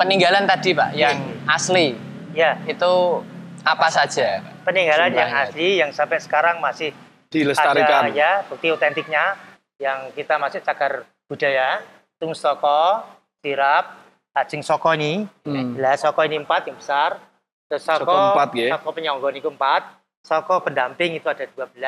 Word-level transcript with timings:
peninggalan 0.00 0.48
tadi 0.48 0.72
Pak 0.72 0.96
yang 0.96 1.16
asli. 1.44 1.92
Ya, 2.32 2.56
itu 2.64 3.20
apa 3.60 3.92
saja? 3.92 4.40
peninggalan 4.64 5.12
yang 5.12 5.30
asli 5.34 5.82
yang 5.82 5.90
sampai 5.92 6.16
sekarang 6.22 6.62
masih 6.64 6.96
Dilestarikan. 7.28 8.08
ada 8.08 8.16
ya 8.16 8.40
bukti 8.48 8.72
otentiknya. 8.72 9.36
Yang 9.80 10.12
kita 10.12 10.36
masih 10.36 10.60
cagar 10.60 11.08
budaya 11.24 11.80
tung 12.20 12.36
soko 12.36 13.00
sirap 13.40 13.96
cacing 14.36 14.60
soko 14.60 14.92
ini. 14.92 15.24
Hmm. 15.48 15.76
lah 15.80 15.96
soko 15.96 16.20
ini 16.24 16.36
empat 16.40 16.68
yang 16.68 16.76
besar. 16.76 17.16
Terus 17.64 17.86
soko, 17.86 18.02
Soko 18.02 18.12
empat, 18.34 18.48
ya. 18.58 18.68
soko 18.76 18.88
penyonggon 18.92 19.34
itu 19.40 19.48
empat. 19.48 19.82
Soko 20.20 20.60
pendamping 20.60 21.16
itu 21.16 21.24
ada 21.32 21.48
12 21.48 21.80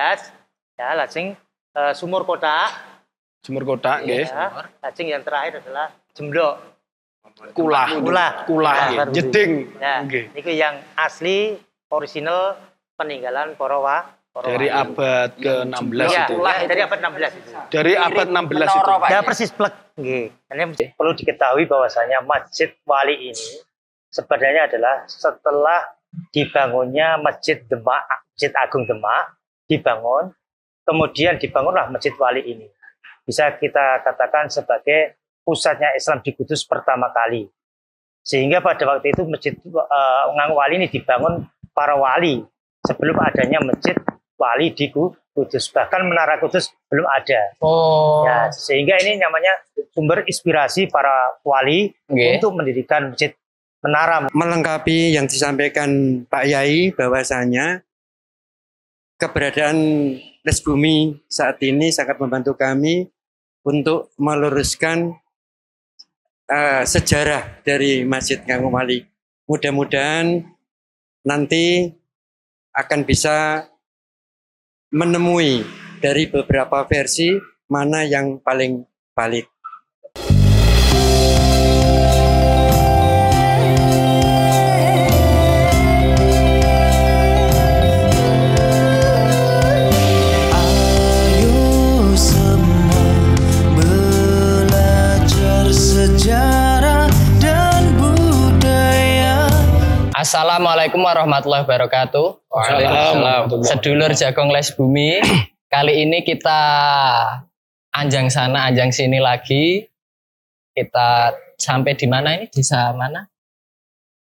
ya 0.80 0.88
lajeng 0.96 1.36
eh, 1.76 1.92
sumur 1.92 2.24
kotak. 2.24 2.72
Jemur 3.44 3.66
kotak 3.66 4.06
nggih. 4.08 4.24
ya 4.24 4.64
lajeng 4.80 5.08
yang 5.12 5.20
terakhir 5.20 5.60
adalah 5.60 5.92
jemblok 6.16 6.71
Kulah. 7.54 7.86
Kulah. 7.98 8.30
Kulah 8.46 8.75
nggih. 8.75 8.98
Kulah. 8.98 9.07
Jeding. 9.14 9.50
ya 9.79 9.95
itu 10.34 10.51
yang 10.52 10.74
asli 10.98 11.56
original 11.91 12.59
peninggalan 12.98 13.55
Porowa 13.59 14.20
Dari 14.33 14.73
abad 14.73 15.37
ke-16 15.37 16.09
ya, 16.09 16.24
itu. 16.24 16.41
ya, 16.41 16.65
dari 16.65 16.80
abad 16.80 16.98
16 17.05 17.37
itu 17.37 17.51
Dari 17.69 17.93
abad 18.01 18.27
16 18.32 18.65
itu. 18.80 18.91
Ya 19.12 19.20
persis 19.20 19.51
plek. 19.52 19.74
Nggih. 20.01 20.32
Ini 20.32 20.96
perlu 20.96 21.12
diketahui 21.12 21.69
bahwasanya 21.69 22.24
Masjid 22.24 22.73
Wali 22.88 23.29
ini 23.29 23.48
sebenarnya 24.09 24.73
adalah 24.73 25.04
setelah 25.04 25.80
dibangunnya 26.32 27.20
Masjid 27.20 27.60
Demak, 27.65 28.04
Masjid 28.32 28.52
Agung 28.57 28.84
Demak 28.84 29.37
dibangun, 29.68 30.32
kemudian 30.84 31.41
dibangunlah 31.41 31.88
Masjid 31.88 32.12
Wali 32.16 32.45
ini. 32.45 32.68
Bisa 33.24 33.57
kita 33.57 34.04
katakan 34.04 34.52
sebagai 34.52 35.21
pusatnya 35.42 35.95
Islam 35.95 36.23
di 36.23 36.30
Kudus 36.34 36.64
pertama 36.66 37.10
kali. 37.10 37.51
Sehingga 38.23 38.62
pada 38.62 38.87
waktu 38.87 39.10
itu 39.10 39.27
Masjid 39.27 39.55
Ngang 39.59 40.52
Wali 40.55 40.74
ini 40.78 40.87
dibangun 40.87 41.42
para 41.74 41.98
wali 41.98 42.46
sebelum 42.87 43.18
adanya 43.18 43.59
Masjid 43.63 43.98
Wali 44.38 44.70
di 44.70 44.90
Kudus. 44.95 45.70
Bahkan 45.74 46.01
Menara 46.07 46.38
Kudus 46.38 46.70
belum 46.87 47.07
ada. 47.10 47.40
Oh. 47.59 48.23
Ya, 48.23 48.46
sehingga 48.54 48.95
ini 49.02 49.18
namanya 49.18 49.51
sumber 49.90 50.23
inspirasi 50.24 50.87
para 50.87 51.37
wali 51.43 51.90
Nggih. 52.07 52.38
untuk 52.38 52.51
mendirikan 52.57 53.10
masjid 53.13 53.35
menara. 53.82 54.30
melengkapi 54.30 55.18
yang 55.18 55.26
disampaikan 55.26 56.23
Pak 56.30 56.46
Yai 56.46 56.95
bahwasanya 56.95 57.82
keberadaan 59.18 59.76
Les 60.43 60.59
Bumi 60.63 61.18
saat 61.26 61.59
ini 61.63 61.90
sangat 61.90 62.18
membantu 62.18 62.54
kami 62.54 63.10
untuk 63.63 64.10
meluruskan 64.19 65.22
eh, 66.48 66.82
sejarah 66.87 67.62
dari 67.62 68.03
Masjid 68.06 68.41
Kangku 68.43 68.71
Wali. 68.71 69.04
Mudah-mudahan 69.47 70.43
nanti 71.26 71.93
akan 72.72 73.00
bisa 73.04 73.69
menemui 74.93 75.65
dari 76.00 76.26
beberapa 76.28 76.84
versi 76.88 77.37
mana 77.70 78.04
yang 78.04 78.41
paling 78.43 78.84
valid. 79.16 79.47
Assalamualaikum 100.22 101.03
warahmatullahi 101.03 101.66
wabarakatuh. 101.66 102.47
Waalaikumsalam. 102.47 103.59
Sedulur 103.66 104.15
Jagong 104.15 104.54
Les 104.54 104.70
Bumi. 104.70 105.19
Kali 105.75 106.06
ini 106.06 106.22
kita 106.22 106.62
anjang 107.91 108.30
sana, 108.30 108.70
anjang 108.70 108.94
sini 108.94 109.19
lagi. 109.19 109.82
Kita 110.70 111.34
sampai 111.58 111.98
di 111.98 112.06
mana 112.06 112.38
ini? 112.38 112.47
Desa 112.54 112.94
mana? 112.94 113.26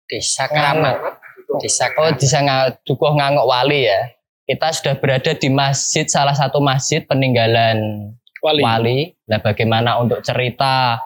Desa 0.06 0.46
Keramat. 0.46 1.18
Desa 1.58 1.90
Oh, 1.98 2.14
desa 2.14 2.46
Dukuh 2.86 3.18
Ngangok 3.18 3.50
Wali 3.50 3.90
ya. 3.90 4.14
Kita 4.46 4.70
sudah 4.70 5.02
berada 5.02 5.34
di 5.34 5.50
masjid, 5.50 6.06
salah 6.06 6.38
satu 6.38 6.62
masjid 6.62 7.02
peninggalan 7.10 8.14
Wali. 8.46 8.62
Wali. 8.62 9.00
Nah, 9.26 9.42
bagaimana 9.42 9.98
untuk 9.98 10.22
cerita 10.22 11.02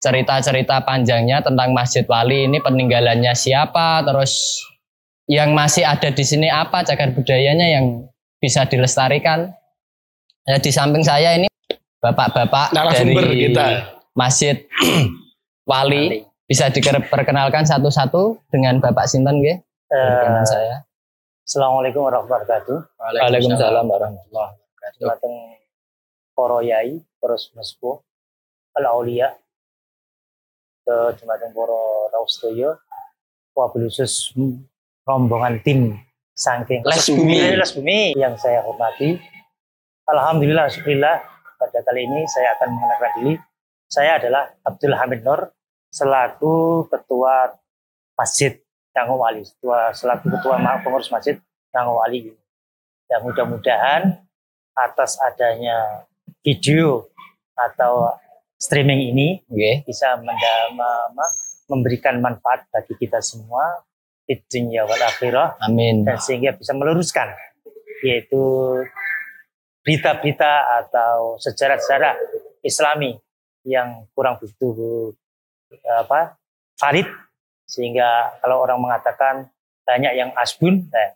cerita-cerita 0.00 0.84
panjangnya 0.84 1.40
tentang 1.40 1.72
Masjid 1.72 2.04
Wali 2.06 2.46
ini 2.46 2.60
peninggalannya 2.60 3.32
siapa, 3.32 4.04
terus 4.04 4.62
yang 5.26 5.56
masih 5.56 5.82
ada 5.82 6.12
di 6.12 6.22
sini 6.22 6.46
apa 6.46 6.86
cagar 6.86 7.10
budayanya 7.16 7.66
yang 7.66 8.06
bisa 8.38 8.62
dilestarikan. 8.68 9.50
Ya, 10.46 10.62
di 10.62 10.70
samping 10.70 11.02
saya 11.02 11.34
ini 11.34 11.50
bapak-bapak 11.98 12.70
dari 12.70 13.50
kita. 13.50 13.98
Masjid 14.14 14.56
Wali. 15.70 16.24
Bisa 16.46 16.70
diperkenalkan 16.70 17.66
satu-satu 17.66 18.38
dengan 18.54 18.78
Bapak 18.78 19.10
Sinten 19.10 19.42
nggih? 19.42 19.58
Dengan 19.90 20.46
Eh, 20.46 20.46
saya. 20.46 20.76
Assalamualaikum 21.42 22.06
warahmatullahi 22.06 22.46
wabarakatuh. 22.46 22.78
Waalaikumsalam 23.02 23.82
warahmatullahi 23.90 24.54
wabarakatuh. 24.54 24.98
Dumateng 25.02 25.34
para 26.38 26.58
yai, 26.62 27.02
terus 27.18 27.50
mespo, 27.58 28.06
al 28.78 28.86
aulia, 28.86 29.34
ke 30.86 30.96
dumateng 31.18 31.50
para 31.50 31.80
raustoyo, 32.14 32.78
wabil 33.58 33.90
khusus 33.90 34.30
rombongan 35.02 35.58
tim 35.66 35.98
saking 36.38 36.86
Les 36.86 37.06
Bumi. 37.10 37.38
Les 37.58 37.72
Bumi 37.74 37.98
yang 38.14 38.38
saya 38.38 38.62
hormati. 38.62 39.18
Alhamdulillah, 40.06 40.70
syukurillah 40.70 41.18
pada 41.58 41.78
kali 41.82 42.06
ini 42.06 42.22
saya 42.30 42.54
akan 42.54 42.68
mengenalkan 42.70 43.12
diri. 43.18 43.34
Saya 43.90 44.22
adalah 44.22 44.54
Abdul 44.62 44.94
Hamid 44.94 45.26
Nur 45.26 45.50
selaku 45.90 46.86
ketua 46.86 47.58
Masjid 48.14 48.54
Kanggo 48.94 49.18
Wali, 49.18 49.42
ketua 49.42 49.90
selaku 49.90 50.30
ketua 50.30 50.62
pengurus 50.86 51.10
Masjid 51.10 51.34
Kanggo 51.74 51.98
Wali. 51.98 52.30
Dan 53.10 53.22
mudah-mudahan 53.26 54.22
atas 54.74 55.18
adanya 55.22 56.06
video 56.42 57.08
atau 57.56 58.12
streaming 58.56 59.12
ini 59.12 59.28
Nggih. 59.46 59.84
bisa 59.84 60.16
memberikan 61.68 62.18
manfaat 62.24 62.64
bagi 62.72 62.96
kita 62.96 63.20
semua 63.20 63.84
di 64.26 64.34
dunia 64.42 64.82
wal 64.88 64.98
akhirah 64.98 65.60
Amin. 65.62 66.02
dan 66.02 66.18
sehingga 66.18 66.58
bisa 66.58 66.74
meluruskan 66.74 67.30
yaitu 68.02 68.42
berita-berita 69.86 70.82
atau 70.82 71.38
sejarah-sejarah 71.38 72.18
Islami 72.66 73.14
yang 73.62 74.10
kurang 74.18 74.42
begitu 74.42 75.14
apa 75.86 76.34
valid 76.78 77.06
sehingga 77.66 78.38
kalau 78.42 78.62
orang 78.66 78.82
mengatakan 78.82 79.46
banyak 79.86 80.12
yang 80.18 80.30
asbun 80.34 80.90
eh, 80.90 81.14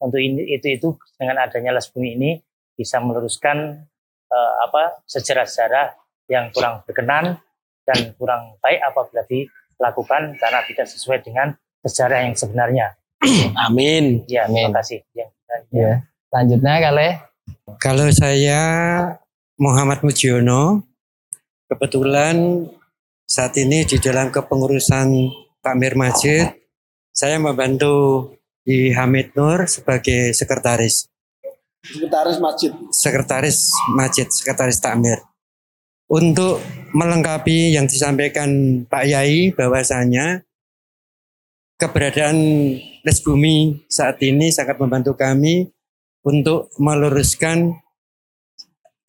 untuk 0.00 0.20
ini 0.20 0.56
itu 0.56 0.80
itu 0.80 0.88
dengan 1.16 1.44
adanya 1.44 1.76
les 1.76 1.88
bumi 1.88 2.16
ini 2.16 2.30
bisa 2.76 3.00
meluruskan 3.00 3.84
eh, 4.32 4.52
apa 4.64 5.04
sejarah-sejarah 5.08 6.03
yang 6.30 6.48
kurang 6.54 6.80
berkenan 6.88 7.38
dan 7.84 7.98
kurang 8.16 8.56
baik 8.64 8.80
apabila 8.80 9.22
dilakukan 9.28 10.36
karena 10.40 10.60
tidak 10.64 10.86
sesuai 10.88 11.20
dengan 11.20 11.52
sejarah 11.84 12.24
yang 12.24 12.34
sebenarnya. 12.34 12.86
Amin. 13.68 14.24
Ya, 14.28 14.48
Amin. 14.48 14.68
terima 14.72 14.80
kasih. 14.80 15.00
Ya, 15.12 15.26
Ya. 15.70 16.02
Selanjutnya 16.32 16.82
kali 16.82 17.08
Kalau 17.78 18.08
saya 18.10 18.60
Muhammad 19.54 20.02
Mujiono, 20.02 20.82
kebetulan 21.70 22.66
saat 23.24 23.54
ini 23.54 23.86
di 23.86 24.02
dalam 24.02 24.34
kepengurusan 24.34 25.30
Takmir 25.62 25.94
Masjid, 25.94 26.50
saya 27.14 27.38
membantu 27.38 28.34
di 28.66 28.90
Hamid 28.90 29.36
Nur 29.38 29.70
sebagai 29.70 30.34
sekretaris, 30.34 31.06
Sekretaris 31.84 32.40
masjid. 32.40 32.72
sekretaris 32.90 33.58
masjid, 33.92 34.26
sekretaris 34.26 34.80
Takmir. 34.80 35.20
Untuk 36.14 36.62
melengkapi 36.94 37.74
yang 37.74 37.90
disampaikan 37.90 38.46
Pak 38.86 39.02
Yai 39.02 39.50
bahwasanya 39.50 40.46
keberadaan 41.74 42.38
Les 43.02 43.18
Bumi 43.18 43.82
saat 43.90 44.22
ini 44.22 44.54
sangat 44.54 44.78
membantu 44.78 45.18
kami 45.18 45.74
untuk 46.22 46.70
meluruskan 46.78 47.74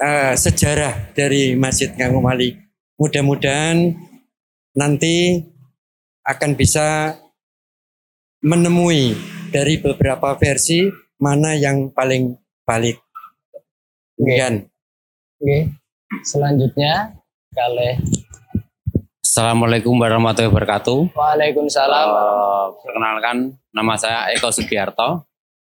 eh, 0.02 0.34
sejarah 0.34 1.14
dari 1.14 1.54
Masjid 1.54 1.94
Kangku 1.94 2.26
Wali. 2.26 2.58
Mudah-mudahan 2.98 3.94
nanti 4.74 5.46
akan 6.26 6.58
bisa 6.58 7.14
menemui 8.42 9.14
dari 9.54 9.78
beberapa 9.78 10.34
versi 10.42 10.90
mana 11.22 11.54
yang 11.54 11.94
paling 11.94 12.34
valid. 12.66 12.98
Demikian. 14.18 14.66
Oke. 15.38 15.85
Selanjutnya 16.06 17.18
kali 17.50 17.98
Assalamualaikum 19.26 19.98
warahmatullahi 20.00 20.48
wabarakatuh. 20.48 21.12
Waalaikumsalam. 21.12 22.08
Eh, 22.08 22.68
perkenalkan, 22.80 23.38
nama 23.74 24.00
saya 24.00 24.32
Eko 24.32 24.48
Sugiarto. 24.48 25.28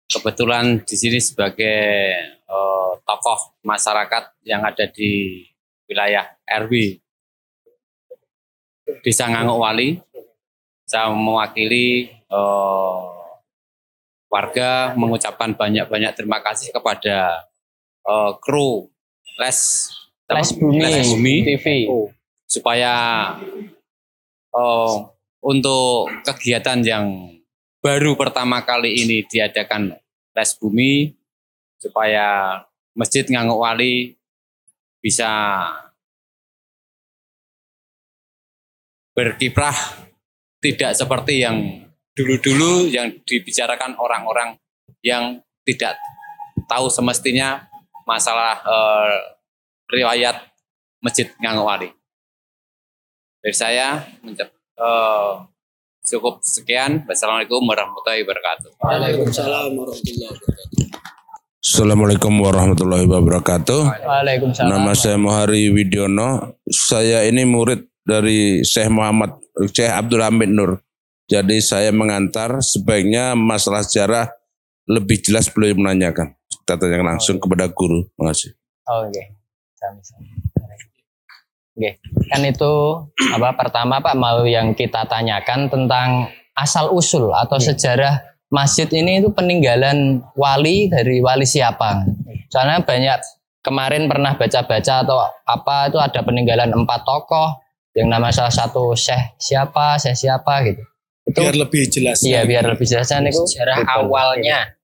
Kebetulan 0.09 0.81
di 0.81 0.95
sini 0.97 1.21
sebagai 1.21 1.77
eh, 2.25 2.91
tokoh 3.05 3.59
masyarakat 3.61 4.41
yang 4.49 4.65
ada 4.65 4.89
di 4.89 5.45
wilayah 5.85 6.25
RW 6.47 6.97
Desa 9.05 9.29
Nganguk 9.29 9.61
Wali. 9.61 9.99
Saya 10.87 11.13
mewakili 11.13 12.09
eh, 12.09 13.01
warga 14.31 14.95
mengucapkan 14.97 15.53
banyak-banyak 15.53 16.17
terima 16.17 16.41
kasih 16.41 16.73
kepada 16.73 17.45
eh, 18.09 18.31
kru 18.41 18.89
Les 19.37 19.59
Les 20.31 20.49
Bumi, 20.55 20.79
Les 20.79 21.07
Bumi. 21.11 21.35
TV. 21.43 21.65
supaya 22.47 22.93
oh, 24.51 25.15
untuk 25.39 26.11
kegiatan 26.27 26.83
yang 26.83 27.07
baru 27.79 28.19
pertama 28.19 28.61
kali 28.67 29.07
ini 29.07 29.23
diadakan 29.25 29.95
les 30.35 30.51
bumi 30.59 31.15
supaya 31.79 32.59
Masjid 32.93 33.23
Nganguk 33.23 33.63
Wali 33.63 34.13
bisa 35.01 35.63
berkiprah 39.15 39.75
tidak 40.61 40.93
seperti 40.93 41.41
yang 41.41 41.87
dulu-dulu 42.13 42.85
yang 42.91 43.09
dibicarakan 43.25 43.97
orang-orang 43.97 44.59
yang 45.01 45.41
tidak 45.65 45.97
tahu 46.69 46.91
semestinya 46.91 47.65
masalah 48.05 48.61
eh, 48.61 49.17
riwayat 49.91 50.39
Masjid 51.03 51.27
Nganguk 51.37 51.67
Wali. 51.67 51.89
Dari 53.41 53.55
saya 53.57 54.01
eh, 54.25 55.33
cukup 56.07 56.41
sekian. 56.41 57.03
Wassalamualaikum 57.05 57.61
warahmatullahi 57.67 58.23
wabarakatuh. 58.23 58.69
Waalaikumsalam 58.79 59.69
warahmatullahi 59.75 60.31
wabarakatuh. 60.33 60.79
Assalamualaikum 61.61 62.33
warahmatullahi 62.41 63.05
wabarakatuh. 63.05 63.81
Waalaikumsalam. 64.01 64.69
Nama 64.71 64.91
saya 64.97 65.17
Mohari 65.21 65.69
Widyono. 65.69 66.57
Saya 66.65 67.27
ini 67.29 67.45
murid 67.45 67.85
dari 68.01 68.65
Syekh 68.65 68.89
Muhammad 68.89 69.37
Syekh 69.69 69.91
Abdul 69.93 70.25
Hamid 70.25 70.49
Nur. 70.49 70.81
Jadi 71.29 71.63
saya 71.63 71.93
mengantar 71.95 72.59
sebaiknya 72.59 73.37
masalah 73.37 73.85
sejarah 73.85 74.27
lebih 74.89 75.21
jelas 75.23 75.47
beliau 75.47 75.79
menanyakan. 75.79 76.35
Kita 76.43 76.75
tanyakan 76.75 77.15
langsung 77.15 77.39
kepada 77.39 77.71
guru. 77.71 78.03
Terima 78.11 78.35
kasih. 78.35 78.51
Oh, 78.91 79.07
Oke. 79.07 79.23
Sama-sama. 79.23 79.40
Oke, 81.71 81.97
kan 82.29 82.41
itu 82.45 82.73
apa 83.31 83.55
pertama 83.55 84.03
Pak 84.03 84.15
mau 84.19 84.43
yang 84.45 84.75
kita 84.77 85.07
tanyakan 85.07 85.71
tentang 85.71 86.29
asal 86.53 86.91
usul 86.91 87.31
atau 87.31 87.57
sejarah 87.57 88.21
masjid 88.51 88.85
ini 88.91 89.23
itu 89.23 89.31
peninggalan 89.31 90.19
wali 90.35 90.91
dari 90.91 91.23
wali 91.23 91.47
siapa? 91.47 92.03
Soalnya 92.51 92.83
banyak 92.83 93.19
kemarin 93.63 94.11
pernah 94.11 94.35
baca-baca 94.35 94.93
atau 95.07 95.17
apa 95.47 95.87
itu 95.87 95.97
ada 95.97 96.19
peninggalan 96.21 96.69
empat 96.75 97.01
tokoh 97.07 97.63
yang 97.95 98.11
nama 98.11 98.29
salah 98.35 98.51
satu 98.51 98.91
syekh 98.91 99.39
siapa, 99.39 99.95
syekh 99.95 100.27
siapa 100.27 100.67
gitu. 100.67 100.83
Itu 101.23 101.39
Biar 101.39 101.55
lebih 101.55 101.83
jelas. 101.87 102.19
iya 102.25 102.43
biar 102.43 102.65
lebih 102.67 102.83
jelasnya 102.83 103.23
niku 103.23 103.47
Sejarah 103.47 103.85
awalnya. 103.87 104.75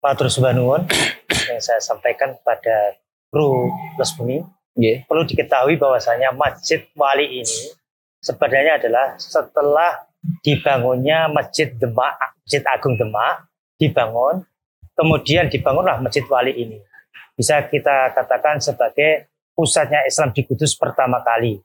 Matur 0.00 0.32
Subhan 0.32 0.56
Nuwun 0.56 0.88
yang 1.28 1.60
saya 1.60 1.76
sampaikan 1.76 2.32
pada 2.40 2.96
kru 3.28 3.68
Les 4.00 4.10
Bumi 4.16 4.40
Nggih. 4.72 5.04
perlu 5.04 5.28
diketahui 5.28 5.76
bahwasanya 5.76 6.32
Masjid 6.32 6.80
Wali 6.96 7.44
ini 7.44 7.60
sebenarnya 8.24 8.80
adalah 8.80 9.12
setelah 9.20 10.08
dibangunnya 10.40 11.28
Masjid 11.28 11.68
Demak, 11.76 12.16
Masjid 12.44 12.64
Agung 12.64 12.96
Demak 12.96 13.48
dibangun, 13.76 14.44
kemudian 14.96 15.52
dibangunlah 15.52 16.00
Masjid 16.00 16.24
Wali 16.28 16.52
ini. 16.56 16.80
Bisa 17.36 17.60
kita 17.68 18.12
katakan 18.16 18.60
sebagai 18.60 19.32
pusatnya 19.56 20.04
Islam 20.04 20.32
di 20.32 20.44
Kudus 20.44 20.76
pertama 20.76 21.24
kali. 21.24 21.60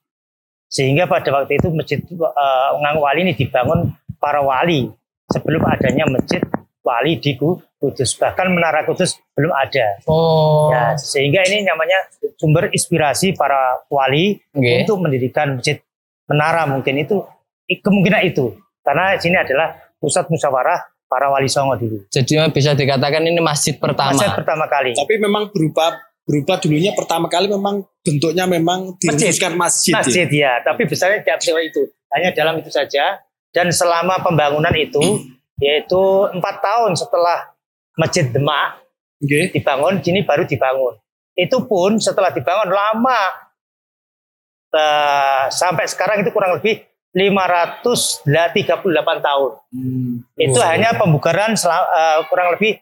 Sehingga 0.71 1.07
pada 1.07 1.31
waktu 1.31 1.55
itu 1.55 1.71
Masjid 1.71 1.99
eh, 2.03 2.69
Nganguk 2.83 3.03
Wali 3.03 3.19
ini 3.27 3.33
dibangun 3.35 3.95
para 4.19 4.43
wali 4.43 4.91
sebelum 5.31 5.63
adanya 5.67 6.03
Masjid 6.11 6.43
Wali 6.83 7.15
di 7.19 7.35
Kudus. 7.39 7.63
Bahkan 7.93 8.47
Menara 8.49 8.81
Kudus 8.87 9.19
belum 9.35 9.51
ada. 9.51 9.87
Oh. 10.09 10.71
Ya, 10.71 10.95
sehingga 10.95 11.43
ini 11.45 11.67
namanya 11.67 12.09
sumber 12.39 12.71
inspirasi 12.71 13.35
para 13.35 13.83
wali 13.91 14.39
Nggih. 14.55 14.85
untuk 14.87 14.97
mendirikan 15.03 15.59
masjid 15.59 15.77
menara 16.25 16.65
mungkin 16.65 16.97
itu 16.97 17.21
kemungkinan 17.69 18.21
itu 18.25 18.57
karena 18.81 19.17
sini 19.17 19.37
adalah 19.37 19.77
pusat 19.97 20.25
musyawarah 20.29 20.81
para 21.05 21.29
wali 21.29 21.49
songo 21.49 21.77
dulu. 21.77 21.97
Jadi 22.09 22.37
bisa 22.53 22.73
dikatakan 22.73 23.21
ini 23.25 23.41
masjid 23.41 23.77
pertama. 23.77 24.13
Masjid 24.17 24.33
pertama 24.33 24.65
kali. 24.65 24.93
Tapi 24.93 25.13
memang 25.21 25.49
berupa 25.53 25.93
berupa 26.25 26.57
dulunya 26.57 26.91
pertama 26.97 27.29
kali 27.29 27.45
memang 27.45 27.85
bentuknya 28.01 28.49
memang 28.49 28.97
Masjid. 28.97 29.29
dirumuskan 29.29 29.53
masjid. 29.57 29.93
ya. 29.93 29.97
Masjid 30.01 30.27
ya, 30.29 30.53
tapi 30.65 30.81
besarnya 30.89 31.21
tidak 31.21 31.39
sewa 31.45 31.61
itu. 31.61 31.85
Hanya 32.09 32.33
dalam 32.33 32.57
itu 32.57 32.73
saja. 32.73 33.21
Dan 33.53 33.69
selama 33.71 34.19
pembangunan 34.25 34.73
itu, 34.73 34.99
yaitu 35.63 36.01
empat 36.33 36.59
tahun 36.59 36.97
setelah 36.97 37.54
Masjid 37.95 38.27
Demak 38.27 38.83
Oke. 39.23 39.55
dibangun, 39.55 40.03
sini 40.03 40.27
baru 40.27 40.43
dibangun. 40.43 40.99
Itu 41.35 41.67
pun 41.67 41.99
setelah 41.99 42.31
dibangun 42.31 42.71
lama. 42.71 43.21
Eh, 44.75 45.43
sampai 45.55 45.87
sekarang 45.87 46.19
itu 46.19 46.35
kurang 46.35 46.59
lebih 46.59 46.83
538 47.15 49.23
tahun. 49.23 49.51
Hmm. 49.71 50.27
Itu 50.35 50.59
hanya 50.59 50.99
pembukaran 50.99 51.55
eh, 51.55 52.19
kurang 52.27 52.59
lebih 52.59 52.75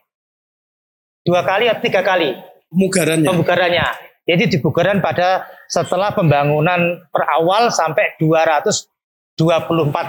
dua 1.22 1.46
kali 1.46 1.70
atau 1.70 1.80
tiga 1.80 2.02
kali 2.02 2.34
Pemugarannya. 2.68 3.28
pembukarannya. 3.30 3.86
Jadi 4.26 4.58
dibukaran 4.58 4.98
pada 4.98 5.46
setelah 5.70 6.10
pembangunan 6.16 6.98
perawal 7.14 7.70
sampai 7.70 8.18
224 8.18 9.38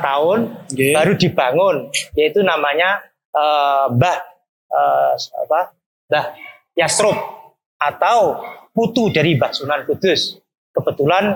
tahun 0.02 0.40
Oke. 0.74 0.90
baru 0.96 1.14
dibangun, 1.14 1.76
yaitu 2.18 2.42
namanya 2.42 3.06
eh, 3.30 3.86
Mbah 3.94 4.18
eh, 4.76 5.14
apa? 5.42 5.60
Mbah 6.06 6.26
Yasrub 6.76 7.18
atau 7.76 8.44
putu 8.72 9.08
dari 9.10 9.34
Mbah 9.34 9.52
Sunan 9.52 9.88
Kudus. 9.88 10.38
Kebetulan 10.70 11.32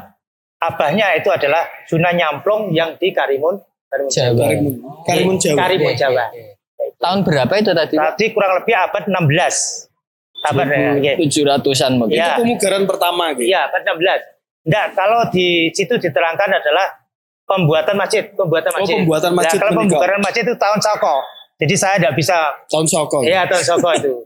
abahnya 0.59 1.15
itu 1.15 1.31
adalah 1.31 1.63
Sunan 1.87 2.13
Nyamplung 2.13 2.75
yang 2.75 2.99
di 2.99 3.09
Karimun, 3.09 3.55
Karimun 3.87 4.11
Jawa. 4.11 4.27
Jawa. 4.29 4.43
Karimun. 4.45 4.73
Karimun 5.07 5.35
Jawa. 5.39 5.57
Karimun 5.63 5.93
Jawa. 5.95 6.25
Tahun 6.99 7.19
berapa 7.23 7.53
itu 7.55 7.71
tadi? 7.71 7.95
Tadi 7.95 8.25
kurang 8.35 8.59
lebih 8.59 8.75
abad 8.75 9.03
16. 9.07 9.87
Abad 10.39 10.67
ya, 10.67 10.91
ya. 10.99 11.13
Tujuh 11.15 11.43
ratusan 11.47 11.91
mungkin. 11.95 12.15
Ya. 12.15 12.35
Itu 12.35 12.43
pemugaran 12.43 12.83
pertama 12.83 13.31
gitu. 13.35 13.47
Iya, 13.47 13.71
abad 13.71 13.81
16. 13.87 14.67
Enggak, 14.67 14.85
kalau 14.93 15.19
di 15.31 15.47
situ 15.71 15.95
diterangkan 15.95 16.49
adalah 16.59 16.87
pembuatan 17.47 17.95
masjid, 17.95 18.23
pembuatan 18.35 18.71
Oh, 18.75 18.77
masjid. 18.83 18.95
pembuatan 18.99 19.31
Nah, 19.31 19.37
masjid 19.39 19.57
kalau 19.57 19.71
menikah. 19.73 19.95
pembukaan 19.95 20.21
masjid 20.21 20.43
itu 20.43 20.55
tahun 20.59 20.79
Soko. 20.83 21.15
Jadi 21.59 21.75
saya 21.75 21.95
tidak 21.99 22.15
bisa 22.15 22.37
Tahun 22.71 22.87
Soko. 22.87 23.19
Iya, 23.21 23.43
tahun 23.45 23.65
Soko 23.65 23.89
itu. 23.93 24.13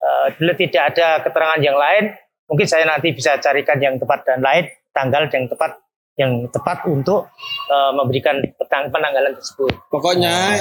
Eh, 0.00 0.26
dulu 0.40 0.56
tidak 0.56 0.96
ada 0.96 1.20
keterangan 1.20 1.60
yang 1.60 1.76
lain. 1.76 2.08
Mungkin 2.48 2.64
saya 2.64 2.88
nanti 2.88 3.12
bisa 3.12 3.36
carikan 3.36 3.76
yang 3.76 4.00
tepat 4.00 4.24
dan 4.24 4.40
lain 4.40 4.64
tanggal 4.96 5.28
yang 5.28 5.44
tepat 5.44 5.76
yang 6.16 6.32
tepat 6.48 6.88
untuk 6.88 7.28
eh, 7.68 7.92
memberikan 7.92 8.40
petang 8.56 8.88
penanggalan 8.88 9.36
tersebut. 9.36 9.76
Pokoknya 9.92 10.56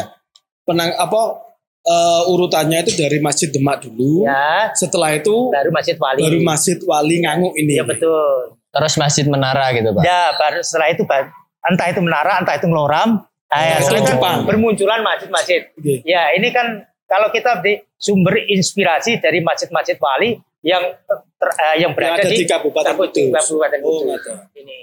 penang 0.68 0.92
apa 0.92 1.40
eh, 1.82 2.22
urutannya 2.28 2.84
itu 2.84 3.00
dari 3.00 3.24
Masjid 3.24 3.48
Demak 3.48 3.88
dulu. 3.88 4.28
Ya, 4.28 4.76
Setelah 4.76 5.16
itu 5.16 5.32
baru 5.56 5.72
Masjid 5.72 5.96
Wali. 5.96 6.20
baru 6.20 6.40
Masjid 6.44 6.78
Wali 6.84 7.16
Nganguk 7.24 7.56
ini. 7.56 7.80
Iya 7.80 7.88
betul. 7.88 8.60
Terus 8.76 8.94
masjid 9.00 9.24
menara 9.24 9.72
gitu 9.72 9.88
pak. 9.96 10.04
Ya, 10.04 10.36
baru 10.36 10.60
setelah 10.60 10.92
itu 10.92 11.08
ba- 11.08 11.32
entah 11.64 11.88
itu 11.88 12.04
menara, 12.04 12.44
entah 12.44 12.60
itu 12.60 12.68
ngeloram. 12.68 13.24
Ah, 13.50 13.62
ya, 13.64 13.76
Oh, 13.76 13.82
setelah 13.82 14.00
itu 14.00 14.12
Jepang. 14.14 14.38
bermunculan 14.46 15.02
masjid-masjid. 15.02 15.62
Oke. 15.74 16.06
Ya, 16.06 16.30
ini 16.32 16.54
kan 16.54 16.86
kalau 17.04 17.30
kita 17.30 17.58
di 17.60 17.82
sumber 17.96 18.38
inspirasi 18.40 19.18
dari 19.18 19.42
masjid-masjid 19.42 19.98
wali 19.98 20.38
yang 20.62 20.86
ter- 21.34 21.58
eh, 21.58 21.76
yang 21.82 21.92
berada 21.92 22.22
ada 22.22 22.30
di, 22.30 22.36
di 22.36 22.46
Kabupaten 22.46 22.94
Kudus. 22.94 23.34
Kabupaten 23.34 23.80
Oh, 23.82 24.06
Kudus. 24.06 24.22
Ini. 24.54 24.78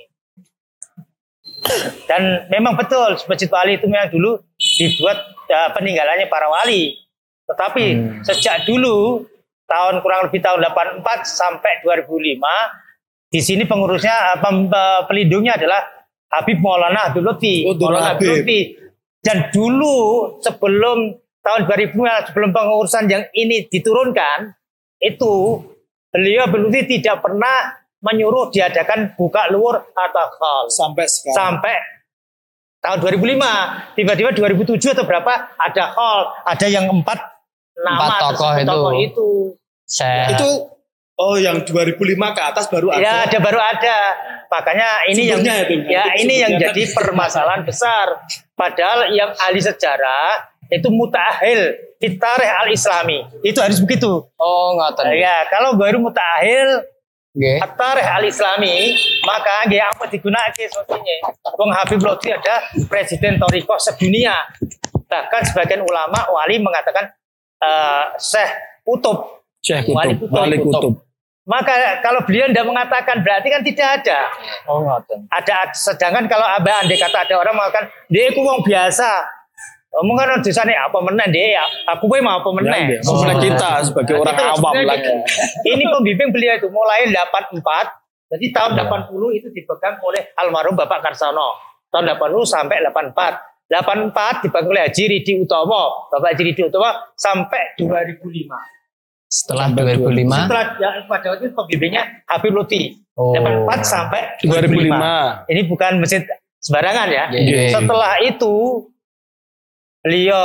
Dan 2.07 2.23
memang 2.49 2.75
betul 2.75 3.19
masjid 3.27 3.47
wali 3.49 3.75
itu 3.75 3.87
memang 3.87 4.07
dulu 4.09 4.39
dibuat 4.57 5.19
eh, 5.47 5.71
peninggalannya 5.71 6.27
para 6.27 6.47
wali. 6.47 6.95
Tetapi 7.47 7.85
sejak 8.23 8.67
dulu 8.67 9.23
tahun 9.65 10.03
kurang 10.03 10.27
lebih 10.27 10.43
tahun 10.43 10.63
84 10.65 11.07
sampai 11.23 11.83
2005 11.83 12.43
di 13.27 13.41
sini 13.41 13.63
pengurusnya 13.63 14.39
eh, 14.39 15.01
pelindungnya 15.07 15.55
adalah 15.55 15.87
Habib 16.33 16.59
Maulana 16.59 17.11
Abdul 17.11 17.25
Lutfi. 17.25 17.65
Oh, 17.67 17.75
Maulana 17.75 18.15
Abdul 18.17 18.29
Habib. 18.29 18.43
Lutfi. 18.43 18.61
Dan 19.23 19.51
dulu 19.51 19.95
sebelum 20.39 20.99
tahun 21.43 21.61
2005 21.67 22.29
sebelum 22.31 22.51
pengurusan 22.51 23.05
yang 23.07 23.25
ini 23.35 23.67
diturunkan 23.67 24.51
itu 24.99 25.63
beliau 26.11 26.47
Abdul 26.47 26.71
Lutfi 26.71 26.99
tidak 26.99 27.23
pernah 27.23 27.75
menyuruh 28.03 28.51
diadakan 28.51 29.15
buka 29.19 29.51
luar 29.51 29.83
atau 29.83 30.27
hal 30.39 30.63
Sampai 30.71 31.07
sekarang. 31.11 31.59
sampai 31.59 31.75
tahun 32.79 32.99
2005 33.03 33.97
tiba-tiba 33.99 34.31
2007 34.31 34.95
atau 34.95 35.05
berapa 35.09 35.33
ada 35.59 35.85
hall 35.97 36.31
ada 36.47 36.67
yang 36.71 36.87
empat 36.87 37.19
nama 37.83 37.99
Empat 38.07 38.21
tokoh 38.31 38.53
itu. 38.55 38.69
tokoh 38.69 38.93
itu 38.95 39.29
Saya 39.87 40.31
Itu 40.35 40.49
oh 41.17 41.37
yang 41.41 41.65
2005 41.65 41.97
ke 42.37 42.43
atas 42.45 42.65
baru 42.69 42.93
ada. 42.93 43.01
ya 43.01 43.13
ada 43.25 43.39
baru 43.41 43.61
ada 43.61 43.99
makanya 44.53 44.89
ini 45.11 45.23
yang 45.27 45.41
Sumbernya 45.41 45.65
itu, 45.65 45.75
ya 45.89 46.03
nanti 46.05 46.19
ini 46.23 46.35
yang 46.39 46.53
jadi 46.61 46.83
permasalahan 46.93 47.63
besar 47.65 48.07
padahal 48.53 49.11
yang 49.11 49.33
ahli 49.41 49.61
sejarah 49.61 50.53
itu 50.69 50.89
mutahil 50.93 51.75
fitareh 51.97 52.51
al 52.53 52.69
islami 52.69 53.25
itu 53.41 53.59
harus 53.59 53.81
begitu 53.81 54.29
oh 54.37 54.69
ngoten. 54.77 55.17
ya 55.17 55.49
kalau 55.49 55.75
baru 55.75 55.99
mutahil 55.99 56.85
Nggih. 57.37 57.61
Tarikh 57.77 58.09
al-Islami 58.09 58.97
maka 59.29 59.69
nggih 59.69 59.83
apa 59.85 60.09
digunakan 60.09 60.57
sosinya. 60.73 61.17
Wong 61.61 61.69
Habib 61.69 62.01
Lutfi 62.01 62.33
ada 62.33 62.65
presiden 62.89 63.37
Toriko 63.37 63.77
sedunia. 63.77 64.41
Bahkan 65.05 65.43
sebagian 65.53 65.85
ulama 65.85 66.33
wali 66.33 66.57
mengatakan 66.57 67.13
eh 67.61 68.05
Syekh 68.17 68.81
Kutub. 68.89 69.37
Syekh 69.67 69.91
Wali 69.91 70.15
Kutub. 70.15 70.31
Wali 70.31 70.57
Kutub. 70.63 70.95
Maka 71.47 72.03
kalau 72.03 72.27
beliau 72.27 72.51
tidak 72.51 72.67
mengatakan 72.67 73.23
berarti 73.23 73.49
kan 73.51 73.63
tidak 73.63 73.89
ada. 74.03 74.19
Oh 74.67 74.83
ngoten. 74.83 75.31
Ada 75.31 75.71
sedangkan 75.75 76.27
kalau 76.27 76.43
abah 76.43 76.83
andai 76.83 76.99
kata 76.99 77.23
ada 77.23 77.35
orang 77.39 77.55
mengatakan 77.55 77.87
dia 78.11 78.31
itu 78.31 78.43
wong 78.43 78.63
biasa. 78.67 79.11
Omong 79.97 80.19
kan 80.19 80.43
dosane 80.45 80.77
apa 80.77 80.99
meneh 81.01 81.25
dia 81.33 81.63
aku 81.89 82.05
gue 82.11 82.21
mau 82.21 82.43
apa 82.43 82.51
meneh. 82.51 82.99
Ya, 82.99 83.01
Sebenarnya 83.01 83.41
kita 83.41 83.71
sebagai 83.81 84.13
Nah, 84.19 84.23
orang 84.29 84.37
awam 84.59 84.75
lagi. 84.85 85.09
Ini 85.65 85.85
pembimbing 85.89 86.31
beliau 86.35 86.53
itu 86.61 86.69
mulai 86.69 87.09
84, 87.09 87.57
jadi 88.29 88.47
tahun 88.53 88.71
80 88.77 89.39
itu 89.39 89.49
dipegang 89.55 89.97
oleh 90.03 90.35
almarhum 90.37 90.77
Bapak 90.77 91.01
Karsono. 91.01 91.57
Tahun 91.89 92.05
80 92.13 92.45
sampai 92.45 92.83
84. 92.85 93.73
84 93.73 94.45
dipegang 94.45 94.69
oleh 94.69 94.83
Haji 94.85 95.05
Ridi 95.09 95.33
Utomo. 95.41 96.13
Bapak 96.13 96.35
Haji 96.35 96.43
Ridi 96.53 96.63
Utomo 96.67 96.91
sampai 97.17 97.79
2005. 97.81 98.76
Setelah 99.37 99.69
2005. 99.69 100.33
Setelah 100.33 100.65
yang 100.81 101.05
pada 101.05 101.27
waktu 101.29 101.45
itu 101.45 101.53
pembimbingnya 101.53 102.03
Habib 102.25 102.53
Lutfi. 102.57 102.83
Oh. 103.17 103.37
84 103.37 103.85
sampai 103.85 104.21
2005. 104.41 104.89
2005. 104.97 105.53
Ini 105.53 105.61
bukan 105.69 105.93
masjid 106.01 106.23
sembarangan 106.57 107.09
ya. 107.13 107.25
Nggih. 107.29 107.69
Setelah 107.73 108.13
itu 108.25 108.55
beliau 110.01 110.43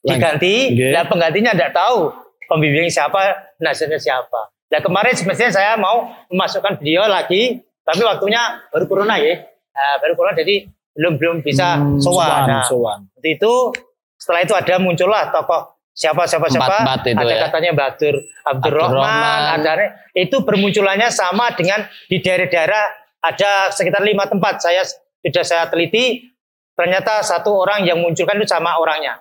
diganti, 0.00 0.74
Nggih. 0.74 0.92
dan 0.92 1.04
penggantinya 1.08 1.52
tidak 1.54 1.72
tahu 1.72 2.12
pembimbing 2.46 2.88
siapa, 2.88 3.20
nasihatnya 3.58 3.96
siapa. 3.96 4.52
Nah 4.68 4.80
kemarin 4.80 5.16
semestinya 5.16 5.52
saya 5.52 5.72
mau 5.76 6.12
memasukkan 6.28 6.76
beliau 6.76 7.08
lagi, 7.08 7.60
tapi 7.80 8.04
waktunya 8.04 8.40
baru 8.68 8.84
corona 8.84 9.16
ya, 9.16 9.40
Nah, 9.70 9.94
baru 10.02 10.18
corona 10.18 10.34
jadi 10.34 10.66
belum 10.90 11.14
belum 11.16 11.36
bisa 11.38 11.78
Hmm, 11.78 12.02
sowan. 12.02 12.50
Nah, 12.50 12.66
sowan. 12.66 13.06
itu 13.22 13.70
setelah 14.18 14.42
itu 14.42 14.50
ada 14.50 14.74
muncullah 14.82 15.30
tokoh 15.30 15.77
siapa 15.98 16.30
siapa 16.30 16.46
siapa, 16.46 16.62
Empat-empat 16.62 17.00
itu 17.10 17.18
ada 17.26 17.34
ya. 17.34 17.40
katanya 17.50 17.70
Batur 17.74 18.14
Abdurrahman, 18.46 19.02
Abdurrahman. 19.02 19.58
ada 19.58 19.84
itu 20.14 20.36
bermunculannya 20.46 21.08
sama 21.10 21.50
dengan 21.58 21.90
di 22.06 22.22
daerah-daerah 22.22 22.84
ada 23.18 23.74
sekitar 23.74 24.06
lima 24.06 24.30
tempat 24.30 24.62
saya 24.62 24.86
sudah 24.86 25.42
saya 25.42 25.66
teliti 25.66 26.30
ternyata 26.78 27.26
satu 27.26 27.50
orang 27.50 27.82
yang 27.82 27.98
munculkan 27.98 28.38
itu 28.38 28.46
sama 28.46 28.78
orangnya. 28.78 29.18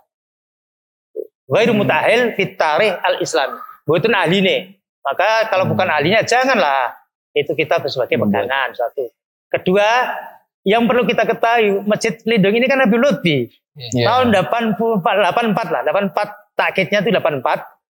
Ghairu 1.50 1.74
mutahil 1.74 2.38
fit 2.38 2.54
tarikh 2.54 3.02
al-Islam. 3.02 3.58
Bukan 3.88 4.14
ahli 4.14 4.46
nih. 4.46 4.60
Maka 5.02 5.50
kalau 5.50 5.66
bukan 5.66 5.88
ahlinya 5.90 6.22
janganlah 6.22 6.94
itu 7.34 7.56
kita 7.58 7.82
sebagai 7.90 8.20
pegangan 8.20 8.76
satu. 8.76 9.10
Kedua, 9.48 10.12
yang 10.68 10.84
perlu 10.84 11.08
kita 11.08 11.24
ketahui 11.24 11.88
Masjid 11.88 12.20
Lindung 12.28 12.60
ini 12.60 12.68
kan 12.68 12.84
Habib 12.84 13.00
Lutfi. 13.00 13.48
Iya. 13.78 14.06
Tahun 14.10 14.36
84, 14.36 15.00
84 15.00 15.74
lah, 15.74 15.82
84 15.88 16.47
takkitnya 16.58 17.00
itu 17.00 17.14
84 17.14 17.46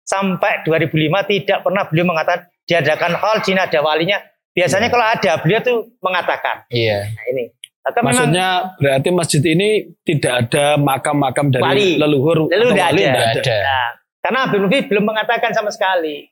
sampai 0.05 0.61
2005 0.63 0.93
tidak 1.27 1.59
pernah 1.63 1.83
beliau 1.85 2.05
mengatakan 2.05 2.45
diadakan 2.63 3.17
hall 3.17 3.41
Cina 3.41 3.65
ada 3.65 3.81
walinya. 3.81 4.21
Biasanya 4.51 4.91
kalau 4.91 5.07
ada 5.07 5.33
beliau 5.39 5.61
tuh 5.61 5.77
mengatakan. 5.99 6.67
Iya. 6.69 7.09
Nah, 7.09 7.25
ini. 7.27 7.45
Memang 7.81 8.05
Maksudnya 8.05 8.49
berarti 8.77 9.09
masjid 9.09 9.43
ini 9.43 9.69
tidak 10.05 10.47
ada 10.47 10.77
makam-makam 10.77 11.49
dari 11.49 11.65
Wali. 11.65 11.91
leluhur 11.97 12.47
Lalu 12.47 12.67
atau 12.69 12.75
tidak 12.77 12.87
wali, 12.87 13.03
ada. 13.03 13.23
ada. 13.33 13.57
Nah, 13.57 13.89
karena 14.21 14.39
Habib 14.45 14.61
Lutfi 14.61 14.79
belum 14.85 15.05
mengatakan 15.07 15.51
sama 15.51 15.71
sekali. 15.73 16.29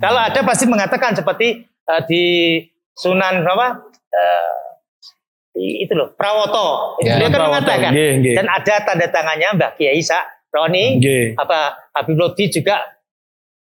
Kalau 0.00 0.16
ada 0.16 0.40
pasti 0.40 0.64
mengatakan 0.64 1.12
seperti 1.12 1.60
eh, 1.62 2.02
di 2.08 2.24
Sunan 2.94 3.44
apa? 3.44 3.84
eh, 4.08 4.58
i- 5.60 5.84
itu 5.84 5.92
loh, 5.92 6.16
Prawoto. 6.16 6.96
Ya, 6.98 7.20
beliau 7.20 7.28
kan 7.28 7.36
Prawoto. 7.36 7.52
mengatakan. 7.52 7.90
Nggih, 7.92 8.12
nggih. 8.18 8.34
Dan 8.34 8.46
ada 8.48 8.74
tanda 8.80 9.06
tangannya 9.06 9.48
Mbak 9.54 9.70
Kiai 9.76 10.00
Sa 10.00 10.18
Roni 10.48 10.96
Nggih. 10.96 11.36
apa 11.36 11.58
Habib 11.92 12.16
Lutfi 12.16 12.48
juga 12.48 12.80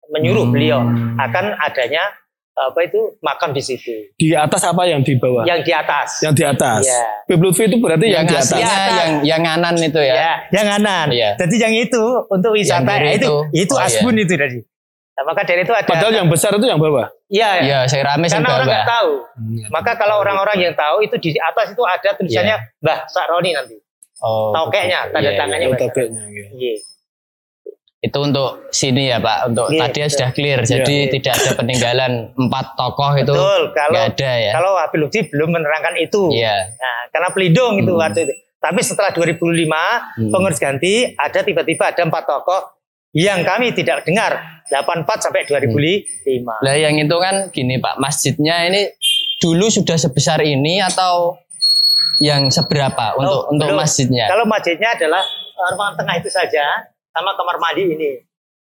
menyuruh 0.08 0.44
Hmm. 0.44 0.54
beliau 0.54 0.80
akan 1.18 1.46
adanya 1.58 2.04
apa 2.52 2.84
itu 2.84 3.00
makam 3.20 3.52
di 3.52 3.60
situ. 3.60 4.12
Di 4.14 4.36
atas 4.36 4.62
apa 4.62 4.84
yang 4.84 5.02
di 5.02 5.16
bawah? 5.16 5.42
Yang 5.44 5.60
di 5.64 5.74
atas. 5.74 6.10
Yang 6.20 6.34
di 6.36 6.44
atas. 6.46 6.84
Iya. 6.84 7.02
Habib 7.26 7.42
Lutfi 7.42 7.64
itu 7.66 7.78
berarti 7.80 8.06
yang, 8.06 8.22
Yang 8.22 8.28
di 8.28 8.36
atas. 8.36 8.50
atas. 8.54 8.92
yang 8.94 9.12
yang 9.26 9.42
nganan 9.42 9.76
itu 9.78 10.00
ya. 10.00 10.14
Ya, 10.14 10.34
yang 10.52 10.66
kanan. 10.70 11.08
Iya. 11.10 11.30
Jadi 11.38 11.56
yang 11.58 11.74
itu 11.74 12.04
untuk 12.28 12.52
wisata 12.52 12.92
Yang 12.94 13.08
itu 13.08 13.16
itu. 13.18 13.36
itu, 13.66 13.74
Oh, 13.74 13.80
iya. 13.80 13.88
asbun 13.90 14.16
itu 14.16 14.34
tadi. 14.36 14.60
Nah, 15.12 15.24
maka 15.28 15.42
dari 15.44 15.62
itu 15.62 15.70
ada 15.70 15.86
Padahal 15.86 16.14
yang 16.14 16.28
besar 16.28 16.52
itu 16.52 16.66
yang 16.66 16.78
bawah. 16.78 17.08
Iya, 17.28 17.50
Iya, 17.62 17.80
saya 17.86 18.04
rame 18.06 18.26
karena 18.26 18.48
orang 18.48 18.58
bawah. 18.60 18.68
nggak 18.68 18.86
tahu. 18.86 19.12
Maka 19.70 19.92
kalau 19.96 20.16
orang-orang 20.18 20.58
yang 20.62 20.74
tahu 20.74 20.98
itu 21.02 21.16
di 21.18 21.30
atas 21.36 21.72
itu 21.72 21.82
ada 21.82 22.10
tulisannya 22.14 22.56
Mbah 22.80 23.00
Sakroni 23.08 23.52
nanti. 23.52 23.76
Oh. 24.22 24.54
Tokeknya, 24.54 25.10
tanda 25.10 25.30
Iya, 25.30 25.38
tangannya. 25.38 25.66
Oh, 25.66 25.74
Mbah 25.74 25.80
tokeknya, 25.82 26.22
nggih. 26.24 26.48
Iya. 26.54 26.76
Itu 28.02 28.18
untuk 28.18 28.66
sini 28.70 29.10
ya 29.10 29.18
Pak. 29.18 29.54
Untuk 29.54 29.70
Iya, 29.70 29.80
tadi 29.86 30.00
betul. 30.00 30.10
sudah 30.10 30.30
clear. 30.34 30.60
Jadi 30.64 30.98
Iya. 31.00 31.10
tidak 31.12 31.34
ada 31.38 31.52
peninggalan 31.54 32.12
empat 32.34 32.66
tokoh 32.74 33.12
itu. 33.14 33.30
Betul. 33.30 33.62
Kalau 33.74 34.00
ada 34.02 34.32
ya. 34.38 34.52
kalau 34.54 34.72
Habib 34.74 35.00
Lutfi 35.00 35.20
belum 35.26 35.50
menerangkan 35.54 35.96
itu. 35.98 36.34
Iya. 36.34 36.56
Nah, 36.72 37.00
karena 37.10 37.30
pelindung 37.30 37.78
itu 37.78 37.94
Hmm. 37.94 38.02
waktu 38.02 38.20
itu. 38.26 38.34
Tapi 38.58 38.82
setelah 38.82 39.10
2005 39.10 40.02
Hmm. 40.18 40.30
pengurus 40.30 40.58
ganti 40.58 41.14
ada 41.14 41.42
tiba-tiba 41.42 41.90
ada 41.90 42.02
empat 42.02 42.26
tokoh 42.26 42.62
yang 43.12 43.42
kami 43.42 43.74
tidak 43.74 44.02
dengar 44.02 44.38
84 44.66 45.18
sampai 45.20 45.46
2005. 45.46 46.58
Lah 46.62 46.74
yang 46.74 46.94
itu 46.96 47.18
kan 47.18 47.50
gini 47.50 47.78
Pak, 47.78 47.98
masjidnya 47.98 48.66
ini 48.66 48.90
dulu 49.38 49.66
sudah 49.68 49.98
sebesar 49.98 50.42
ini 50.42 50.78
atau 50.80 51.38
yang 52.22 52.48
seberapa 52.48 53.18
untuk 53.18 53.40
Oh, 53.42 53.52
untuk 53.52 53.68
belum. 53.68 53.82
masjidnya? 53.82 54.30
Kalau 54.30 54.46
masjidnya 54.46 54.94
adalah 54.94 55.24
eh, 55.26 55.70
ruangan 55.72 55.96
tengah 55.98 56.16
itu 56.16 56.30
saja 56.30 56.66
sama 57.10 57.34
kamar 57.34 57.58
mandi 57.58 57.84
ini. 57.90 58.12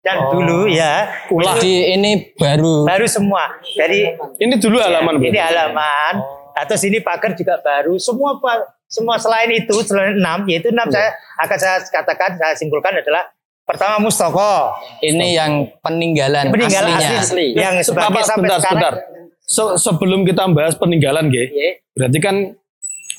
Dan 0.01 0.17
Oh. 0.17 0.33
dulu 0.33 0.65
ya 0.65 1.13
Jadi 1.29 1.93
ini 1.93 2.33
baru 2.33 2.89
baru 2.89 3.05
semua. 3.05 3.53
Jadi 3.71 4.17
Ini 4.39 4.57
dulu 4.57 4.81
halaman 4.81 5.21
ini 5.21 5.29
berarti. 5.31 5.41
halaman 5.45 6.15
atau 6.57 6.73
sini 6.75 6.99
pagar 6.99 7.37
juga 7.37 7.61
baru. 7.61 8.01
Semua 8.01 8.41
semua 8.87 9.15
selain 9.17 9.53
itu 9.53 9.77
selain 9.85 10.17
enam 10.17 10.49
yaitu 10.49 10.73
enam 10.73 10.89
saya 10.89 11.13
akan 11.39 11.55
saya 11.55 11.77
katakan 11.85 12.35
saya 12.35 12.57
simpulkan 12.57 12.91
adalah 12.91 13.29
pertama 13.63 14.01
mustoko 14.01 14.73
ini 14.99 15.37
yang 15.37 15.69
peninggalan, 15.79 16.49
peninggalan 16.49 16.91
aslinya. 16.91 17.21
asli 17.21 17.47
yang 17.55 17.75
sebagai 17.79 18.03
sampai 18.03 18.23
sebentar, 18.25 18.59
sekarang 18.59 18.83
sebentar. 18.83 18.95
Se- 19.41 19.77
sebelum 19.79 20.21
kita 20.23 20.43
bahas 20.49 20.75
peninggalan, 20.75 21.27
nggih. 21.27 21.47
Nggih, 21.47 21.73
Berarti 21.93 22.19
kan 22.19 22.37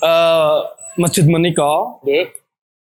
eh, 0.01 0.57
masjid 0.97 1.23
menika 1.23 2.01
nggih, 2.03 2.25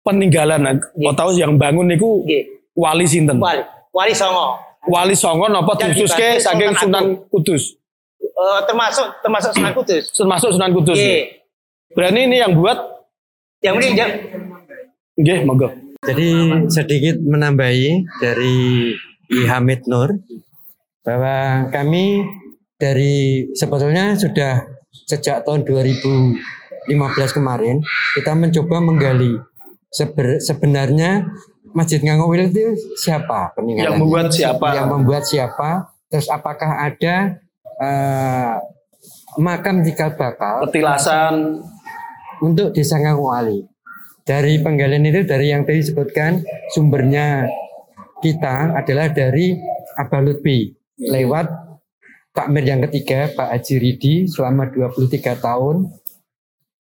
peninggalan. 0.02 0.82
Kau 0.82 1.14
tahu 1.14 1.30
yang 1.38 1.56
bangun 1.56 1.88
niku 1.90 2.26
nggih. 2.26 2.74
wali 2.76 3.06
sinten? 3.08 3.40
wali 3.40 3.64
wali 3.96 4.12
songo 4.12 4.66
Wali 4.86 5.18
Songo 5.18 5.50
napa 5.50 5.74
dibantu 5.82 6.06
saking 6.06 6.74
Sunan 6.78 7.26
Kudus? 7.34 7.74
Eh, 8.22 8.60
termasuk 8.70 9.08
termasuk 9.26 9.52
Sunan 9.58 9.74
Kudus 9.74 10.04
Termasuk 10.14 10.50
Sunan 10.54 10.72
Kudus. 10.74 10.98
nggih 10.98 11.42
Berarti 11.96 12.22
ini 12.28 12.38
yang 12.38 12.54
buat 12.54 12.78
yang 13.64 13.80
ini 13.82 13.98
yang 13.98 14.12
nggih 15.16 15.40
monggo. 15.48 15.70
Jadi 16.06 16.28
sedikit 16.70 17.18
menambahi 17.18 18.06
dari 18.22 18.94
I 19.32 19.42
Hamid 19.50 19.90
Nur 19.90 20.22
bahwa 21.02 21.66
kami 21.74 22.22
dari 22.78 23.48
sebetulnya 23.58 24.14
sudah 24.20 24.70
sejak 25.08 25.48
tahun 25.48 25.66
2015 26.88 27.38
kemarin 27.38 27.76
kita 28.14 28.32
mencoba 28.38 28.78
menggali 28.82 29.34
seber- 29.90 30.42
sebenarnya 30.42 31.26
Masjid 31.76 32.00
Ngangowil 32.00 32.56
itu 32.56 32.72
siapa 32.96 33.52
peninggalannya? 33.52 33.92
Yang 33.92 34.00
membuat 34.00 34.28
siapa? 34.32 34.68
Yang 34.72 34.88
membuat 34.88 35.24
siapa? 35.28 35.70
Terus 36.08 36.28
apakah 36.32 36.72
ada 36.88 37.16
eh, 37.84 38.54
makam 39.36 39.84
cikal 39.84 40.16
bakal 40.16 40.64
Petilasan 40.68 41.60
untuk 42.40 42.72
desa 42.72 42.96
Ngangwali. 43.00 43.68
Dari 44.26 44.58
penggalian 44.58 45.06
itu 45.06 45.22
dari 45.28 45.54
yang 45.54 45.68
tadi 45.68 45.86
disebutkan 45.86 46.42
sumbernya 46.74 47.46
kita 48.24 48.74
adalah 48.74 49.12
dari 49.14 49.54
Abah 50.00 50.22
Lutfi 50.24 50.74
lewat 50.98 51.46
takmir 52.34 52.66
yang 52.66 52.82
ketiga 52.90 53.30
Pak 53.38 53.54
Haji 53.54 53.76
Ridi 53.78 54.16
selama 54.26 54.72
23 54.72 55.38
tahun. 55.40 55.94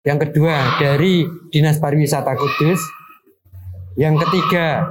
Yang 0.06 0.30
kedua 0.30 0.78
dari 0.78 1.26
Dinas 1.50 1.82
Pariwisata 1.82 2.38
Kudus. 2.38 2.78
Yang 3.98 4.22
ketiga 4.28 4.86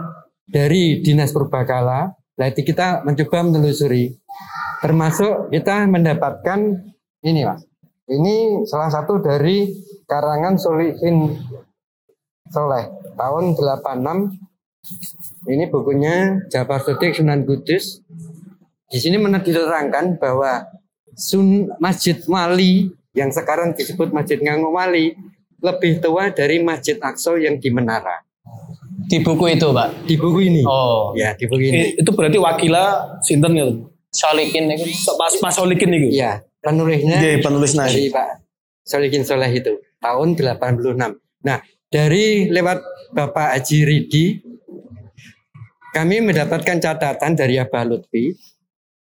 dari 0.50 0.98
Dinas 1.06 1.30
Purbakala. 1.30 2.10
Nah, 2.34 2.50
kita 2.50 3.06
mencoba 3.06 3.46
menelusuri. 3.46 4.10
Termasuk 4.82 5.54
kita 5.54 5.86
mendapatkan 5.86 6.82
ini 7.22 7.46
Mas. 7.46 7.62
Ini 8.10 8.66
salah 8.66 8.90
satu 8.90 9.22
dari 9.22 9.70
karangan 10.04 10.58
Solihin 10.58 11.30
Soleh 12.50 12.84
tahun 13.16 13.56
86 13.56 14.44
ini 15.48 15.64
bukunya 15.72 16.44
Jabar 16.52 16.84
Sodik 16.84 17.16
Sunan 17.16 17.48
Kudus. 17.48 18.04
Di 18.90 18.98
sini 19.00 19.16
diterangkan 19.40 20.20
bahwa 20.20 20.68
Sun 21.16 21.72
Masjid 21.80 22.20
Wali 22.28 22.92
yang 23.14 23.30
sekarang 23.30 23.72
disebut 23.72 24.10
Masjid 24.10 24.36
Ngango 24.36 24.74
Wali 24.74 25.14
lebih 25.62 26.02
tua 26.02 26.28
dari 26.28 26.60
Masjid 26.60 26.98
Aqsa 26.98 27.38
yang 27.38 27.56
di 27.56 27.70
Menara. 27.70 28.20
Di 29.04 29.20
buku 29.20 29.48
itu, 29.48 29.70
Pak. 29.70 30.04
Di 30.04 30.14
buku 30.18 30.38
ini. 30.44 30.60
Oh, 30.66 31.14
Ya, 31.14 31.32
di 31.32 31.46
buku 31.46 31.62
ini. 31.62 31.78
Eh, 31.78 32.02
Itu 32.02 32.12
berarti 32.12 32.36
wakila 32.36 33.16
sinten 33.20 33.52
ya? 33.54 33.64
Solikin 34.10 34.70
itu. 34.70 34.86
Mas 35.18 35.34
Mas 35.40 35.54
Solikin 35.54 35.90
itu. 35.90 36.08
Iya, 36.14 36.42
penulisnya 36.60 37.18
Iya, 37.18 37.42
penulisnya. 37.42 37.84
dari 37.88 38.08
Pak 38.08 38.28
Solikin 38.84 39.22
Soleh 39.24 39.50
itu 39.50 39.72
tahun 39.98 40.36
86. 40.36 41.16
Nah, 41.42 41.58
dari 41.88 42.46
lewat 42.48 42.78
Bapak 43.10 43.56
Haji 43.56 43.78
Ridi 43.82 44.24
kami 45.90 46.20
mendapatkan 46.20 46.76
catatan 46.78 47.32
dari 47.34 47.56
Abah 47.56 47.86
Lutfi. 47.86 48.34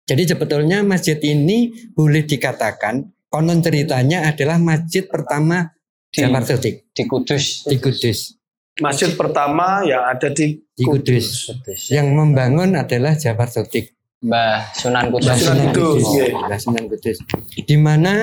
Jadi 0.06 0.24
sebetulnya 0.28 0.84
masjid 0.84 1.16
ini 1.24 1.72
boleh 1.94 2.28
dikatakan 2.28 3.00
konon 3.32 3.64
ceritanya 3.64 4.28
adalah 4.28 4.60
masjid 4.60 5.08
pertama 5.08 5.72
Di- 6.12 6.20
Jabar 6.28 6.44
Sodik 6.44 6.92
Di 6.92 7.08
Kudus. 7.08 7.64
di 7.64 7.80
Kudus. 7.80 8.36
Masjid 8.84 9.16
pertama 9.16 9.88
yang 9.88 10.04
ada 10.04 10.28
di 10.28 10.60
Di 10.76 10.84
Kudus. 10.84 11.48
Yang 11.88 12.12
membangun 12.12 12.76
adalah 12.76 13.16
Jabar 13.16 13.48
Sodik. 13.48 13.96
Mbah 14.20 14.76
Sunan 14.76 15.08
Kudus. 15.10 15.32
Mbah 15.32 15.38
Sunan 15.40 15.68
Kudus, 15.72 16.04
iya. 16.12 16.26
Mbah 16.36 16.60
Sunan 16.60 16.86
Kudus. 16.92 17.18
Di 17.56 17.76
mana 17.80 18.14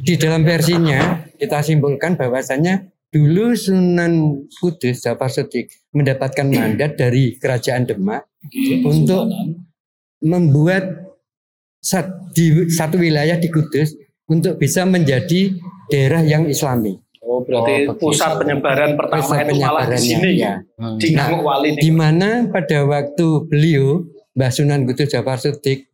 di 0.00 0.14
dalam 0.16 0.42
versinya 0.42 1.28
kita 1.36 1.60
simpulkan 1.60 2.16
bahwasanya 2.16 2.88
dulu 3.12 3.52
Sunan 3.52 4.46
Kudus 4.48 5.04
Jafar 5.04 5.28
Sodik 5.28 5.84
mendapatkan 5.92 6.48
mandat 6.48 6.96
dari 6.96 7.36
kerajaan 7.36 7.84
Demak 7.84 8.24
untuk 8.88 9.28
membuat 10.24 11.09
di 12.30 12.46
satu 12.68 12.96
wilayah 12.96 13.36
di 13.36 13.48
Kudus 13.48 13.96
untuk 14.26 14.56
bisa 14.56 14.84
menjadi 14.84 15.56
daerah 15.88 16.20
yang 16.20 16.46
Islami. 16.46 17.00
Oh, 17.20 17.40
berarti 17.40 17.84
Oh, 17.86 17.96
pusat 17.96 18.36
penyebaran 18.36 18.94
pertama 18.94 19.22
Pusat 19.22 19.44
itu 19.44 19.54
malah 19.56 19.84
di 19.84 19.92
penyebarannya, 19.92 20.18
sini. 20.18 20.32
ya. 20.36 20.54
Hmm. 20.76 20.96
Di 20.96 21.08
Nah, 21.12 21.28
Wali 21.36 21.68
di 21.74 21.90
mana 21.90 22.28
pada 22.46 22.78
waktu 22.84 23.26
beliau 23.44 24.04
Mbah 24.32 24.50
Sunan 24.50 24.84
Kudus 24.84 25.08
Jafar 25.08 25.36
Sodik 25.36 25.88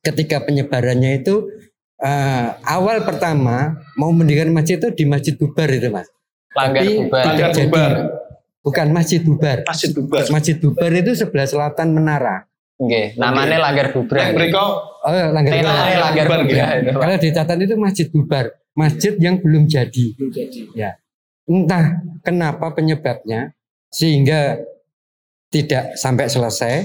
ketika 0.00 0.40
penyebarannya 0.40 1.20
itu 1.20 1.48
eh, 1.98 2.46
awal 2.62 3.02
pertama 3.02 3.74
mau 3.94 4.10
mendirikan 4.10 4.50
masjid 4.50 4.76
itu 4.76 4.92
di 4.92 5.04
Masjid 5.04 5.34
Bubar 5.34 5.66
itu 5.68 5.88
mas 5.88 6.06
Langgar 6.52 6.82
Tapi 6.82 6.92
Bubar. 7.00 7.22
Langgar 7.24 7.50
jadi. 7.50 7.66
Bubar. 7.66 7.92
bukan 8.60 8.86
Masjid 8.90 9.20
Bubar 9.20 9.58
Masjid 9.62 9.90
Bubar. 9.92 10.22
Masjid 10.28 10.56
Bubar 10.56 10.90
itu 10.92 11.12
sebelah 11.14 11.46
selatan 11.46 11.88
Menara 11.90 12.44
Nggih, 12.76 13.16
namanya 13.16 13.56
Langgar 13.56 13.88
Bubar. 13.96 14.16
Yang 14.20 14.32
mereka 14.36 14.60
oh 14.60 15.12
Langgar 15.32 15.52
Tenane 15.52 15.64
Bubar. 15.64 15.96
Langgar 16.00 16.26
Bubar, 16.28 16.76
kalau 17.00 17.16
dicatat 17.16 17.58
itu 17.60 17.74
Masjid 17.80 18.06
Bubar 18.12 18.46
masjid 18.76 19.16
yang 19.16 19.40
belum 19.40 19.66
jadi. 19.66 20.12
Ya. 20.76 21.00
Entah 21.48 22.04
kenapa 22.20 22.76
penyebabnya 22.76 23.56
sehingga 23.88 24.60
tidak 25.48 25.96
sampai 25.96 26.28
selesai 26.28 26.84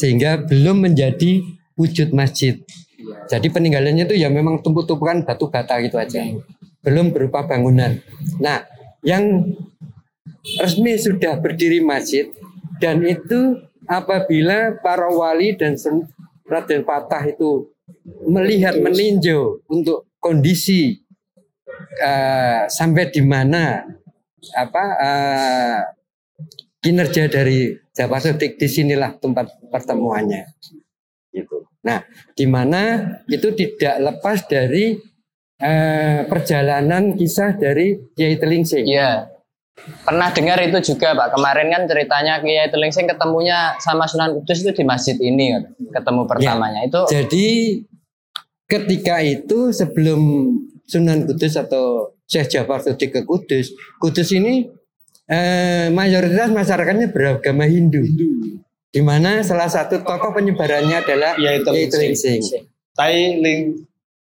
sehingga 0.00 0.40
belum 0.40 0.88
menjadi 0.88 1.44
wujud 1.76 2.16
masjid. 2.16 2.56
Jadi 3.28 3.52
peninggalannya 3.52 4.08
itu 4.08 4.16
ya 4.16 4.32
memang 4.32 4.64
tumpuk-tumpukan 4.64 5.28
batu 5.28 5.52
bata 5.52 5.76
gitu 5.84 6.00
aja. 6.00 6.24
Belum 6.80 7.12
berupa 7.12 7.44
bangunan. 7.44 8.00
Nah 8.40 8.64
yang 9.04 9.52
resmi 10.56 10.96
sudah 10.96 11.36
berdiri 11.36 11.84
masjid 11.84 12.32
dan 12.80 13.04
itu 13.04 13.65
apabila 13.86 14.78
para 14.82 15.08
wali 15.10 15.54
dan 15.54 15.78
Raden 16.46 16.86
Patah 16.86 17.26
itu 17.26 17.70
melihat 18.26 18.78
meninjau 18.78 19.62
untuk 19.66 20.10
kondisi 20.18 21.02
eh, 22.02 22.62
sampai 22.66 23.10
di 23.10 23.22
mana 23.22 23.82
apa 24.54 24.84
eh, 24.98 25.78
kinerja 26.82 27.26
dari 27.26 27.74
Jawa 27.90 28.22
Sodik 28.22 28.58
di 28.60 28.68
sinilah 28.70 29.18
tempat 29.18 29.58
pertemuannya 29.70 30.46
gitu. 31.34 31.66
Nah, 31.82 32.02
di 32.34 32.46
mana 32.46 33.14
itu 33.30 33.54
tidak 33.54 33.96
lepas 34.02 34.46
dari 34.46 34.98
eh, 35.58 36.20
perjalanan 36.26 37.14
kisah 37.14 37.54
dari 37.58 37.94
Kiai 38.14 38.38
Telingsing. 38.38 38.86
Iya. 38.86 39.35
Pernah 39.76 40.32
dengar 40.32 40.58
itu 40.64 40.94
juga 40.94 41.12
Pak. 41.12 41.36
Kemarin 41.36 41.68
kan 41.68 41.82
ceritanya 41.84 42.40
Kiai 42.40 42.72
Telingsing 42.72 43.06
ketemunya 43.06 43.76
sama 43.78 44.08
Sunan 44.08 44.32
Kudus 44.40 44.64
itu 44.64 44.72
di 44.72 44.84
masjid 44.88 45.16
ini 45.20 45.52
ketemu 45.92 46.24
pertamanya. 46.24 46.80
Itu 46.82 47.04
Jadi 47.12 47.80
ketika 48.66 49.20
itu 49.20 49.70
sebelum 49.70 50.20
Sunan 50.88 51.28
Kudus 51.28 51.54
atau 51.60 52.16
Syekh 52.26 52.56
Jafar 52.56 52.82
Sodik 52.82 53.14
ke 53.14 53.20
Kudus, 53.22 53.76
Kudus 54.00 54.32
ini 54.32 54.66
eh, 55.28 55.92
mayoritas 55.92 56.50
masyarakatnya 56.50 57.12
beragama 57.12 57.68
Hindu. 57.68 58.02
Di 58.90 59.04
mana 59.04 59.44
salah 59.44 59.68
satu 59.68 60.00
tokoh 60.00 60.32
penyebarannya 60.32 61.04
adalah 61.04 61.36
Kiai 61.36 61.60
Telingsing. 61.62 62.40
Telingsing. 62.96 63.86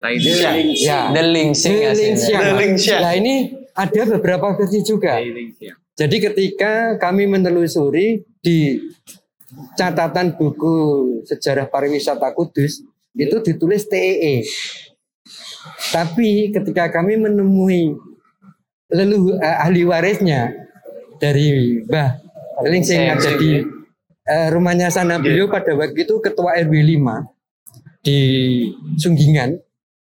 Tailing. 0.05 0.69
Ya. 0.77 1.09
The 1.13 1.25
Lingsing 1.25 1.77
The. 1.81 1.93
Lingsing. 1.97 2.37
The 2.37 2.53
Lingsing. 2.61 3.01
Nah 3.01 3.15
ini 3.17 3.64
ada 3.75 4.03
beberapa 4.17 4.55
versi 4.55 4.81
juga. 4.87 5.19
Jadi 5.95 6.17
ketika 6.19 6.99
kami 6.99 7.27
menelusuri 7.27 8.23
di 8.43 8.79
catatan 9.79 10.35
buku 10.35 10.75
sejarah 11.27 11.71
pariwisata 11.71 12.31
Kudus 12.35 12.83
itu 13.15 13.37
ditulis 13.43 13.87
TEE. 13.87 14.43
Tapi 15.95 16.51
ketika 16.51 16.91
kami 16.91 17.19
menemui 17.19 17.95
leluhur 18.91 19.39
eh, 19.39 19.57
ahli 19.63 19.83
warisnya 19.87 20.53
dari 21.19 21.81
Mbah 21.87 22.11
Lingsing 22.67 23.01
yang 23.01 23.19
ada 23.19 23.33
di 23.39 23.63
eh, 24.27 24.49
rumahnya 24.51 24.91
sana 24.91 25.19
beliau 25.19 25.51
pada 25.51 25.75
waktu 25.75 26.07
itu 26.07 26.21
ketua 26.23 26.59
RW 26.63 26.75
5 27.01 28.05
di 28.05 28.21
Sunggingan 29.01 29.57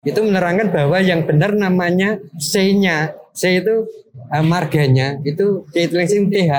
itu 0.05 0.19
menerangkan 0.23 0.71
bahwa 0.71 1.01
yang 1.01 1.25
benar 1.25 1.51
namanya 1.57 2.21
C-nya 2.37 3.17
C 3.37 3.61
itu 3.61 3.85
eh, 4.33 4.41
marganya 4.43 5.21
itu 5.21 5.69
C 5.69 5.85
Lingsing 5.87 6.33
THE 6.33 6.49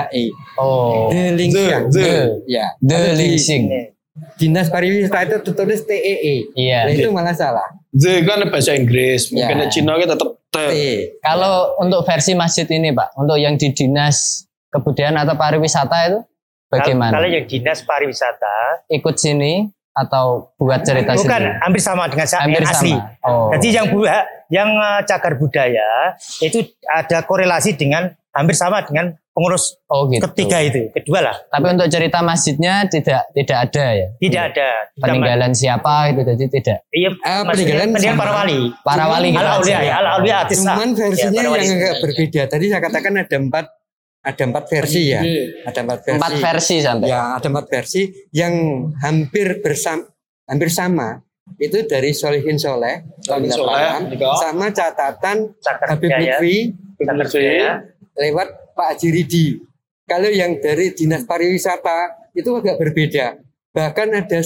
Oh. 0.55 1.11
The 1.11 1.35
Lingsing 1.35 1.91
The, 1.91 1.91
the. 1.91 2.11
ya 2.47 2.71
The 2.79 2.97
di 3.13 3.35
Lingsing. 3.35 3.63
Dinas 4.35 4.67
pariwisata 4.67 5.27
itu 5.27 5.37
tertulis 5.43 5.83
TEE 5.83 6.51
Iya. 6.55 6.87
Nah, 6.87 6.91
itu 6.91 7.09
malah 7.11 7.35
salah 7.35 7.67
The 7.91 8.23
kan 8.23 8.43
bahasa 8.47 8.75
Inggris. 8.75 9.31
Mungkin 9.31 9.59
Ya. 9.59 9.67
Cina 9.67 9.95
kita 9.95 10.15
tetap 10.15 10.39
T 10.49 10.57
Kalau 11.19 11.75
untuk 11.79 12.01
versi 12.07 12.33
masjid 12.33 12.65
ini 12.71 12.89
Pak, 12.91 13.15
untuk 13.15 13.35
yang 13.35 13.59
di 13.59 13.69
dinas 13.71 14.47
kebudayaan 14.71 15.19
atau 15.19 15.35
pariwisata 15.35 15.97
itu 16.09 16.19
bagaimana? 16.67 17.13
Kalau 17.15 17.27
yang 17.27 17.45
dinas 17.45 17.79
pariwisata, 17.81 18.85
Ikut 18.89 19.15
sini 19.17 19.67
atau 19.99 20.25
buat 20.55 20.79
cerita 20.81 21.13
bukan 21.13 21.27
sendiri? 21.41 21.59
hampir 21.59 21.81
sama 21.81 22.03
dengan 22.05 22.27
Hampir 22.27 22.53
yang 22.57 22.65
asli. 22.65 22.93
sama. 22.93 23.23
Oh. 23.23 23.49
Jadi 23.51 23.67
yang 23.69 23.85
bu- 23.87 24.09
yang 24.49 24.69
eh, 24.71 25.01
cagar 25.03 25.33
budaya 25.35 25.89
itu 26.39 26.59
ada 26.85 27.21
korelasi 27.21 27.73
dengan 27.73 28.07
hampir 28.29 28.53
sama 28.53 28.81
dengan 28.81 29.11
pengurus 29.29 29.77
Oh 29.85 30.05
gitu. 30.05 30.21
ketiga 30.25 30.59
itu, 30.59 30.91
kedua 30.91 31.19
lah. 31.21 31.35
Tapi 31.45 31.65
untuk 31.69 31.87
cerita 31.87 32.19
masjidnya 32.19 32.85
tidak 32.85 33.23
tidak 33.31 33.57
ada 33.63 33.85
ya. 33.89 34.07
Tidak 34.17 34.43
ada 34.49 34.69
Peninggalan 34.95 35.51
siapa 35.51 35.93
itu 36.09 36.21
jadi 36.25 36.45
tidak. 36.49 36.77
Iya, 36.89 37.09
maksudnya 37.13 37.43
peninggalan 37.47 37.87
peninggalan 37.89 38.11
sama. 38.11 38.21
para 38.21 38.33
wali. 38.35 38.59
Para 38.79 39.05
wali 39.07 39.27
gitu 39.29 39.39
Al 39.39 39.49
aulia 39.53 39.75
aja. 39.75 39.81
ya, 39.81 39.93
al 39.95 40.07
aulia 40.13 40.35
atis. 40.39 40.57
Cuman 40.59 40.89
versinya 40.91 41.39
Ya, 41.39 41.51
yang 41.55 41.71
agak 41.73 41.95
berbeda. 41.99 42.41
Tadi 42.47 42.65
saya 42.67 42.81
katakan 42.81 43.11
ada 43.17 43.37
empat 43.37 43.65
ada 44.19 44.43
empat 44.43 44.65
versi 44.67 45.01
ya. 45.15 45.21
Ada 45.63 45.79
empat 45.83 45.99
versi. 46.03 46.19
Empat 46.19 46.33
versi 46.37 46.75
sampai. 46.83 47.07
Ya, 47.07 47.21
ada 47.39 47.47
empat 47.47 47.67
versi 47.71 48.01
yang 48.35 48.53
hampir 48.99 49.63
bersama 49.63 50.03
hampir 50.49 50.69
sama. 50.73 51.21
Itu 51.57 51.81
dari 51.89 52.13
Solihin 52.13 52.61
Soleh 52.61 53.01
Solihin 53.25 53.49
Soleh, 53.49 54.05
86, 54.05 54.13
Niko. 54.13 54.29
sama 54.37 54.69
catatan 54.69 55.37
Habib. 55.89 56.13
Lutfi 56.13 56.57
lewat 58.19 58.75
Pak 58.75 58.87
Haji 58.95 59.07
Ridi. 59.09 59.47
Kalau 60.05 60.29
yang 60.29 60.59
dari 60.61 60.93
Dinas 60.93 61.23
Pariwisata 61.25 62.29
itu 62.35 62.49
agak 62.53 62.77
berbeda. 62.77 63.39
Bahkan 63.73 64.07
ada 64.13 64.41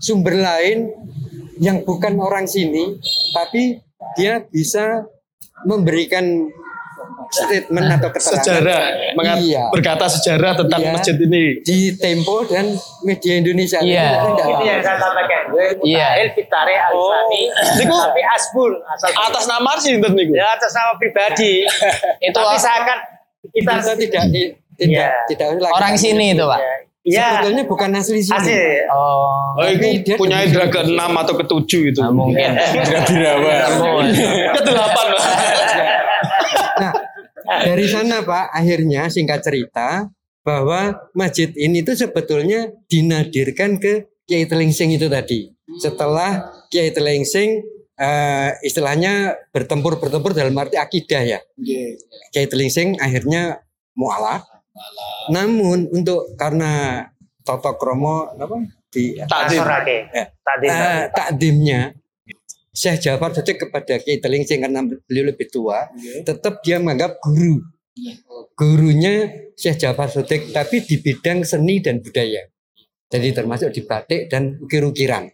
sumber 0.00 0.36
lain 0.36 0.90
yang 1.60 1.84
bukan 1.86 2.18
orang 2.18 2.48
sini, 2.48 2.98
tapi 3.32 3.78
dia 4.18 4.42
bisa 4.42 5.06
memberikan 5.64 6.50
statement 7.26 7.86
atau 7.92 8.08
keterangan 8.08 8.40
Sejarah, 8.40 8.82
mengat- 9.12 9.38
Iya. 9.40 9.64
berkata 9.68 10.06
sejarah 10.08 10.52
tentang 10.56 10.80
Iya. 10.80 10.92
masjid 10.92 11.16
ini. 11.16 11.44
di 11.60 11.78
Tempo 11.94 12.44
dan 12.44 12.74
media 13.02 13.34
Indonesia. 13.36 13.78
Iya. 13.78 14.06
Itu 14.14 14.28
tidak 14.30 14.44
Ini 14.44 14.44
apa-apa. 14.46 14.64
yang 14.64 14.80
saya 14.80 14.96
sampaikan. 14.96 15.42
Iya. 15.80 16.06
Fitare 16.30 16.74
al 16.76 16.92
Islami. 16.92 17.42
Niku 17.76 17.96
Tapi 17.96 18.22
asbul 18.24 18.72
asal 18.84 19.08
atas 19.10 19.44
nama 19.44 19.70
sinten 19.76 20.12
niku? 20.12 20.32
ya 20.32 20.46
atas 20.50 20.72
nama 20.72 20.92
pribadi. 20.94 21.62
Itu 22.26 22.34
Tapi 22.34 22.56
saya 22.56 22.76
akan 22.82 22.98
kita 23.50 23.72
tidak 23.96 24.24
di- 24.30 24.52
tidak 24.74 24.90
Iya. 24.90 25.08
tidak 25.26 25.46
lagi 25.54 25.70
orang 25.72 25.94
sini 25.94 26.32
itu 26.32 26.44
pak. 26.44 26.60
Iya. 27.04 27.26
Sebetulnya 27.36 27.64
bukan 27.64 27.88
asli 27.92 28.18
sini. 28.18 28.32
Asli. 28.32 28.56
Oh. 28.88 29.52
Oh, 29.54 29.66
itu 29.66 29.86
dia 30.02 30.16
punya 30.16 30.40
indra 30.40 30.64
sini. 30.64 30.72
ke-6 30.72 31.12
atau 31.14 31.34
ke-7 31.36 31.72
itu. 31.86 32.00
Nah, 32.00 32.08
mungkin. 32.10 32.48
Ke-8. 32.48 34.08
Ke-8. 34.56 34.96
Nah, 35.04 36.33
dari 37.44 37.86
sana 37.86 38.24
Pak, 38.24 38.52
akhirnya 38.52 39.08
singkat 39.12 39.44
cerita 39.44 40.08
bahwa 40.44 41.08
masjid 41.16 41.48
ini 41.56 41.80
tuh 41.80 41.96
sebetulnya 41.96 42.68
dinadirkan 42.88 43.80
ke 43.80 44.08
Kiai 44.28 44.44
Telingsing 44.44 44.92
itu 44.96 45.08
tadi. 45.08 45.48
Setelah 45.80 46.52
Kiai 46.68 46.92
Telingsing 46.92 47.64
eh, 47.96 48.50
istilahnya 48.64 49.36
bertempur-bertempur 49.52 50.36
dalam 50.36 50.56
arti 50.60 50.76
akidah 50.76 51.22
ya. 51.24 51.40
Kiai 52.32 52.48
Telingsing 52.48 53.00
akhirnya 53.00 53.64
mualaf. 53.96 54.44
Namun 55.32 55.88
untuk 55.92 56.36
karena 56.36 57.04
Toto 57.44 57.76
Kromo 57.76 58.32
apa 58.36 58.56
di 58.88 59.16
Takdim. 59.20 59.60
Eh, 60.12 60.26
Takdim. 60.44 60.70
eh, 60.72 61.02
takdimnya 61.12 61.80
Syekh 62.74 63.06
Jafar 63.06 63.30
Sodik 63.30 63.62
kepada 63.62 64.02
Kiai 64.02 64.18
Telingsing 64.18 64.66
karena 64.66 64.82
beliau 64.82 65.30
lebih 65.30 65.46
tua, 65.46 65.86
tetap 66.26 66.58
dia 66.66 66.82
menganggap 66.82 67.22
guru. 67.22 67.62
Gurunya 68.58 69.46
Syekh 69.54 69.86
Jafar 69.86 70.10
Sodik 70.10 70.50
tapi 70.50 70.82
di 70.82 70.98
bidang 70.98 71.46
seni 71.46 71.78
dan 71.78 72.02
budaya. 72.02 72.42
Jadi 73.06 73.30
termasuk 73.30 73.70
di 73.70 73.86
batik 73.86 74.26
dan 74.26 74.58
ukir-ukiran. 74.58 75.30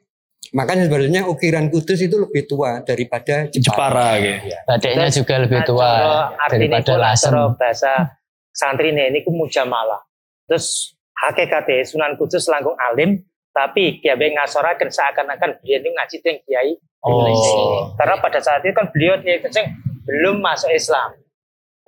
Makanya 0.52 0.90
sebenarnya 0.90 1.22
ukiran 1.30 1.70
Kudus 1.70 2.02
itu 2.02 2.18
lebih 2.18 2.44
tua 2.44 2.82
daripada 2.84 3.48
Jepara. 3.48 3.62
Jepara 3.64 4.08
gitu. 4.18 4.48
Batiknya 4.66 5.08
juga 5.08 5.34
lebih 5.40 5.60
tua 5.64 5.90
artinya 6.36 6.82
daripada 6.82 6.94
lasem. 6.98 7.32
bahasa 7.54 7.92
santri 8.50 8.90
ini 8.90 9.22
ku 9.22 9.30
mujamalah. 9.30 10.02
Terus 10.50 10.98
hakikatnya 11.14 11.86
Sunan 11.86 12.18
Kudus 12.18 12.50
langkung 12.50 12.74
alim 12.76 13.22
tapi 13.50 13.98
kiai 13.98 14.30
ngasoraken 14.30 14.88
seakan-akan 14.88 15.58
beliau 15.58 15.78
ini 15.78 15.90
ngaji 15.92 16.16
teng 16.20 16.38
kiai 16.42 16.74
Oh. 17.00 17.96
karena 17.96 18.20
pada 18.20 18.36
saat 18.38 18.60
itu 18.60 18.76
kan 18.76 18.84
beliau 18.86 19.16
kiai 19.16 19.40
Tensing 19.40 19.72
belum 20.04 20.36
masuk 20.38 20.68
Islam. 20.68 21.16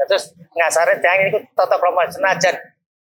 Terus 0.01 0.25
ngasaret 0.51 0.99
yang 0.99 1.29
ini 1.29 1.53
tata 1.53 1.77
krama 1.77 2.09
senajan 2.09 2.57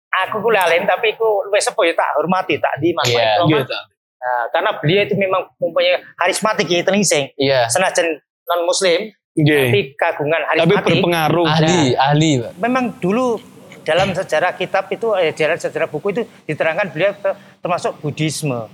aku 0.10 0.41
kuliah 0.41 0.65
alim 0.65 0.84
tapi 0.84 1.13
aku 1.13 1.45
wis 1.48 1.63
sepuh 1.63 1.86
ya 1.86 1.93
tak 1.93 2.10
hormati 2.17 2.58
tak 2.58 2.76
di 2.78 2.91
mas 2.91 3.06
Iya. 3.06 3.45
Gitu. 3.45 3.78
Nah, 4.19 4.43
karena 4.50 4.72
beliau 4.74 5.02
itu 5.06 5.15
memang 5.15 5.54
mempunyai 5.56 6.02
karismatik 6.17 6.65
kiai 6.65 6.82
Tensing 6.82 7.30
Iya. 7.38 7.69
senajan 7.69 8.10
non 8.50 8.65
muslim 8.65 9.13
Nggih. 9.38 9.69
tapi 9.69 9.82
kagungan 9.93 10.41
Tapi 10.41 10.58
karismatik 10.65 10.89
berpengaruh. 10.98 11.45
Ahli, 11.45 11.82
ahli. 11.93 12.32
Pak. 12.41 12.52
memang 12.58 12.98
dulu 12.98 13.38
dalam 13.80 14.12
sejarah 14.12 14.54
kitab 14.54 14.89
itu 14.89 15.13
eh, 15.13 15.30
dalam 15.32 15.56
sejarah 15.56 15.86
buku 15.86 16.10
itu 16.12 16.22
diterangkan 16.43 16.89
beliau 16.89 17.13
termasuk 17.60 18.00
Buddhisme. 18.00 18.67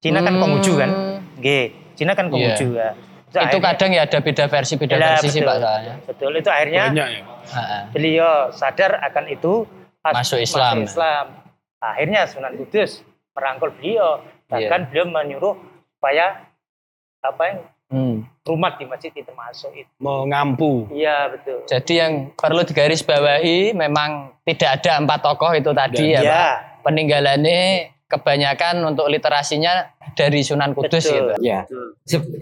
Cina 0.00 0.20
kan 0.20 0.32
Hmm. 0.32 0.40
Konghucu 0.40 0.72
kan? 0.74 0.90
Nggih, 1.36 1.64
Cina 1.92 2.12
kan 2.12 2.26
Konghucu 2.28 2.72
ya. 2.72 2.96
Itu 3.30 3.38
akhirnya- 3.38 3.62
kadang 3.62 3.90
ya 3.92 4.02
ada 4.02 4.18
beda 4.18 4.44
versi, 4.46 4.74
beda 4.74 4.96
Lah, 4.96 5.06
versi 5.14 5.28
sih 5.28 5.38
betul. 5.38 5.46
Pak 5.46 5.56
soalnya. 5.60 5.94
Betul, 6.02 6.32
itu 6.34 6.50
akhirnya 6.50 6.82
Banyak 6.88 7.08
ya. 7.08 7.22
Beliau 7.90 8.30
sadar 8.50 8.90
akan 9.02 9.24
itu 9.28 9.52
as- 10.02 10.16
Masuk 10.16 10.38
Islam. 10.40 10.74
Islam. 10.82 11.24
Akhirnya 11.78 12.20
Sunan 12.26 12.56
Kudus 12.56 13.04
merangkul 13.30 13.70
beliau. 13.72 14.20
Iya. 14.48 14.66
Bahkan 14.66 14.80
beliau 14.90 15.06
menyuruh 15.06 15.54
supaya 15.94 16.42
apa 17.20 17.42
yang 17.44 17.58
Hmm. 17.86 18.16
rumah 18.42 18.74
di 18.74 18.84
masjid 18.84 19.10
itu 19.10 19.30
masuk 19.30 19.70
itu. 19.74 19.90
Mengampu. 19.98 20.90
Iya 20.90 21.30
betul. 21.30 21.62
Jadi 21.66 21.92
yang 21.92 22.12
perlu 22.34 22.62
digarisbawahi 22.62 23.74
memang 23.74 24.34
tidak 24.42 24.80
ada 24.80 24.98
empat 24.98 25.18
tokoh 25.20 25.52
itu 25.52 25.70
tadi 25.70 26.04
ya, 26.08 26.20
Iya, 26.20 26.30
Pak. 26.32 26.54
Peninggalannya 26.82 27.62
kebanyakan 28.10 28.82
untuk 28.82 29.06
literasinya 29.06 29.94
dari 30.18 30.42
Sunan 30.42 30.74
Kudus 30.74 31.06
Betul. 31.06 31.38
gitu. 31.38 31.46
Ya. 31.46 31.62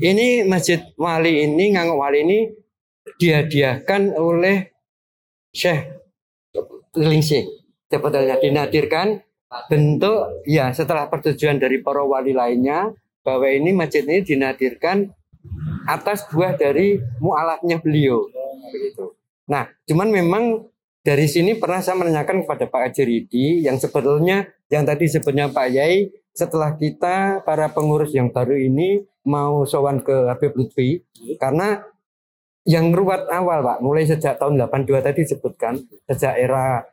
Ini 0.00 0.48
Masjid 0.48 0.80
Wali 0.96 1.44
ini, 1.44 1.76
Ngangok 1.76 1.98
Wali 2.00 2.18
ini 2.24 2.38
dihadiahkan 3.20 4.16
oleh 4.16 4.72
Syekh 5.52 5.84
Lingsing. 6.96 7.44
Sebetulnya 7.88 8.40
dinadirkan 8.40 9.20
bentuk 9.68 10.44
ya 10.44 10.72
setelah 10.72 11.08
persetujuan 11.08 11.56
dari 11.56 11.80
para 11.80 12.04
wali 12.04 12.36
lainnya 12.36 12.92
bahwa 13.24 13.48
ini 13.48 13.72
masjid 13.72 14.04
ini 14.04 14.20
dinadirkan 14.20 15.08
atas 15.88 16.28
buah 16.28 16.52
dari 16.52 17.00
mualafnya 17.16 17.80
beliau 17.80 18.28
begitu. 18.68 19.16
Nah, 19.48 19.72
cuman 19.88 20.08
memang 20.12 20.68
dari 21.00 21.24
sini 21.24 21.56
pernah 21.56 21.80
saya 21.80 21.96
menanyakan 21.96 22.44
kepada 22.44 22.68
Pak 22.68 22.92
Ajiridi 22.92 23.64
yang 23.64 23.80
sebetulnya 23.80 24.44
yang 24.68 24.84
tadi 24.84 25.08
sebutnya 25.08 25.48
Pak 25.48 25.68
Yai 25.72 26.12
setelah 26.36 26.76
kita 26.76 27.42
para 27.42 27.72
pengurus 27.72 28.14
yang 28.14 28.30
baru 28.30 28.54
ini 28.54 29.02
mau 29.26 29.66
sowan 29.66 30.00
ke 30.04 30.28
Habib 30.30 30.54
Lutfi 30.54 31.02
karena 31.40 31.82
yang 32.68 32.92
ruwet 32.92 33.26
awal 33.32 33.64
Pak 33.64 33.78
mulai 33.80 34.04
sejak 34.04 34.36
tahun 34.36 34.60
82 34.60 35.00
tadi 35.00 35.24
disebutkan 35.24 35.80
sejak 36.04 36.36
era 36.36 36.84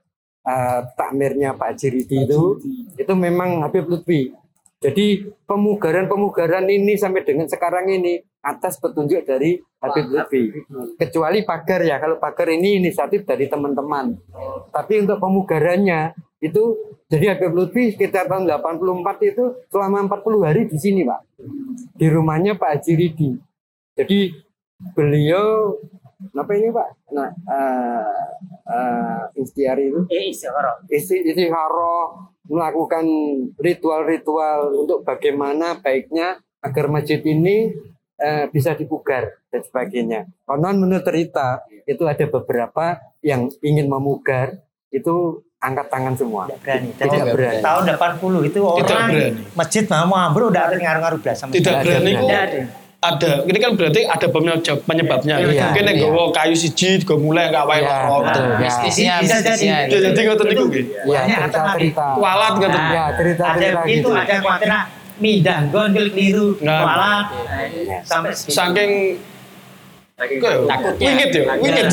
eh, 0.48 0.82
takmirnya 0.96 1.54
Pak 1.54 1.76
Jiridi 1.76 2.24
itu 2.24 2.58
itu 2.96 3.14
memang 3.14 3.62
Habib 3.68 3.86
Lutfi. 3.92 4.32
Jadi 4.76 5.34
pemugaran-pemugaran 5.50 6.68
ini 6.70 6.94
sampai 6.94 7.26
dengan 7.26 7.50
sekarang 7.50 7.90
ini 7.90 8.22
atas 8.44 8.78
petunjuk 8.78 9.26
dari 9.26 9.58
Habib 9.82 10.06
Lutfi. 10.14 10.44
Kecuali 10.96 11.42
pagar 11.42 11.82
ya 11.84 11.98
kalau 11.98 12.22
pagar 12.22 12.54
ini 12.54 12.80
inisiatif 12.80 13.26
dari 13.28 13.50
teman-teman. 13.50 14.16
Tapi 14.72 15.02
untuk 15.04 15.18
pemugarannya 15.20 16.14
itu 16.46 16.64
jadi 17.06 17.38
Habib 17.38 17.54
Lutfi 17.54 17.94
sekitar 17.94 18.26
tahun 18.26 18.50
84 18.50 19.30
itu 19.30 19.44
selama 19.70 20.10
40 20.10 20.48
hari 20.48 20.62
di 20.66 20.78
sini 20.78 21.02
Pak. 21.06 21.22
Di 21.98 22.08
rumahnya 22.10 22.58
Pak 22.58 22.70
Haji 22.82 22.94
Ridi. 22.98 23.30
Jadi 23.94 24.34
beliau 24.98 25.78
apa 26.34 26.52
ini 26.58 26.74
Pak? 26.74 26.90
Nah 27.14 27.30
eh 27.30 28.10
eh, 28.66 29.42
istiar 29.42 29.78
itu? 29.78 30.10
Eh 30.10 30.34
istiqoroh. 30.34 30.90
isti 30.90 31.22
istikharah 31.30 32.34
melakukan 32.50 33.06
ritual-ritual 33.58 34.74
untuk 34.86 35.02
bagaimana 35.06 35.82
baiknya 35.82 36.42
agar 36.62 36.90
masjid 36.90 37.22
ini 37.22 37.70
eh, 38.18 38.46
bisa 38.50 38.74
dipugar 38.74 39.30
dan 39.54 39.62
sebagainya. 39.62 40.26
Konon 40.50 40.82
menurut 40.82 41.06
cerita 41.06 41.62
itu 41.86 42.02
ada 42.10 42.26
beberapa 42.26 42.98
yang 43.22 43.54
ingin 43.62 43.86
memugar. 43.86 44.58
Itu 44.90 45.45
angkat 45.58 45.86
tangan 45.88 46.14
semua. 46.14 46.44
Tidak 46.46 46.60
berani. 46.62 46.90
Tidak 46.92 47.08
Tahun- 47.08 47.34
berani. 47.34 47.60
Tahun 47.62 47.84
80 47.88 48.42
itu 48.44 48.60
orang 48.62 48.80
Tidak 48.82 49.00
berani. 49.00 49.44
masjid 49.54 49.84
mau 49.88 50.18
ambruk 50.18 50.48
udah 50.52 50.64
ada 50.64 50.76
ngaruh-ngaruh 50.76 51.20
belas 51.20 51.38
sama 51.38 51.52
Tidak 51.52 51.74
berani 51.82 52.12
kok. 52.14 52.28
Ada. 52.28 52.62
Ada. 53.06 53.46
Ini 53.46 53.58
kan 53.60 53.72
berarti 53.78 54.02
ada 54.02 54.28
penyebab- 54.28 54.82
penyebabnya. 54.82 55.36
Iya, 55.38 55.70
Mungkin 55.70 55.84
yang 55.86 55.98
iya. 56.10 56.26
kayu 56.34 56.56
siji, 56.58 56.98
gue 56.98 57.18
mulai 57.22 57.54
nggak 57.54 57.64
wae 57.64 57.78
Iya, 57.78 57.94
loro. 58.02 58.18
betul. 58.26 58.46
Ya. 58.46 58.58
Mistisnya, 58.58 59.14
Bisa 59.22 59.36
jadi. 59.36 59.46
mistisnya. 59.46 59.76
Ya, 59.78 59.98
Jadi 60.10 60.20
ngoten 60.26 60.46
niku 60.50 60.64
nggih. 60.66 60.86
Ya, 61.06 61.20
Banyak 61.22 61.38
cerita-cerita. 61.46 62.06
Kualat 62.18 62.54
ngoten. 62.56 62.74
Nah, 62.74 62.90
Ya, 62.90 63.06
cerita-cerita 63.14 63.78
ada 63.78 63.86
itu 63.86 63.94
gitu. 63.94 64.10
ada 64.10 64.34
khawatir 64.42 64.70
mindah 65.16 65.58
gondel 65.70 66.06
keliru 66.10 66.48
Nah. 66.60 66.82
kualat 66.82 67.26
Ya. 67.86 68.00
sampai 68.02 68.32
segitu. 68.34 68.58
Wingit 70.16 71.32
ya, 71.36 71.54
wingit. 71.60 71.88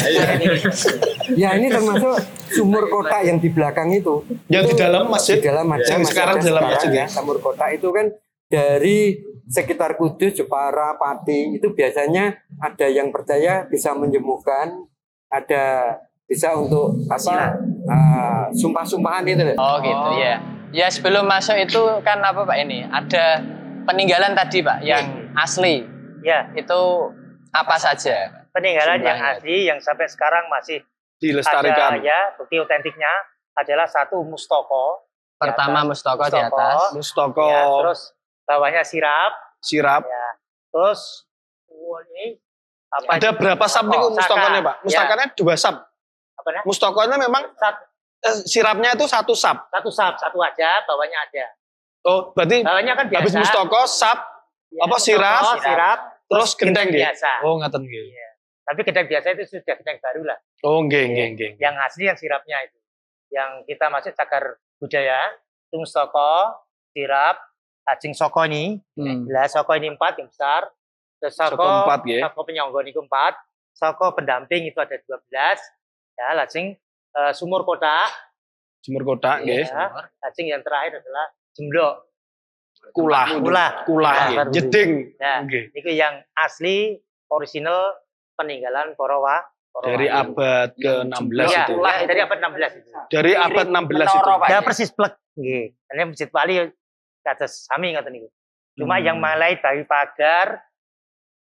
Ya 1.35 1.59
ini 1.59 1.67
termasuk 1.67 2.23
sumur 2.55 2.87
kota 2.87 3.19
yang 3.27 3.43
di 3.43 3.51
belakang 3.51 3.91
itu. 3.91 4.23
Yang 4.47 4.75
di 4.75 4.75
dalam 4.79 5.11
Di 5.11 5.11
masjid. 5.11 5.39
dalam 5.43 5.67
masjid. 5.67 5.99
Yang 5.99 6.05
sekarang 6.15 6.37
di 6.39 6.47
dalam 6.47 6.65
masjid 6.71 6.91
ya. 6.95 7.07
Sumur 7.11 7.43
kota 7.43 7.67
itu 7.75 7.91
kan 7.91 8.15
dari 8.47 9.19
sekitar 9.51 9.99
Kudus, 9.99 10.39
Jepara, 10.39 10.95
Pati 10.95 11.59
itu 11.59 11.75
biasanya 11.75 12.31
ada 12.63 12.87
yang 12.87 13.11
percaya 13.11 13.67
bisa 13.67 13.91
menyembuhkan, 13.99 14.87
ada 15.27 15.99
bisa 16.31 16.55
untuk 16.55 16.95
apa 17.11 17.59
uh, 17.91 18.45
sumpah-sumpahan 18.55 19.27
itu. 19.27 19.43
Oh 19.59 19.83
gitu 19.83 20.11
ya. 20.23 20.39
Ya 20.71 20.87
sebelum 20.89 21.27
masuk 21.27 21.59
itu 21.59 21.83
kan 22.07 22.23
apa 22.23 22.47
Pak 22.47 22.57
ini? 22.63 22.87
Ada 22.87 23.43
peninggalan 23.85 24.33
tadi 24.39 24.63
Pak 24.63 24.79
yang 24.87 25.35
asli. 25.35 25.85
ya 26.23 26.47
Itu 26.55 27.11
apa 27.53 27.77
saja? 27.77 28.49
peninggalan 28.51 29.01
yang 29.01 29.19
asli 29.23 29.65
yang 29.65 29.79
sampai 29.79 30.05
sekarang 30.05 30.49
masih 30.49 30.81
Dilestarikan. 31.17 31.97
ada 31.97 32.03
ya 32.03 32.35
bukti 32.35 32.57
otentiknya 32.57 33.09
adalah 33.55 33.87
satu 33.87 34.21
mustoko 34.23 35.09
Pertama 35.37 35.83
atas. 35.83 35.89
Mustoko 35.91 36.23
di 36.23 36.31
Mustoko. 36.31 36.55
atas. 36.55 36.81
Mustoko, 36.95 37.47
ya, 37.47 37.63
terus 37.67 38.01
bawahnya 38.43 38.83
sirap 38.83 39.33
sirap, 39.59 40.03
ya 40.03 40.27
terus 40.69 41.27
oh, 41.67 41.99
ini 42.09 42.39
apa 42.89 43.17
Ada 43.17 43.29
ini? 43.29 43.39
berapa 43.39 43.65
sab 43.67 43.85
nih 43.85 43.97
Mustoko, 43.97 44.15
mustokonya. 44.15 44.61
Pak? 44.61 44.77
Mustokonya 44.83 45.27
dua 45.35 45.55
sab. 45.57 45.77
apa? 46.35 46.49
Mustokonya 46.63 47.17
memang 47.19 47.43
Sat- 47.55 47.85
eh, 48.23 48.37
sirapnya 48.45 48.91
itu 48.93 49.05
satu 49.05 49.33
sab. 49.33 49.67
satu 49.69 49.91
sab 49.91 50.15
satu 50.17 50.39
aja 50.39 50.85
bawahnya 50.85 51.19
ada 51.21 51.47
Oh, 52.03 52.31
berarti 52.33 52.61
bawahnya 52.61 52.93
kan 52.95 53.07
biasa 53.07 53.21
habis 53.21 53.35
mustoko 53.35 53.81
sab 53.85 54.19
Ya, 54.69 54.85
apa, 54.85 54.95
mustoko, 54.95 55.05
sirap, 55.05 55.43
sirap 55.59 55.99
terus 56.33 56.53
gendeng 56.55 56.89
dia. 56.89 57.09
biasa 57.09 57.31
Oh, 57.43 57.57
ngaten 57.57 57.81
nggih. 57.81 58.07
tapi 58.63 58.81
gedang 58.83 59.07
biasa 59.07 59.27
itu 59.33 59.43
sudah 59.51 59.75
gedang 59.75 59.99
baru 59.99 60.23
lah 60.25 60.39
Oh, 60.63 60.81
nggih 60.81 61.05
nggih 61.07 61.27
nggih. 61.33 61.51
yang 61.59 61.75
asli 61.79 62.05
yang 62.05 62.17
sirapnya 62.17 62.57
itu 62.63 62.79
yang 63.29 63.65
kita 63.65 63.89
masuk 63.89 64.13
cagar 64.13 64.45
budaya 64.77 65.33
itu 65.67 65.77
mustoko 65.77 66.33
sirap 66.91 67.37
cacing 67.83 68.13
soko 68.13 68.45
ini 68.45 68.79
Hmm. 68.95 69.25
lah 69.27 69.47
soko 69.47 69.73
ini 69.73 69.89
empat 69.89 70.17
yang 70.17 70.29
besar 70.29 70.69
terus 71.17 71.33
soko, 71.33 71.55
Soko 71.55 71.65
empat, 71.83 72.01
nggih. 72.03 72.21
soko 72.21 72.41
penyonggon 72.43 72.87
itu 72.87 73.01
empat 73.01 73.35
soko 73.73 74.13
pendamping 74.13 74.63
itu 74.65 74.77
ada 74.77 74.95
12 74.95 75.59
ya 76.13 76.29
lajeng 76.35 76.77
eh, 77.13 77.33
sumur 77.33 77.63
kotak 77.63 78.11
Sumur 78.81 79.03
nggih. 79.03 79.63
ya, 79.63 79.87
lajeng 80.19 80.47
yang 80.49 80.61
terakhir 80.61 80.99
adalah 80.99 81.27
jemblok 81.53 82.12
Kulah. 82.85 83.27
Kulah. 83.31 83.31
Kulah 83.39 83.71
Kulah, 83.85 84.15
nggih. 84.27 84.37
baru. 84.37 84.51
Jeding. 84.51 84.91
ya 85.17 85.35
Nggih. 85.41 85.65
itu 85.73 85.91
yang 85.93 86.15
asli 86.35 86.99
original 87.29 87.95
peninggalan 88.35 88.93
para 88.93 89.17
wa 89.17 89.37
para 89.71 89.85
Dari 89.89 90.07
abad 90.07 90.69
ke-16 90.75 91.39
ya, 91.47 91.65
itu. 91.65 91.75
ya, 91.79 91.95
dari 92.05 92.21
abad 92.21 92.39
16 92.39 92.77
itu 92.77 92.91
Dari 93.09 93.33
abad 93.33 93.67
16 93.67 94.05
itu. 94.11 94.31
Ya 94.47 94.59
persis 94.61 94.91
plek. 94.91 95.15
Nggih. 95.33 95.65
Ini 95.73 96.03
masjid 96.05 96.29
wali 96.29 96.55
kata 97.21 97.47
sami 97.47 97.95
ngoten 97.95 98.13
niku. 98.13 98.29
Cuma 98.75 98.97
Hmm. 98.97 99.05
yang 99.05 99.17
malai 99.17 99.57
dari 99.57 99.85
pagar, 99.85 100.61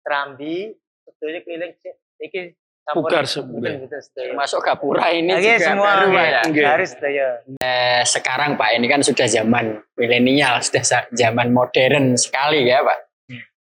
serambi, 0.01 0.75
sedaya 1.09 1.41
keliling 1.41 1.73
iki 2.19 2.55
Pugar 2.93 3.25
sedaya. 3.25 4.33
Masuk 4.33 4.61
gapura 4.61 5.11
ini 5.11 5.31
Nggih, 5.31 5.55
juga 5.55 5.67
semua 5.67 5.91
baru 5.97 6.09
ya. 6.13 6.41
Harus 6.69 6.91
sedaya. 6.91 7.27
Eh, 7.57 8.03
sekarang 8.03 8.55
Pak 8.55 8.71
ini 8.75 8.87
kan 8.87 9.01
sudah 9.01 9.27
zaman 9.27 9.65
milenial, 9.95 10.59
sudah 10.61 10.83
zaman 11.11 11.49
modern 11.51 12.15
sekali 12.15 12.65
ya 12.65 12.81
Pak. 12.81 12.99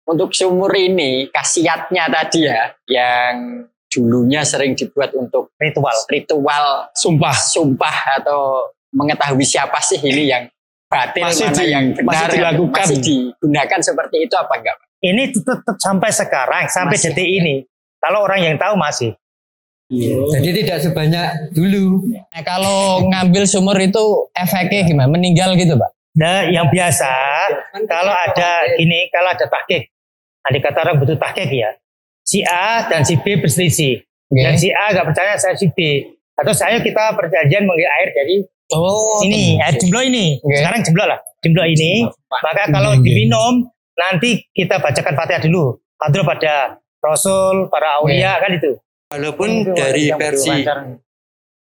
Untuk 0.05 0.33
sumur 0.33 0.73
ini 0.73 1.29
khasiatnya 1.29 2.09
tadi 2.09 2.49
ya, 2.49 2.73
yang 2.87 3.65
dulunya 3.87 4.41
sering 4.41 4.73
dibuat 4.73 5.13
untuk 5.13 5.53
Ritual. 5.57 5.97
ritual 6.07 6.67
Sumpah. 6.93 7.33
sumpah 7.33 7.97
atau 8.17 8.69
mengetahui 8.89 9.45
siapa 9.45 9.81
sih 9.81 9.97
ini 9.99 10.29
yang 10.29 10.45
batil 10.87 11.25
Masih 11.25 11.45
mana 11.45 11.57
di- 11.59 11.69
yang 11.69 11.85
benar 11.93 12.09
masih 12.09 12.29
dilakukan. 12.35 12.85
masih 12.85 12.99
digunakan 13.01 13.81
seperti 13.81 14.17
itu 14.25 14.35
apa 14.35 14.55
enggak 14.57 14.77
Pak? 14.77 14.87
Ini 14.99 15.23
tetap 15.31 15.77
sampai 15.79 16.11
sekarang, 16.11 16.65
sampai 16.67 16.97
Masih. 16.97 17.13
detik 17.13 17.29
ini. 17.31 17.55
Kalau 17.99 18.25
orang 18.25 18.41
yang 18.43 18.55
tahu 18.59 18.79
masih. 18.79 19.13
Jadi 20.35 20.49
tidak 20.63 20.85
sebanyak 20.85 21.57
dulu. 21.57 22.05
Nah, 22.13 22.43
kalau 22.45 23.09
ngambil 23.09 23.49
sumur 23.49 23.75
itu 23.81 24.29
efeknya 24.37 24.85
gimana? 24.85 25.09
Meninggal 25.09 25.57
gitu 25.57 25.81
Pak? 25.81 25.91
Nah, 26.19 26.45
yang 26.51 26.69
biasa 26.69 27.09
kalau 27.89 28.13
ada 28.13 28.69
ini, 28.77 29.09
kalau 29.09 29.33
ada 29.33 29.49
tahqiq, 29.49 29.89
ada 30.45 30.59
kata 30.61 30.79
orang 30.85 30.97
butuh 31.01 31.17
tahqiq 31.17 31.49
ya. 31.49 31.71
Si 32.21 32.45
A 32.45 32.85
dan 32.85 33.09
si 33.09 33.17
B 33.17 33.41
berselisih. 33.41 34.05
Dan 34.29 34.61
si 34.61 34.69
A 34.69 34.93
nggak 34.93 35.09
percaya 35.09 35.41
saya 35.41 35.57
si 35.57 35.73
B. 35.73 36.05
Atau 36.37 36.53
saya 36.53 36.79
kita 36.85 37.17
perjanjian 37.17 37.65
mengambil 37.65 37.89
air 37.99 38.09
dari 38.13 38.37
Oh, 38.69 39.25
ini, 39.25 39.57
air 39.65 39.81
jemblok 39.81 40.05
ini. 40.05 40.37
Oke. 40.45 40.61
Sekarang 40.61 40.81
jemblok 40.85 41.09
lah, 41.09 41.19
jemblok 41.41 41.65
ini. 41.73 42.05
Maka 42.29 42.69
kalau 42.69 43.01
diminum, 43.01 43.65
nanti 43.97 44.45
kita 44.53 44.77
bacakan 44.77 45.17
fatihah 45.17 45.41
dulu. 45.41 45.81
Padahal 45.97 46.25
pada 46.29 46.55
Rasul, 46.99 47.71
para 47.71 48.03
aulia 48.03 48.39
kan 48.43 48.51
itu. 48.55 48.73
Walaupun 49.09 49.49
Itu 49.65 49.73
dari 49.73 50.13
yang 50.13 50.21
versi. 50.21 50.67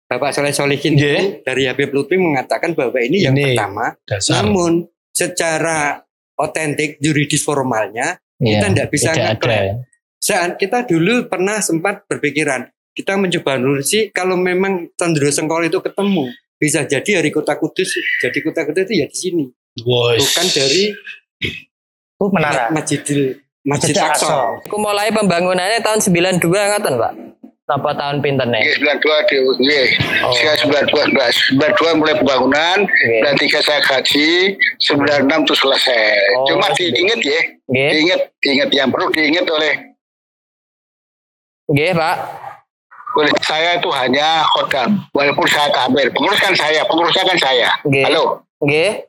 Bapak 0.07 0.31
Soleh 0.31 0.55
Solihin 0.55 0.95
Nggih. 0.95 1.19
itu 1.19 1.43
dari 1.43 1.67
Habib 1.67 1.91
Lutfi 1.91 2.15
mengatakan 2.15 2.79
bahwa 2.79 2.95
ini 3.03 3.27
yang 3.27 3.35
Ini 3.35 3.59
pertama. 3.59 3.91
Dasar. 4.07 4.43
Namun 4.43 4.87
secara 5.11 5.99
otentik 6.39 7.03
juridis 7.03 7.43
formalnya 7.43 8.15
Iya, 8.37 8.61
kita 8.61 8.67
tidak 8.71 8.89
bisa 8.93 9.11
tidak 9.17 9.41
ngeklaim. 9.41 9.75
Saat 10.21 10.51
kita 10.61 10.79
dulu 10.85 11.27
pernah 11.27 11.59
sempat 11.65 12.05
berpikiran 12.05 12.69
kita 12.97 13.13
mencoba 13.21 13.61
nurusi 13.61 14.09
kalau 14.09 14.41
memang 14.41 14.89
Candro 14.97 15.29
Sengkol 15.29 15.69
itu 15.69 15.85
ketemu 15.85 16.33
bisa 16.57 16.89
jadi 16.89 17.21
dari 17.21 17.29
kota 17.29 17.61
Kudus 17.61 17.93
jadi 18.25 18.39
kota 18.41 18.65
Kudus 18.65 18.89
itu 18.89 18.95
ya 19.05 19.07
di 19.09 19.17
sini 19.17 19.45
bukan 19.85 20.47
dari 20.57 20.97
Itu 22.17 22.33
menara. 22.33 22.73
Masjidil 22.73 23.37
Masjid 23.67 23.99
Aqsa. 23.99 24.63
Aku 24.63 24.79
mulai 24.79 25.11
pembangunannya 25.11 25.83
tahun 25.83 25.99
92 25.99 26.39
ngaten, 26.47 26.95
Pak. 26.97 27.13
Apa 27.67 27.91
tahun 27.99 28.23
pinten 28.23 28.47
nih? 28.55 28.63
Nggih, 28.63 28.79
92 28.79 29.27
di 29.27 29.37
nggih. 29.59 29.87
Saya 30.39 30.55
92 30.87 31.11
Mbak. 31.11 31.29
92 31.75 31.99
mulai 31.99 32.15
pembangunan, 32.15 32.79
Nggih. 32.87 33.21
dan 33.27 33.35
tiga 33.35 33.59
saya 33.59 33.83
gaji, 33.83 34.55
96 34.79 35.43
itu 35.43 35.55
selesai. 35.59 36.07
Oh, 36.39 36.47
Cuma 36.47 36.71
diingat 36.79 37.19
ya, 37.27 37.41
Nggih. 37.67 37.91
diingat, 37.91 38.21
diingat 38.39 38.71
yang 38.71 38.89
perlu 38.95 39.11
diingat 39.11 39.47
oleh 39.51 39.75
Nggih, 41.67 41.91
Pak. 41.99 42.17
oleh 43.17 43.33
saya 43.43 43.81
itu 43.83 43.91
hanya 43.91 44.47
khodam. 44.55 45.03
Walaupun 45.11 45.47
saya 45.51 45.67
kabir, 45.75 46.07
pengurus 46.15 46.39
kan 46.39 46.55
saya, 46.55 46.87
pengurusnya 46.87 47.25
kan 47.27 47.39
saya. 47.43 47.69
Nggih. 47.83 48.05
Halo. 48.07 48.47
Nggih. 48.63 49.06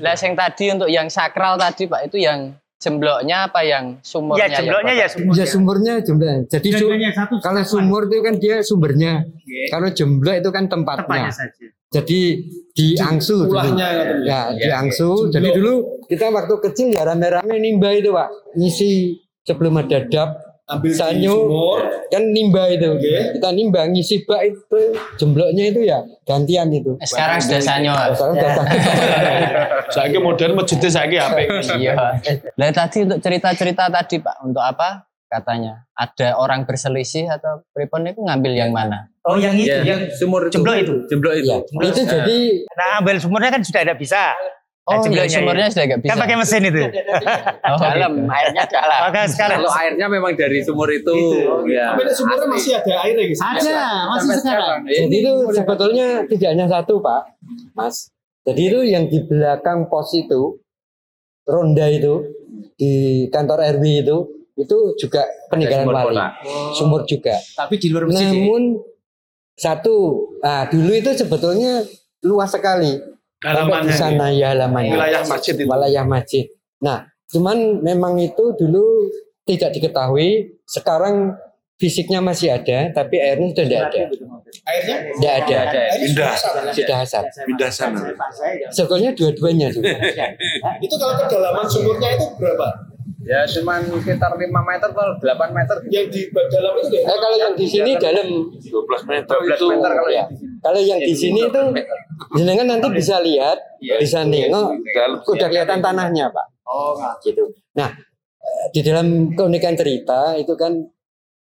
Lah 0.00 0.14
yang 0.14 0.34
tadi 0.34 0.64
untuk 0.72 0.88
yang 0.88 1.06
sakral 1.08 1.54
tadi, 1.56 1.86
Pak, 1.86 2.08
itu 2.08 2.18
yang 2.20 2.52
jembloknya 2.78 3.48
apa 3.48 3.60
yang 3.64 3.84
sumurnya? 4.04 4.44
Ya 4.44 4.56
jembloknya 4.60 4.92
Pak? 4.92 5.00
ya 5.00 5.06
sumur. 5.08 5.32
Ya 5.32 5.44
sumbernya 5.48 5.92
jumlah. 6.04 6.34
Jadi 6.52 6.68
su- 6.74 6.90
kalau 7.40 7.62
sumur 7.64 8.02
itu 8.12 8.20
kan 8.20 8.34
dia 8.36 8.56
sumbernya. 8.60 9.12
Kalau 9.72 9.88
jemblok 9.88 10.36
itu 10.36 10.50
kan 10.52 10.64
tempatnya. 10.68 11.32
saja. 11.32 11.66
Jadi 11.94 12.20
diangsu 12.74 13.46
dulu. 13.46 13.54
Ulahnya 13.54 13.86
ngaten. 13.94 14.16
Ya, 14.26 14.40
diangsu. 14.50 15.30
Jadi 15.30 15.48
dulu 15.54 16.02
kita 16.10 16.26
waktu 16.28 16.54
kecil 16.58 16.86
ya 16.90 17.06
rame-rame 17.06 17.54
nimba 17.62 17.94
itu, 17.94 18.10
Pak. 18.10 18.58
Ngisi 18.58 19.14
sebelum 19.46 19.78
ada 19.78 20.02
dap 20.10 20.53
Ambil 20.64 20.96
sumur. 20.96 21.76
kan 22.08 22.24
nimba 22.24 22.68
itu. 22.68 22.88
Oke. 22.88 23.36
Kita 23.36 23.48
nimba 23.50 23.84
ngisi 23.84 24.24
bak 24.24 24.40
itu 24.42 24.80
jembloknya 25.14 25.64
itu 25.68 25.84
ya 25.84 26.00
gantian 26.22 26.72
itu. 26.72 26.96
Eh, 26.96 27.04
Sekarang 27.04 27.36
sudah 27.36 27.60
sanyo. 27.60 27.92
Sekarang 27.92 28.34
datang. 28.34 28.66
Saiki 29.94 30.18
modern 30.18 30.56
masjidnya 30.56 30.88
saiki 30.90 31.16
apik. 31.16 31.46
Iya. 31.76 31.92
Lah 32.56 32.70
tadi 32.70 33.04
untuk 33.04 33.20
cerita-cerita 33.20 33.92
tadi, 33.92 34.16
Pak, 34.18 34.36
untuk 34.40 34.60
apa? 34.60 35.04
Katanya 35.24 35.84
ada 35.92 36.38
orang 36.38 36.62
berselisih 36.62 37.26
atau 37.28 37.66
pripun 37.70 38.06
itu 38.06 38.22
ngambil 38.22 38.52
yang 38.54 38.70
mana? 38.70 39.10
Oh 39.20 39.34
yang 39.34 39.52
itu, 39.52 39.66
Ya, 39.66 39.82
yang 39.82 40.06
sumur 40.08 40.46
itu. 40.46 40.54
jemblok 40.54 40.76
itu. 40.78 40.94
Jemblok 41.10 41.34
itu. 41.34 41.48
Ya, 41.50 41.58
itu 41.84 42.00
jadi 42.04 42.38
Nah 42.70 42.88
ambil 43.02 43.16
sumurnya 43.18 43.50
kan 43.50 43.60
sudah 43.60 43.82
tidak 43.82 43.98
bisa. 43.98 44.30
Oh, 44.84 45.00
yang 45.00 45.16
jembloknya 45.16 45.32
sumurnya 45.40 45.66
sudah 45.72 45.84
nggak 45.88 46.00
bisa. 46.04 46.10
Kan 46.12 46.18
pakai 46.20 46.36
mesin 46.36 46.62
itu. 46.68 46.80
Oh, 47.64 47.80
dalam, 47.80 48.12
airnya 48.28 48.64
dalam. 48.68 49.00
Maka 49.08 49.20
sekarang 49.32 49.58
Kalau 49.64 49.72
airnya 49.72 50.06
memang 50.12 50.36
dari 50.36 50.60
sumur 50.60 50.92
itu. 50.92 51.16
Ya. 51.64 51.96
Tapi 51.96 52.12
sumurnya 52.12 52.44
masih 52.44 52.72
ada 52.76 52.94
air 53.08 53.16
ya, 53.16 53.26
ada 53.40 53.80
masih 54.12 54.36
sekarang. 54.44 54.78
Jadi 54.84 55.16
itu 55.24 55.32
sebetulnya 55.56 56.06
tidak 56.28 56.48
hanya 56.52 56.66
satu 56.68 57.00
Pak, 57.00 57.22
Mas. 57.72 58.12
Jadi 58.44 58.62
itu 58.68 58.80
yang 58.84 59.08
di 59.08 59.24
belakang 59.24 59.88
pos 59.88 60.12
itu, 60.12 60.60
ronda 61.48 61.88
itu, 61.88 62.20
di 62.76 63.24
kantor 63.32 63.64
RW 63.80 64.04
itu, 64.04 64.16
itu 64.60 64.76
juga 65.00 65.24
peninggalan 65.48 65.88
wali. 65.88 66.12
kota. 66.12 66.26
Sumur 66.76 67.08
juga. 67.08 67.32
Tapi 67.56 67.80
di 67.80 67.88
luar 67.88 68.04
masjid. 68.04 68.28
Namun 68.28 68.84
satu, 69.56 70.28
nah 70.44 70.68
dulu 70.68 70.92
itu 70.92 71.08
sebetulnya 71.16 71.88
luas 72.20 72.52
sekali. 72.52 73.13
Sampai 73.44 73.84
di 73.84 73.92
sana 73.92 74.26
ya 74.32 74.56
halamannya. 74.56 74.96
Wilayah 74.96 75.22
masjid 75.28 75.52
itu. 75.52 75.68
Wilayah 75.68 76.04
masjid. 76.08 76.44
Nah, 76.80 77.04
cuman 77.28 77.84
memang 77.84 78.16
itu 78.16 78.56
dulu 78.56 79.12
tidak 79.44 79.76
diketahui. 79.76 80.56
Sekarang 80.64 81.36
fisiknya 81.76 82.24
masih 82.24 82.54
ada, 82.54 82.88
tapi 82.94 83.20
airnya 83.20 83.52
sudah 83.52 83.64
tidak 83.68 83.82
ada. 83.92 84.00
Airnya? 84.64 84.96
Tidak 85.12 85.34
ada. 85.44 85.58
Pindah. 86.00 86.32
Sudah 86.72 86.96
hasad. 87.04 87.24
Pindah 87.44 87.68
sana. 87.68 88.00
Sebetulnya 88.72 89.12
dua-duanya. 89.12 89.68
Itu 90.80 90.94
kalau 90.96 91.14
kedalaman 91.20 91.66
sumurnya 91.68 92.16
itu 92.16 92.24
berapa? 92.40 92.93
Ya 93.24 93.40
cuman 93.48 93.80
sekitar 93.88 94.36
5 94.36 94.44
meter 94.44 94.88
atau 94.92 95.16
8 95.16 95.56
meter. 95.56 95.76
Yang 95.88 96.06
di 96.12 96.20
dalam 96.28 96.72
itu 96.76 96.88
kayak 96.92 97.08
Eh, 97.08 97.18
kalau 97.20 97.36
yang 97.40 97.54
di 97.56 97.66
sini 97.66 97.90
dalam 97.96 98.28
12 98.52 99.02
meter 99.08 99.34
12 99.40 99.56
itu. 99.56 99.66
meter 99.72 99.90
kalau 99.96 100.10
ya. 100.12 100.24
yang 100.24 100.28
di 100.28 100.36
sini. 100.36 100.60
Kalau 100.60 100.80
yang 100.80 101.00
di 101.00 101.14
sini 101.16 101.40
itu 101.40 101.60
jenengan 102.36 102.66
nanti 102.68 102.88
bisa 102.92 103.16
lihat, 103.24 103.58
bisa 103.80 104.18
nengok, 104.28 104.68
udah 105.24 105.48
kelihatan 105.48 105.80
tanahnya 105.80 106.28
pak. 106.28 106.46
Oh, 106.68 106.92
nggak. 106.96 107.14
Gitu. 107.24 107.44
Nah, 107.80 107.92
eh, 108.40 108.64
di 108.76 108.80
dalam 108.84 109.32
keunikan 109.32 109.72
cerita 109.76 110.36
itu 110.36 110.52
kan 110.56 110.84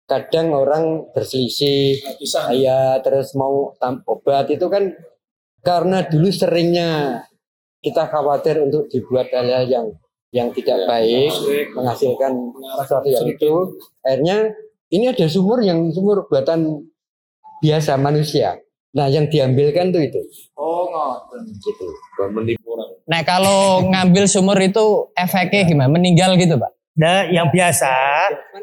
kadang 0.04 0.52
orang 0.52 1.06
berselisih, 1.14 1.96
kisah 2.18 2.50
ya 2.52 2.98
terus 2.98 3.32
mau 3.38 3.72
obat 4.04 4.50
itu 4.50 4.66
kan 4.66 4.90
karena 5.62 6.02
dulu 6.08 6.28
seringnya 6.34 7.22
kita 7.80 8.08
khawatir 8.10 8.60
untuk 8.60 8.90
dibuat 8.92 9.32
hal-hal 9.32 9.64
yang 9.70 9.86
yang 10.30 10.54
tidak 10.54 10.86
baik, 10.86 11.30
menghasilkan 11.74 12.32
sesuatu 12.82 13.08
yang 13.10 13.26
itu, 13.26 13.52
akhirnya 14.06 14.38
ini 14.90 15.10
ada 15.10 15.26
sumur 15.26 15.58
yang 15.62 15.90
sumur 15.90 16.26
buatan 16.30 16.86
biasa 17.62 17.98
manusia. 17.98 18.58
Nah, 18.90 19.06
yang 19.06 19.30
diambilkan 19.30 19.94
tuh 19.94 20.02
itu. 20.02 20.18
Oh, 20.58 20.90
nggak. 20.90 21.38
Gitu. 21.62 21.86
Nah 23.06 23.20
kalau 23.22 23.86
ngambil 23.86 24.26
sumur 24.26 24.58
itu 24.58 25.14
efeknya 25.14 25.62
gimana? 25.66 25.90
Meninggal 25.90 26.34
gitu 26.34 26.58
pak? 26.58 26.74
Nah, 26.98 27.26
yang 27.30 27.50
biasa 27.54 27.90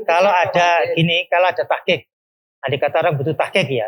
kalau 0.04 0.32
ada 0.32 0.84
ini, 1.00 1.28
kalau 1.32 1.48
ada 1.48 1.64
tahkik, 1.64 2.12
ada 2.60 2.76
kata 2.76 2.96
orang 3.08 3.16
butuh 3.16 3.36
tahkik 3.40 3.68
ya. 3.72 3.88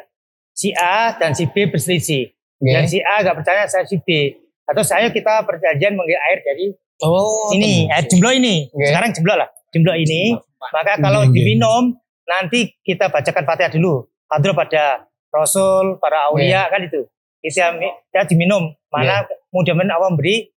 Si 0.55 0.71
A 0.75 1.15
dan 1.19 1.35
si 1.35 1.47
B 1.47 1.67
berselisih. 1.67 2.31
Oke. 2.31 2.71
Dan 2.71 2.83
si 2.87 3.03
A 3.03 3.19
nggak 3.23 3.43
percaya 3.43 3.67
saya 3.67 3.83
si 3.83 3.99
B. 3.99 4.35
Atau 4.63 4.83
saya 4.83 5.11
kita 5.11 5.43
perjanjian 5.43 5.95
mengambil 5.95 6.19
air 6.31 6.39
dari 6.43 6.65
Oh 6.99 7.51
ini, 7.55 7.87
air 7.87 8.05
jemblok 8.07 8.35
ini. 8.35 8.67
Oke. 8.71 8.85
Sekarang 8.91 9.09
jemblok 9.15 9.37
lah, 9.39 9.49
jemblok 9.71 9.97
ini. 9.99 10.35
Maka 10.59 10.99
kalau 10.99 11.23
diminum, 11.31 11.95
nanti 12.27 12.75
kita 12.83 13.07
bacakan 13.07 13.43
fatihah 13.47 13.71
dulu. 13.71 14.03
Hadro 14.27 14.51
pada 14.53 15.07
Rasul, 15.31 15.97
para 15.97 16.29
aulia 16.29 16.67
kan 16.67 16.83
itu. 16.83 17.07
Kita 17.39 17.79
ya 18.11 18.21
diminum. 18.27 18.75
Mana 18.91 19.23
mudah-mudahan 19.55 19.95
Allah 19.95 20.11
memberi 20.11 20.51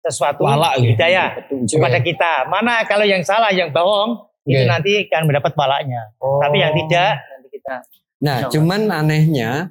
sesuatu 0.00 0.46
Walak 0.46 0.80
gitu. 0.80 0.96
hidayah 0.96 1.28
kepada 1.68 1.98
kita. 2.00 2.32
Mana 2.48 2.80
kalau 2.88 3.04
yang 3.04 3.20
salah, 3.20 3.52
yang 3.52 3.68
bohong, 3.68 4.24
itu 4.48 4.64
Oke. 4.64 4.70
nanti 4.70 4.90
akan 5.04 5.22
mendapat 5.28 5.52
balaknya. 5.52 6.00
Tapi 6.16 6.56
yang 6.56 6.72
tidak, 6.72 7.12
nanti 7.28 7.48
kita 7.52 7.74
Nah, 8.18 8.50
cuman 8.50 8.90
anehnya 8.90 9.70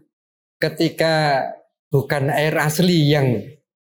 ketika 0.56 1.44
bukan 1.92 2.32
air 2.32 2.56
asli 2.56 3.12
yang 3.12 3.44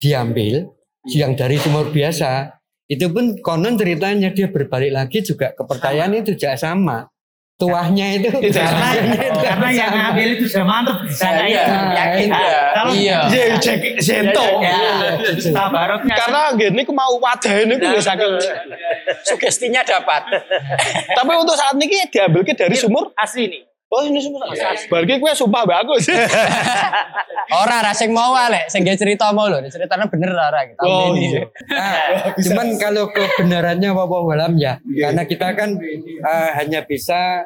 diambil, 0.03 0.67
yang 1.09 1.33
dari 1.33 1.57
sumur 1.57 1.89
biasa, 1.89 2.61
itu 2.91 3.07
pun 3.09 3.39
konon 3.41 3.79
ceritanya 3.79 4.35
dia 4.35 4.51
berbalik 4.53 4.93
lagi 4.93 5.23
juga 5.25 5.55
kepercayaan 5.57 6.13
itu 6.21 6.37
juga 6.37 6.59
sama. 6.59 7.09
Tuahnya 7.61 8.17
itu 8.17 8.33
karena, 8.33 8.89
karena 9.37 9.69
yang 9.69 9.93
ngambil 9.93 10.33
itu 10.33 10.49
sudah 10.49 10.65
mantap 10.65 11.05
di 11.05 11.13
sana 11.13 11.45
Iya, 11.45 11.61
ya. 11.61 11.77
Yakin. 11.93 12.29
iya. 12.33 12.61
Kalau 12.73 12.93
Iya. 12.97 13.19
Iya, 13.29 13.45
cek 13.61 13.81
sento. 14.01 14.45
tabaroknya 15.53 16.15
Karena 16.17 16.41
gini 16.57 16.81
aku 16.81 16.93
mau 16.97 17.21
wadah 17.21 17.55
ini 17.61 17.77
aku 17.77 18.01
saking. 18.01 18.33
Sugestinya 19.29 19.85
dapat. 19.85 20.41
Tapi 21.21 21.33
untuk 21.37 21.53
saat 21.53 21.77
ini 21.77 22.09
diambil 22.09 22.49
ke 22.49 22.57
dari 22.57 22.81
sumur. 22.81 23.13
asli 23.13 23.45
nih. 23.53 23.63
Oh 23.91 24.07
ini 24.07 24.23
sumur. 24.23 24.47
Berarti 24.87 25.15
gue 25.19 25.33
sumpah 25.35 25.67
bagus. 25.67 26.07
Ora 27.61 27.83
ra 27.83 27.91
sing 27.91 28.15
mau 28.15 28.31
lek 28.31 28.71
sing 28.71 28.87
cerita 28.87 29.35
mau 29.35 29.51
lho, 29.51 29.59
ceritanya 29.67 30.07
bener 30.07 30.31
ora 30.31 30.63
kita. 30.63 30.87
Oh, 30.87 31.11
iya. 31.19 31.51
Nah, 31.75 32.31
cuman 32.39 32.79
kalau 32.79 33.11
kebenarannya 33.11 33.91
wallahu 33.91 34.31
alam 34.31 34.55
ya, 34.55 34.79
karena 34.79 35.27
kita 35.27 35.59
kan 35.59 35.75
eh, 36.23 36.51
hanya 36.55 36.87
bisa 36.87 37.43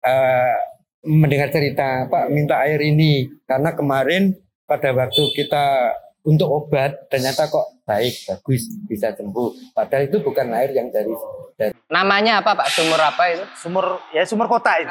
eh, 0.00 0.56
mendengar 1.04 1.52
cerita, 1.52 2.08
Pak 2.08 2.32
minta 2.32 2.64
air 2.64 2.80
ini, 2.80 3.28
karena 3.44 3.76
kemarin 3.76 4.32
pada 4.64 4.96
waktu 4.96 5.22
kita 5.36 5.92
untuk 6.26 6.48
obat 6.50 7.06
ternyata 7.06 7.46
kok 7.46 7.86
baik, 7.86 8.26
bagus, 8.26 8.66
bisa 8.90 9.14
sembuh. 9.14 9.70
Padahal 9.70 10.10
itu 10.10 10.18
bukan 10.18 10.50
air 10.58 10.74
yang 10.74 10.90
dari 10.90 11.14
dari 11.54 11.72
Namanya 11.86 12.42
apa 12.42 12.58
pak? 12.58 12.66
Sumur 12.74 12.98
apa 12.98 13.30
itu? 13.30 13.44
Sumur 13.54 14.02
ya 14.10 14.26
sumur 14.26 14.50
kota 14.50 14.74
itu. 14.82 14.90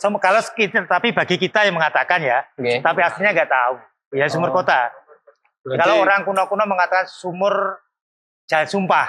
Sumur 0.00 0.16
kalau 0.16 0.40
sekitar 0.40 0.88
tapi 0.88 1.12
bagi 1.12 1.36
kita 1.36 1.68
yang 1.68 1.76
mengatakan 1.76 2.24
ya, 2.24 2.40
Oke. 2.56 2.80
tapi 2.80 3.00
aslinya 3.04 3.36
nggak 3.36 3.52
tahu. 3.52 3.74
Ya 4.16 4.26
sumur 4.32 4.48
kota. 4.48 4.88
Kalau 5.66 6.00
orang 6.00 6.24
kuno-kuno 6.24 6.64
mengatakan 6.64 7.04
sumur 7.04 7.84
jalan 8.48 8.64
sumpah. 8.64 9.08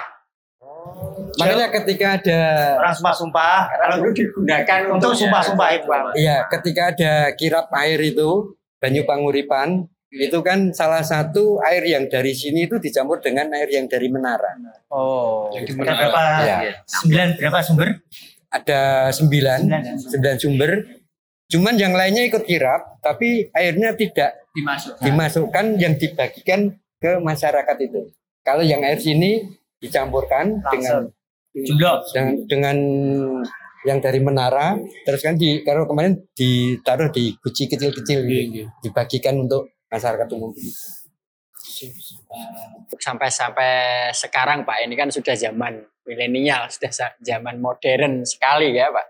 Makanya 1.38 1.70
ketika 1.70 2.18
ada 2.18 2.40
Orang 2.82 2.94
sumpah-sumpah 2.98 3.56
kalau 3.78 3.96
digunakan 4.10 4.80
untuk 4.90 5.14
sumpah-sumpah 5.14 5.68
itu. 5.70 5.86
Iya, 6.18 6.50
ketika 6.50 6.90
ada 6.90 7.12
kirap 7.38 7.70
air 7.78 8.02
itu, 8.02 8.58
Banyu 8.82 9.06
Panguripan, 9.06 9.86
itu 10.08 10.38
kan 10.40 10.72
salah 10.72 11.04
satu 11.04 11.60
air 11.60 11.84
yang 11.84 12.08
dari 12.08 12.32
sini 12.32 12.64
itu 12.64 12.80
dicampur 12.80 13.20
dengan 13.20 13.52
air 13.52 13.68
yang 13.68 13.84
dari 13.84 14.08
menara. 14.08 14.56
Oh. 14.88 15.52
Ada 15.52 15.72
berapa? 15.76 16.20
Ya. 16.48 16.58
Sembilan 16.88 17.36
berapa 17.36 17.58
sumber? 17.60 17.88
Ada 18.48 19.12
sembilan, 19.12 19.60
Sembilan. 19.68 19.96
sembilan 20.08 20.36
sumber. 20.40 20.70
Cuman 21.48 21.74
yang 21.80 21.92
lainnya 21.96 22.24
ikut 22.28 22.44
kirap, 22.44 23.00
tapi 23.04 23.48
airnya 23.52 23.92
tidak 23.96 24.48
dimasukkan 25.00 25.80
yang 25.80 25.96
dibagikan 25.96 26.72
ke 27.00 27.20
masyarakat 27.20 27.76
itu. 27.84 28.08
Kalau 28.44 28.64
yang 28.64 28.84
air 28.84 29.00
sini 29.00 29.44
dicampurkan 29.80 30.60
dengan 30.72 31.08
Jumlah. 31.52 32.04
dengan, 32.12 32.28
dengan 32.48 32.76
yang 33.86 33.98
dari 34.04 34.20
menara, 34.20 34.76
terus 35.04 35.24
kan 35.24 35.40
di 35.40 35.64
kalau 35.64 35.88
kemarin 35.88 36.20
ditaruh 36.36 37.08
di 37.08 37.32
guci 37.40 37.64
kecil-kecil, 37.70 38.18
gitu. 38.28 38.68
dibagikan 38.84 39.40
untuk 39.40 39.77
masyarakat 39.88 40.28
umum. 40.32 40.52
Sampai-sampai 42.98 43.70
sekarang 44.12 44.64
pak, 44.64 44.82
ini 44.84 44.94
kan 44.96 45.08
sudah 45.12 45.34
zaman 45.34 45.78
milenial, 46.02 46.66
sudah 46.68 46.90
zaman 47.20 47.60
modern 47.60 48.24
sekali 48.24 48.74
ya 48.74 48.88
pak. 48.88 49.06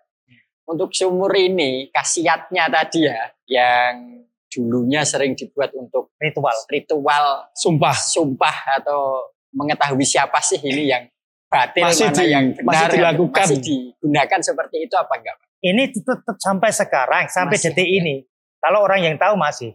Untuk 0.68 0.92
sumur 0.92 1.32
ini, 1.32 1.88
khasiatnya 1.88 2.68
tadi 2.68 3.08
ya, 3.08 3.24
yang 3.48 4.20
dulunya 4.48 5.00
sering 5.04 5.32
dibuat 5.32 5.72
untuk 5.72 6.12
Ritual. 6.20 6.56
ritual 6.68 7.26
Sumpah. 7.52 7.92
sumpah 7.96 8.56
atau 8.80 9.28
mengetahui 9.52 10.04
siapa 10.04 10.40
sih 10.40 10.56
ini 10.58 10.88
yang 10.88 11.04
batil 11.48 11.84
Masih 11.84 12.08
mana 12.08 12.16
di- 12.20 12.28
yang 12.28 12.46
masih 12.52 12.64
benar 12.64 12.88
dilakukan. 12.92 13.44
masih 13.48 13.58
digunakan 13.60 14.40
seperti 14.40 14.76
itu 14.84 14.94
apa 14.96 15.14
enggak 15.16 15.36
Pak? 15.36 15.46
Ini 15.58 15.82
tetap 15.92 16.36
sampai 16.36 16.70
sekarang, 16.70 17.24
sampai 17.28 17.56
Masih. 17.56 17.72
detik 17.72 17.88
ini. 17.88 18.14
Kalau 18.58 18.84
orang 18.84 19.00
yang 19.02 19.16
tahu 19.16 19.36
masih. 19.36 19.72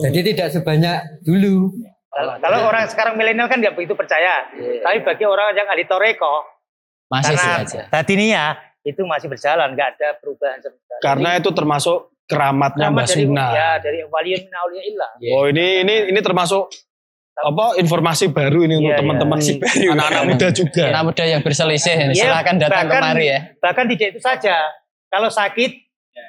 Jadi 0.00 0.18
tidak 0.28 0.48
sebanyak 0.52 0.98
dulu. 1.20 1.74
Kalau, 2.08 2.34
kalau 2.38 2.58
orang 2.66 2.86
sekarang 2.86 3.14
milenial 3.14 3.46
kan 3.46 3.58
nggak 3.58 3.74
begitu 3.74 3.92
percaya. 3.92 4.46
Tapi 4.54 5.02
bagi 5.02 5.24
orang 5.24 5.52
yang 5.52 5.66
ahli 5.66 5.84
toreko, 5.84 6.46
masih 7.06 7.34
karena 7.34 7.62
saja 7.62 7.80
batininya 7.88 8.44
itu 8.80 9.02
masih 9.02 9.26
berjalan, 9.26 9.74
nggak 9.74 9.88
ada 9.94 10.08
perubahan 10.16 10.58
sama 10.58 10.76
sekali. 10.76 11.00
Karena 11.00 11.30
itu 11.36 11.50
termasuk 11.50 11.98
keramatnya 12.24 12.86
Sama 12.86 12.96
Mbak 12.96 13.06
dari, 13.06 13.16
Sina. 13.18 13.46
ya, 13.50 13.70
dari 13.78 13.98
waliun 14.04 14.40
min 14.42 14.54
auliyaillah. 14.54 15.10
Oh 15.32 15.44
ini 15.46 15.66
ini 15.82 15.94
ini 16.08 16.20
termasuk 16.20 16.68
apa 17.38 17.78
informasi 17.78 18.28
baru 18.28 18.66
ini 18.66 18.74
untuk 18.76 18.90
Iya, 18.90 18.94
iya. 18.94 19.00
teman-teman 19.00 19.38
baru. 19.38 19.92
anak-anak 19.94 20.22
muda 20.26 20.48
juga. 20.50 20.84
anak 20.90 21.02
muda 21.06 21.24
yang 21.24 21.40
berselisih 21.40 21.94
Iya, 22.08 22.14
silakan 22.16 22.56
datang 22.58 22.86
bahkan- 22.86 23.02
kemari 23.14 23.26
ya 23.26 23.38
Bahkan 23.58 23.84
tidak 23.88 24.08
itu 24.10 24.20
saja. 24.20 24.56
Kalau 25.08 25.28
sakit, 25.28 25.70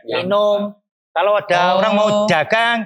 minum. 0.05 0.73
Kalau 1.09 1.33
ada 1.35 1.59
Oh. 1.75 1.79
orang 1.81 1.93
mau 1.93 2.07
dagang, 2.25 2.85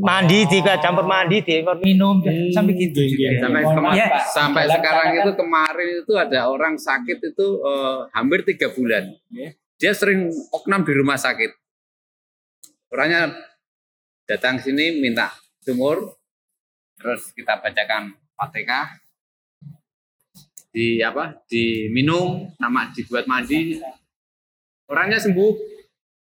mandi, 0.00 0.44
jika 0.44 0.76
campur 0.76 1.04
mandi, 1.04 1.40
campur 1.40 1.76
minum, 1.78 2.18
sampai 2.50 2.72
gitu. 2.74 3.00
Sampai, 3.38 3.62
kema- 3.62 3.92
Iya. 3.92 4.06
sampai 4.26 4.62
sekarang 4.66 5.08
itu 5.14 5.30
kemarin 5.34 5.88
itu 5.98 6.12
ada 6.14 6.40
orang 6.46 6.74
sakit 6.76 7.18
itu 7.22 7.46
eh, 7.60 7.98
hampir 8.10 8.42
tiga 8.44 8.68
bulan. 8.68 9.04
Dia 9.76 9.92
sering 9.92 10.20
oknam 10.50 10.82
di 10.82 10.92
rumah 10.92 11.16
sakit. 11.16 11.50
Orangnya 12.90 13.32
datang 14.24 14.56
sini 14.56 14.98
minta 14.98 15.30
sumur, 15.60 16.16
terus 16.94 17.30
kita 17.30 17.56
bacakan 17.56 18.10
fatihah, 18.34 18.90
di 20.70 21.00
apa, 21.00 21.38
diminum, 21.46 22.28
nama 22.56 22.88
dibuat 22.88 23.24
mandi, 23.24 23.78
orangnya 24.86 25.18
sembuh. 25.18 25.79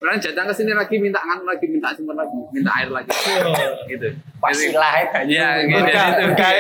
Orang 0.04 0.20
datang 0.20 0.46
ke 0.46 0.54
sini 0.54 0.72
lagi 0.72 1.00
minta 1.00 1.16
nganu 1.18 1.48
lagi, 1.48 1.64
minta 1.66 1.96
sumur 1.96 2.12
lagi, 2.12 2.36
minta 2.52 2.76
air 2.76 2.92
lagi, 2.92 3.08
gitu. 3.88 4.12
wasilah 4.38 4.92
Iya, 5.24 5.64
gitu. 5.64 5.80
Berkah- 5.80 6.12
Itu 6.12 6.24
berkah. 6.28 6.52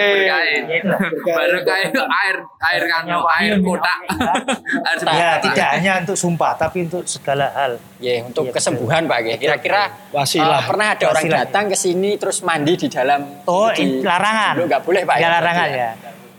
Barokah 1.27 1.77
itu 1.83 2.01
air 2.01 2.35
air 2.39 2.83
kanu, 2.87 3.19
air 3.29 3.53
kotak. 3.59 3.97
Air 4.87 4.97
Ya, 5.03 5.03
kotak. 5.03 5.43
tidak 5.43 5.67
hanya 5.73 5.91
untuk 5.99 6.15
sumpah, 6.15 6.55
tapi 6.55 6.87
untuk 6.87 7.03
segala 7.03 7.51
hal. 7.51 7.75
ya 7.99 8.19
untuk 8.21 8.47
Iya, 8.47 8.51
kesembuhan 8.53 9.03
Pak 9.05 9.19
ya 9.21 9.35
kira-kira 9.37 9.91
Wasilah. 10.09 10.59
eh, 10.59 10.63
pernah 10.63 10.87
ada 10.89 11.05
orang 11.05 11.23
Wasilah. 11.23 11.39
datang 11.43 11.65
ke 11.67 11.75
sini 11.75 12.15
terus 12.15 12.39
mandi 12.41 12.73
di 12.75 12.87
dalam 12.87 13.43
Oh, 13.43 13.67
di- 13.69 13.99
larangan. 14.01 14.55
Dulu 14.55 14.65
nggak 14.65 14.83
boleh 14.83 15.01
Pak 15.03 15.15
Ya 15.17 15.27
larangan 15.29 15.69
ya. 15.69 15.89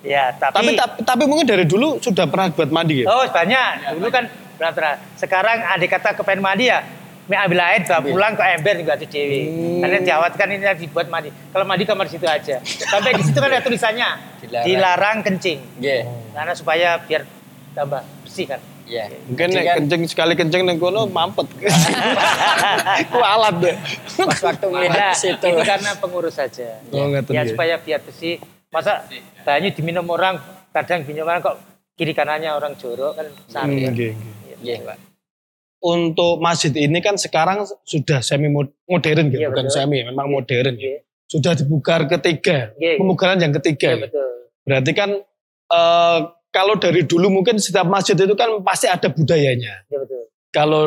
Ya, 0.03 0.25
Tapi, 0.31 0.53
tapi, 0.53 0.71
tapi 0.75 0.97
tapi 1.03 1.23
mungkin 1.25 1.45
dari 1.45 1.65
dulu 1.65 1.97
sudah 1.99 2.25
pernah 2.27 2.49
buat 2.49 2.69
mandi 2.69 3.01
ya. 3.01 3.07
oh 3.07 3.25
banyak. 3.25 3.97
Dulu 3.97 4.09
kan 4.09 4.25
pernah 4.57 4.97
Sekarang 5.19 5.59
adik 5.75 5.91
kata 5.93 6.15
kepengen 6.17 6.43
mandi 6.43 6.71
ya, 6.71 6.81
Mie 7.25 7.41
ambil 7.41 7.57
air, 7.65 7.81
bawa 7.89 8.05
pulang 8.05 8.37
ke 8.37 8.45
ember 8.45 8.75
juga 8.85 8.93
tuh 9.01 9.09
dewi. 9.09 9.49
Karena 9.81 9.97
diawatkan 10.05 10.47
ini 10.53 10.61
yang 10.61 10.77
dibuat 10.77 11.09
mandi. 11.09 11.33
Kalau 11.33 11.65
mandi 11.65 11.89
kamar 11.89 12.05
situ 12.05 12.29
aja. 12.29 12.61
Sampai 12.61 13.17
di 13.17 13.25
situ 13.25 13.41
kan 13.41 13.49
ada 13.49 13.65
tulisannya 13.65 14.09
Dilarang. 14.45 14.67
dilarang, 14.69 15.17
kencing. 15.25 15.59
Nggih. 15.81 16.05
Karena 16.37 16.53
supaya 16.53 17.01
biar 17.01 17.25
tambah 17.73 18.05
bersih 18.21 18.45
kan. 18.45 18.61
Iya. 18.85 19.09
Mungkin 19.25 19.49
Jadi 19.49 19.65
kan 19.65 19.77
kenceng 19.81 20.03
sekali 20.05 20.33
kenceng 20.37 20.69
neng 20.69 20.77
kono 20.77 21.09
mampet. 21.09 21.49
Ku 23.13 23.21
alat 23.25 23.57
deh. 23.57 23.77
pas 24.21 24.41
waktu 24.45 24.67
Nah, 24.69 24.77
melihat 24.77 25.17
situ. 25.17 25.41
itu 25.49 25.61
karena 25.65 25.91
pengurus 25.97 26.37
saja. 26.37 26.85
Oh, 26.93 27.09
ya 27.09 27.25
ya. 27.25 27.43
supaya 27.49 27.81
biar 27.81 28.05
bersih. 28.05 28.37
Masa 28.69 29.09
banyu 29.49 29.73
diminum 29.73 30.05
orang, 30.13 30.37
kadang 30.77 31.09
minum 31.09 31.25
orang 31.25 31.41
kok 31.41 31.57
kiri 31.97 32.13
kanannya 32.13 32.53
orang 32.53 32.77
jorok 32.77 33.17
kan 33.17 33.27
sakit. 33.49 33.65
Hmm, 33.65 33.73
nggih, 33.97 34.13
nggih. 34.13 34.13
Nggih, 34.65 34.81
Pak. 34.83 34.99
Untuk 35.85 36.41
masjid 36.41 36.73
ini 36.73 36.99
kan 36.99 37.21
sekarang 37.21 37.63
sudah 37.85 38.25
semi 38.25 38.49
mod- 38.49 38.73
modern 38.89 39.29
gitu, 39.29 39.45
Iya, 39.45 39.53
bukan 39.53 39.69
betul. 39.69 39.77
semi, 39.77 40.01
memang 40.01 40.27
modern. 40.27 40.75
Iya. 40.75 41.05
Sudah 41.29 41.53
dibuka 41.53 42.09
ketiga, 42.09 42.73
Iya. 42.75 42.97
pemugaran 42.97 43.37
yang 43.37 43.53
ketiga. 43.53 43.93
Iya 43.93 44.01
betul. 44.09 44.29
Berarti 44.65 44.93
kan 44.93 45.11
eh, 45.65 46.19
kalau 46.49 46.75
dari 46.77 47.05
dulu 47.05 47.29
mungkin 47.31 47.61
setiap 47.61 47.85
masjid 47.85 48.15
itu 48.15 48.33
kan 48.33 48.49
pasti 48.63 48.89
ada 48.89 49.09
budayanya. 49.09 49.85
Iya 49.85 49.99
betul. 50.01 50.23
Kalau 50.49 50.85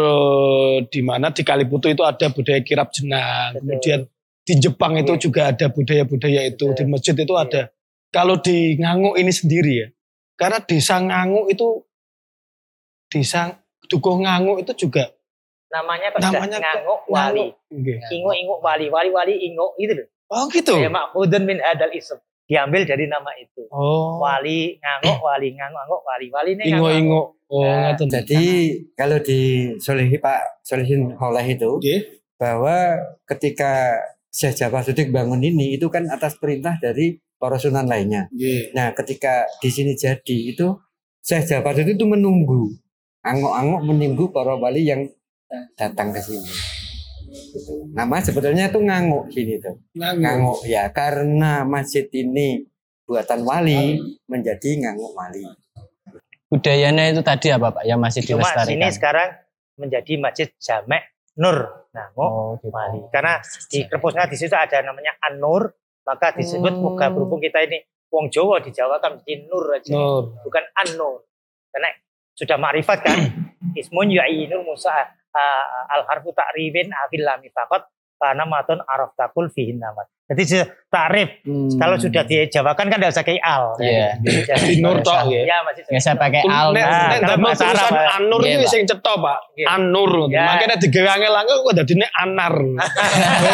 di 0.87 1.01
mana 1.03 1.29
di 1.29 1.43
Kaliputu 1.43 1.91
itu 1.91 1.99
ada 2.01 2.31
budaya 2.31 2.63
kirap 2.63 2.87
jenang, 2.89 3.51
Betul. 3.53 3.61
kemudian 3.67 3.99
di 4.47 4.53
Jepang 4.57 4.93
itu 4.95 5.11
Iya. 5.11 5.21
juga 5.21 5.41
ada 5.51 5.65
budaya-budaya 5.67 6.41
itu, 6.47 6.65
di 6.71 6.83
masjid 6.87 7.13
itu 7.13 7.33
Iya. 7.35 7.43
ada. 7.43 7.61
Kalau 8.09 8.39
di 8.39 8.79
Ngangu 8.79 9.19
ini 9.19 9.29
sendiri 9.29 9.73
ya, 9.75 9.87
karena 10.39 10.63
desa 10.63 10.95
Ngangu 10.97 11.51
itu 11.51 11.83
desa 13.11 13.59
Dukuh 13.87 14.15
Ngangu 14.23 14.59
itu 14.61 14.87
juga 14.87 15.11
Namanya 15.67 16.07
kok 16.15 16.19
namanya 16.23 16.57
nganguk 16.63 17.01
wali. 17.11 17.51
Nggih. 17.67 17.99
Ingu 18.15 18.31
ingu 18.31 18.55
wali 18.63 18.87
wali 18.87 19.09
wali 19.11 19.33
ingu 19.35 19.75
itu 19.75 19.99
loh. 19.99 20.07
Oh 20.31 20.47
gitu. 20.47 20.79
Ya 20.79 20.87
makhudun 20.87 21.43
min 21.43 21.59
hadal 21.59 21.91
ism. 21.91 22.19
Diambil 22.47 22.87
dari 22.87 23.11
nama 23.11 23.35
itu. 23.35 23.67
Oh. 23.67 24.23
Wali 24.23 24.79
nganguk 24.79 25.19
wali 25.19 25.51
nganguk 25.59 25.75
nganguk 25.75 26.01
wali 26.07 26.27
wali 26.31 26.51
ini 26.55 26.63
nganguk. 26.71 26.79
Ingo-ingo. 26.79 27.21
Oh, 27.47 27.63
Nah. 27.63 27.95
Jadi 27.95 28.75
kalau 28.91 29.23
di 29.23 29.71
Solehi 29.79 30.19
Pak 30.19 30.63
Solehin 30.67 31.15
Holeh 31.15 31.47
itu 31.47 31.79
Nggih. 31.79 31.99
bahwa 32.35 32.95
ketika 33.23 33.95
Syekh 34.27 34.59
Jafar 34.59 34.83
Sodik 34.83 35.15
bangun 35.15 35.39
ini 35.39 35.79
itu 35.79 35.87
kan 35.87 36.11
atas 36.11 36.35
perintah 36.39 36.75
dari 36.79 37.15
para 37.39 37.55
sunan 37.55 37.87
lainnya. 37.87 38.27
Nggih. 38.35 38.75
Nah, 38.75 38.91
ketika 38.91 39.47
di 39.63 39.71
sini 39.71 39.95
jadi 39.95 40.37
itu 40.51 40.75
Syekh 41.23 41.47
Jafar 41.55 41.75
Sodik 41.75 41.95
itu 41.95 42.05
menunggu 42.07 42.71
angok-angok 43.27 43.81
menunggu 43.83 44.25
para 44.29 44.55
wali 44.55 44.83
yang 44.83 45.01
datang 45.75 46.11
ke 46.11 46.19
sini. 46.19 46.51
Gitu. 47.27 47.91
Nama 47.91 48.17
sebetulnya 48.19 48.67
itu 48.67 48.79
nganguk 48.79 49.27
sini 49.29 49.59
tuh. 49.59 49.75
Ngangu. 49.93 50.19
Nganguk 50.23 50.59
ya 50.65 50.83
karena 50.89 51.63
masjid 51.63 52.07
ini 52.11 52.63
buatan 53.03 53.43
wali 53.43 53.99
menjadi 54.25 54.69
nganguk 54.79 55.11
wali. 55.11 55.43
Budayanya 56.47 57.11
itu 57.11 57.21
tadi 57.21 57.51
apa 57.51 57.75
Pak? 57.75 57.83
Yang 57.83 57.99
masih 57.99 58.21
Cuma 58.23 58.47
dilestarikan. 58.47 58.67
sini 58.71 58.87
sekarang 58.89 59.29
menjadi 59.75 60.13
masjid 60.17 60.47
Jamek 60.57 61.03
Nur 61.37 61.57
Nganguk 61.91 62.23
Oh, 62.23 62.55
gitu. 62.57 62.71
wali. 62.71 62.99
Karena 63.11 63.37
di 63.67 63.79
Krepusnya 63.83 64.25
di 64.25 64.37
situ 64.39 64.55
ada 64.55 64.79
namanya 64.81 65.11
An-Nur, 65.21 65.69
maka 66.03 66.31
disebut 66.33 66.71
Hmm. 66.71 66.81
muka 66.81 67.11
berhubung 67.11 67.37
kita 67.37 67.61
ini 67.61 67.77
wong 68.07 68.31
Jawa 68.31 68.63
di 68.63 68.71
Jawa 68.71 68.97
kan 68.97 69.19
menjadi 69.19 69.43
Nur 69.45 69.65
aja. 69.69 69.91
Nur. 69.91 70.23
bukan 70.41 70.63
an-nur. 70.73 71.27
Karena 71.67 71.89
sudah 72.37 72.55
makrifat 72.55 72.99
kan. 73.01 73.17
Ismun 73.75 74.07
yu'inul 74.07 74.61
musa 74.61 74.93
al 75.87 76.01
harfu 76.07 76.29
ta'rifin 76.31 76.89
afil 76.95 77.21
lami 77.21 77.49
faqat 77.49 77.89
karena 78.17 78.45
matun 78.45 78.81
araf 78.81 79.13
takul 79.13 79.45
fihin 79.47 79.77
namat. 79.77 80.05
Jadi 80.27 80.43
takrif 80.89 81.29
Hmm. 81.47 81.71
kalau 81.79 81.95
sudah 81.95 82.19
dijawakan 82.21 82.91
kan 82.91 82.99
tidak 82.99 83.15
usah 83.15 83.23
kayak 83.23 83.39
al. 83.39 83.71
Iya. 83.79 84.19
Jadi, 84.19 84.43
Di 84.59 84.83
Nur 84.83 84.99
tok 84.99 85.31
ya. 85.31 85.39
Ya 85.45 85.57
masih 85.63 85.87
Nggak 85.87 86.01
saya 86.01 86.15
pakai 86.17 86.41
al. 86.43 86.67
Nek 86.73 86.83
Nah, 86.83 86.91
nek 87.07 87.19
kalau 87.21 87.29
damel 87.31 87.45
bahasa 87.47 87.63
Arab, 87.63 87.79
tulisan 87.79 87.95
Pak. 87.95 88.15
Anur 88.17 88.39
Iya, 88.41 88.49
iki 88.49 88.57
Pak. 88.59 88.67
sing 88.67 88.81
cetha, 88.83 89.13
Pak. 89.15 89.39
Iya. 89.55 89.65
Anur. 89.71 90.11
Ya. 90.27 90.43
Makanya 90.43 90.75
digawe 90.77 91.09
angel-angel 91.13 91.57
kok 91.61 91.73
dadine 91.77 92.07
Anar. 92.11 92.55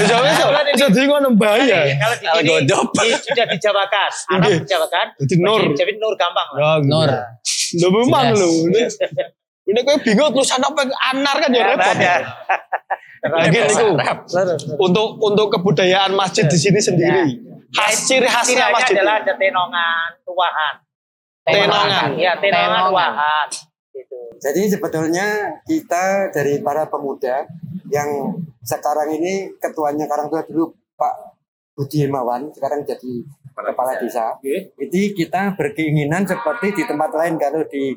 Iso 0.01 0.15
iso 0.25 0.45
iso 0.73 0.85
di 0.89 1.01
ngono 1.05 1.29
bahaya. 1.35 1.79
Kalau 1.93 2.41
di 2.41 2.49
sini 2.73 3.17
sudah 3.21 3.45
dijawakan, 3.45 4.09
Arab 4.33 4.49
Iya. 4.49 4.57
dijawakan, 4.65 5.05
Jadi 5.19 5.35
Nur. 5.37 5.61
jadi 5.77 5.91
Nur 5.99 6.13
gampang. 6.15 6.47
Ya, 6.57 6.71
Nur. 6.81 7.09
Lho 7.75 7.87
memang 7.91 8.25
lho. 8.31 8.49
Ini- 8.67 8.89
Ini 9.63 9.79
kowe 9.79 9.95
bingung 9.97 10.27
tulisan 10.29 10.59
apa 10.59 10.83
Anar 11.07 11.39
kan 11.39 11.47
ya 11.47 11.55
Ya, 11.55 11.65
repot. 11.71 11.95
ada. 11.95 12.15
Lagi 13.23 13.59
niku 13.63 13.87
untuk 14.77 15.07
untuk 15.17 15.47
kebudayaan 15.49 16.11
masjid 16.11 16.43
di 16.43 16.59
sini 16.59 16.77
sendiri. 16.77 17.39
Khas 17.71 18.03
ciri 18.03 18.27
khasnya 18.27 18.67
masjid. 18.69 18.99
adalah 18.99 19.23
ada 19.23 19.33
tenongan, 19.33 20.09
tuahan. 20.21 20.75
Tenongan. 21.41 22.09
Ya, 22.19 22.35
tenongan, 22.35 22.91
tuahan. 22.91 23.47
Gitu. 23.89 24.19
Jadi 24.37 24.61
sebetulnya 24.67 25.27
kita 25.63 26.27
dari 26.29 26.59
para 26.59 26.83
pemuda 26.85 27.47
yang 27.87 28.35
sekarang 28.59 29.15
ini 29.15 29.55
ketuanya 29.57 30.03
Karang 30.03 30.27
Tua 30.27 30.43
dulu 30.43 30.69
Pak 30.93 31.15
Budi 31.73 32.03
Himawan 32.03 32.51
sekarang 32.51 32.83
jadi 32.83 33.23
kepala 33.53 33.93
desa. 33.97 34.33
Jadi 34.41 35.01
kita 35.13 35.53
berkeinginan 35.53 36.25
seperti 36.25 36.73
di 36.73 36.83
tempat 36.83 37.13
lain 37.13 37.37
kalau 37.37 37.61
di 37.69 37.93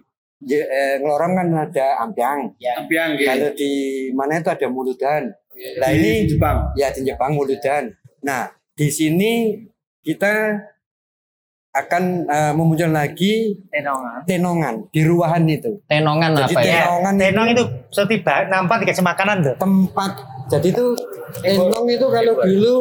eh, 0.53 1.01
Ngelorong 1.01 1.33
kan 1.33 1.49
ada 1.57 1.87
Ampiang. 2.05 2.53
Ampiang 2.61 3.17
Kalau 3.17 3.51
di 3.57 3.73
mana 4.13 4.39
itu 4.39 4.51
ada 4.53 4.67
Muludan. 4.69 5.33
Nah 5.81 5.89
ini 5.89 6.29
Jepang. 6.29 6.77
ya 6.77 6.93
di 6.93 7.01
Jepang 7.03 7.33
Muludan. 7.33 7.89
Nah 8.21 8.53
di 8.77 8.93
sini 8.93 9.57
kita 10.05 10.61
akan 11.77 12.25
eh, 12.25 12.53
memuncul 12.57 12.89
lagi 12.89 13.53
Tenongan. 13.69 14.25
tenongan 14.25 14.75
di 14.89 15.01
ruahan 15.05 15.45
itu. 15.45 15.77
Tenongan 15.85 16.33
Jadi 16.45 16.55
apa 16.57 16.61
ya? 16.65 16.73
tenongan 16.89 17.15
Tenong 17.21 17.49
itu 17.53 17.63
setiba 17.93 18.35
nampak 18.49 18.85
dikasih 18.85 19.05
makanan 19.05 19.45
tuh. 19.45 19.55
tempat 19.61 20.13
jadi 20.47 20.73
itu 20.73 20.87
tenong 21.43 21.87
itu 21.91 22.07
kalau 22.09 22.35
dulu 22.39 22.75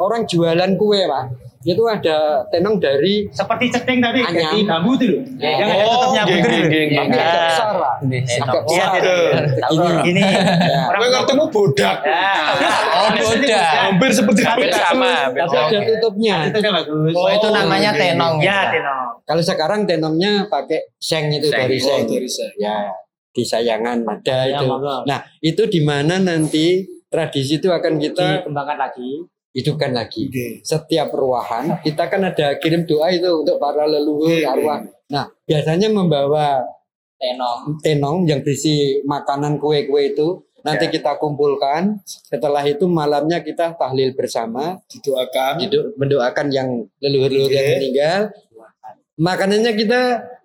orang 0.00 0.22
jualan 0.26 0.70
kue 0.74 1.00
pak 1.06 1.24
itu 1.60 1.84
ada 1.84 2.40
tenong 2.48 2.80
dari 2.80 3.28
Seperti 3.28 3.68
ceting 3.68 4.00
tapi 4.00 4.24
Anyam. 4.24 4.48
dari 4.48 4.60
bambu 4.64 4.96
tuh 4.96 5.08
loh. 5.12 5.22
Yang 5.36 5.68
ada 5.68 5.84
Oh, 5.84 6.08
begitu 6.24 6.48
geng, 6.48 6.56
loh. 6.56 6.70
geng. 6.72 6.88
tapi 6.90 7.12
Ya. 7.12 7.20
agak 7.20 7.42
besar 7.44 7.68
pak 7.70 7.94
Nggih, 8.00 8.22
agak. 8.22 8.62
Iya, 8.64 8.86
besar 8.88 8.90
iya. 8.96 9.12
begini 9.92 10.00
Gini. 10.00 10.22
Ya. 10.24 10.82
Kowe 10.88 11.06
ngertimu 11.06 11.44
bodak. 11.46 11.96
Oh, 12.00 13.08
bodak. 13.12 13.72
Hampir 13.82 14.10
seperti 14.10 14.40
Hampir 14.40 14.66
bodak. 14.66 14.82
sama. 14.82 15.12
tapi 15.30 15.56
ada 15.58 15.78
tutupnya. 15.84 16.36
Oh, 17.12 17.28
itu 17.28 17.48
namanya 17.50 17.90
tenong. 17.92 18.34
Ya, 18.40 18.72
tenong. 18.72 19.08
kalau 19.22 19.42
sekarang 19.44 19.84
tenongnya 19.84 20.48
pakai 20.48 20.80
seng 20.96 21.28
itu 21.28 21.46
dari 21.46 21.76
Oh, 21.76 21.84
seng 21.86 22.08
dari 22.08 22.24
saya. 22.24 22.52
ya 22.56 22.76
di 23.30 23.44
sayangan 23.44 24.02
ada 24.02 24.38
Ya, 24.42 24.58
itu 24.58 24.66
nah 25.06 25.18
itu 25.38 25.62
di 25.68 25.80
mana 25.80 26.18
nanti 26.18 26.82
tradisi 27.06 27.58
itu 27.58 27.68
akan 27.68 27.94
kita 27.96 28.42
Dikembangkan 28.42 28.78
lagi. 28.80 29.22
Hidupkan 29.50 29.90
lagi 29.90 30.30
Oke. 30.30 30.48
setiap 30.62 31.10
ruahan 31.10 31.82
kita 31.82 32.06
kan 32.06 32.22
ada 32.22 32.54
kirim 32.58 32.86
doa 32.86 33.10
itu 33.10 33.26
untuk 33.42 33.58
para 33.58 33.86
leluhur 33.86 34.30
Oke. 34.30 34.46
arwah. 34.46 34.80
Nah 35.10 35.26
biasanya 35.42 35.90
membawa 35.90 36.62
Tenong. 37.20 37.82
tenong 37.84 38.18
yang 38.24 38.40
berisi 38.40 39.02
makanan 39.04 39.60
kue-kue 39.60 40.14
itu 40.14 40.40
nanti 40.60 40.88
kita 40.88 41.16
kumpulkan. 41.16 42.00
Setelah 42.04 42.64
itu 42.64 42.84
malamnya 42.84 43.40
kita 43.40 43.76
tahlil 43.76 44.12
bersama, 44.12 44.76
Didoakan. 44.88 45.54
hidup 45.60 45.84
mendoakan 45.96 46.46
yang 46.48 46.68
leluhur-leluhur 47.00 47.52
yang 47.52 47.64
Oke. 47.64 47.74
meninggal. 47.76 48.20
Makanannya 49.16 49.72
kita 49.76 50.00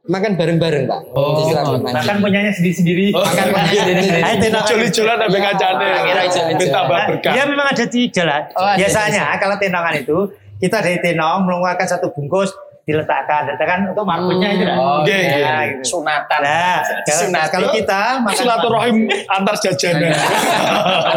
makan 0.05 0.37
bareng-bareng 0.37 0.85
pak. 0.85 0.99
Oh, 1.11 1.33
Masjid. 1.41 1.57
Bahkan 1.81 2.15
punyanya 2.21 2.51
sendiri-sendiri. 2.51 3.09
Makan 3.09 3.45
punya 3.49 3.71
sendiri-sendiri. 3.81 4.21
Ayo 4.21 4.37
sampai 4.53 5.41
kacane. 5.41 5.85
Akhirnya 5.87 6.25
joli-jolan. 6.25 6.55
Minta 6.55 6.79
Nah, 6.79 7.05
berkah. 7.09 7.33
Dia 7.33 7.43
memang 7.49 7.67
ada 7.67 7.85
di 7.85 8.01
jalan. 8.09 8.41
Oh, 8.53 8.73
Biasanya 8.75 9.25
kalau 9.37 9.55
tenongan 9.57 9.95
itu 9.97 10.17
kita 10.55 10.77
dari 10.79 10.97
tenong 10.99 11.43
mengeluarkan 11.43 11.83
satu 11.83 12.13
bungkus 12.13 12.53
diletakkan, 12.85 13.49
letakkan 13.49 13.89
untuk 13.89 14.05
marbutnya 14.05 14.49
itu. 14.53 14.63
lah. 14.63 14.75
Oh, 14.77 14.95
Oke, 15.01 15.09
Ya, 15.09 15.25
oke. 15.57 15.65
gitu. 15.81 15.97
Sunatan. 15.97 16.39
Nah, 16.39 16.77
kalau, 17.01 17.17
Sunat. 17.19 17.47
kalau 17.49 17.67
kita 17.73 18.01
makan 18.21 18.37
Silaturahim 18.37 18.97
antar 19.27 19.55
jajanan. 19.57 20.13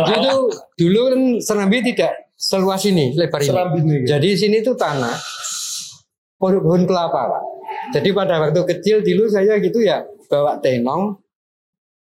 Jadi 0.01 0.13
itu 0.17 0.37
dulu 0.79 1.01
kan 1.07 1.21
Serambi 1.39 1.79
tidak 1.85 2.13
seluas 2.35 2.81
ini 2.83 3.13
lebar 3.13 3.37
ini. 3.39 3.49
Serambi 3.53 3.79
ini. 3.85 3.97
Jadi 4.03 4.29
sini 4.33 4.57
tuh 4.59 4.73
tanah 4.75 5.13
pohon 6.37 6.83
kelapa 6.83 7.21
pak. 7.29 7.43
Jadi 7.89 8.09
pada 8.13 8.41
waktu 8.43 8.61
kecil 8.69 9.01
dulu 9.01 9.29
saya 9.33 9.57
gitu 9.59 9.81
ya 9.81 10.05
bawa 10.29 10.61
tenong. 10.61 11.17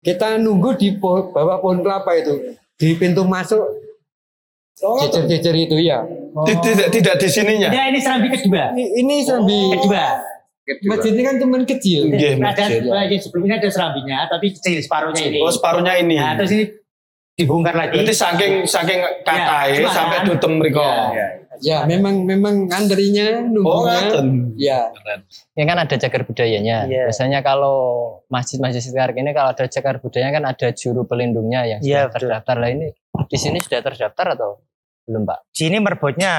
Kita 0.06 0.38
nunggu 0.38 0.78
di 0.78 0.94
pohon, 1.02 1.34
bawah 1.34 1.58
pohon 1.58 1.82
kelapa 1.82 2.14
itu 2.14 2.54
di 2.78 2.94
pintu 2.94 3.26
masuk 3.26 3.66
jejer-jejer 4.78 5.56
itu 5.56 5.76
ya. 5.82 6.06
Tidak 6.36 6.92
tidak 6.92 7.16
di 7.18 7.28
sininya. 7.32 7.70
Ya 7.72 7.90
ini 7.90 8.00
serambi 8.04 8.28
kedua. 8.30 8.76
Ini, 8.76 8.84
ini 9.02 9.16
Serambi 9.24 9.60
Kedua. 9.80 10.06
kedua. 10.68 10.94
Masjid 10.94 11.12
ini 11.14 11.24
kan 11.24 11.36
cuma 11.40 11.58
kecil. 11.62 12.10
Nggih, 12.10 12.42
ada 12.42 12.54
masjid. 12.58 12.82
bagian 12.82 13.22
sebelumnya 13.22 13.56
ada 13.62 13.70
serambinya, 13.70 14.18
tapi 14.26 14.50
kecil 14.52 14.82
separuhnya 14.82 15.24
ini. 15.30 15.40
Oh, 15.46 15.54
separuhnya 15.54 15.94
ini. 16.02 16.18
Nah, 16.18 16.34
terus 16.42 16.52
ini 16.58 16.66
dibongkar 17.38 17.76
lagi. 17.78 18.02
Berarti 18.02 18.16
saking 18.18 18.54
saking 18.66 19.00
katae 19.22 19.78
cuma 19.80 19.92
sampai 19.94 20.18
kan. 20.22 20.26
tutem 20.26 20.52
mriko. 20.58 20.82
Ya. 20.82 21.28
Ya, 21.60 21.84
memang 21.84 22.24
memang 22.24 22.66
Oh, 22.66 23.46
nunggunya. 23.46 23.86
ngaten. 23.86 24.28
ya, 24.56 24.80
Ini 25.54 25.64
kan 25.64 25.78
ada 25.78 25.96
cagar 25.96 26.22
budayanya. 26.24 26.78
Iya. 26.86 27.08
Biasanya 27.08 27.40
kalau 27.40 27.78
masjid-masjid 28.28 28.82
sekarang 28.82 29.16
ini 29.16 29.32
kalau 29.32 29.52
ada 29.52 29.66
cagar 29.66 29.98
budayanya 29.98 30.34
kan 30.34 30.46
ada 30.48 30.68
juru 30.72 31.04
pelindungnya 31.04 31.64
yang 31.66 31.80
Iya, 31.80 31.86
sudah 31.86 32.04
betul. 32.08 32.20
terdaftar. 32.28 32.56
Lah 32.58 32.70
ini 32.70 32.88
di 33.26 33.38
sini 33.38 33.58
sudah 33.60 33.80
terdaftar 33.82 34.26
atau 34.34 34.50
belum, 35.06 35.24
Pak? 35.24 35.40
Sini 35.52 35.78
merbotnya, 35.78 36.34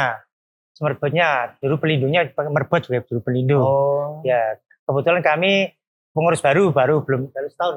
merbotnya 0.77 1.29
dulu 1.57 1.75
pelindungnya 1.79 2.29
pakai 2.29 2.51
merbot 2.51 2.81
juga 2.83 3.01
dulu 3.03 3.21
pelindung. 3.23 3.63
Oh. 3.63 4.21
Ya, 4.23 4.59
kebetulan 4.85 5.23
kami 5.23 5.73
pengurus 6.11 6.41
baru, 6.41 6.71
baru 6.71 7.01
belum 7.01 7.31
baru 7.31 7.49
setahun. 7.49 7.77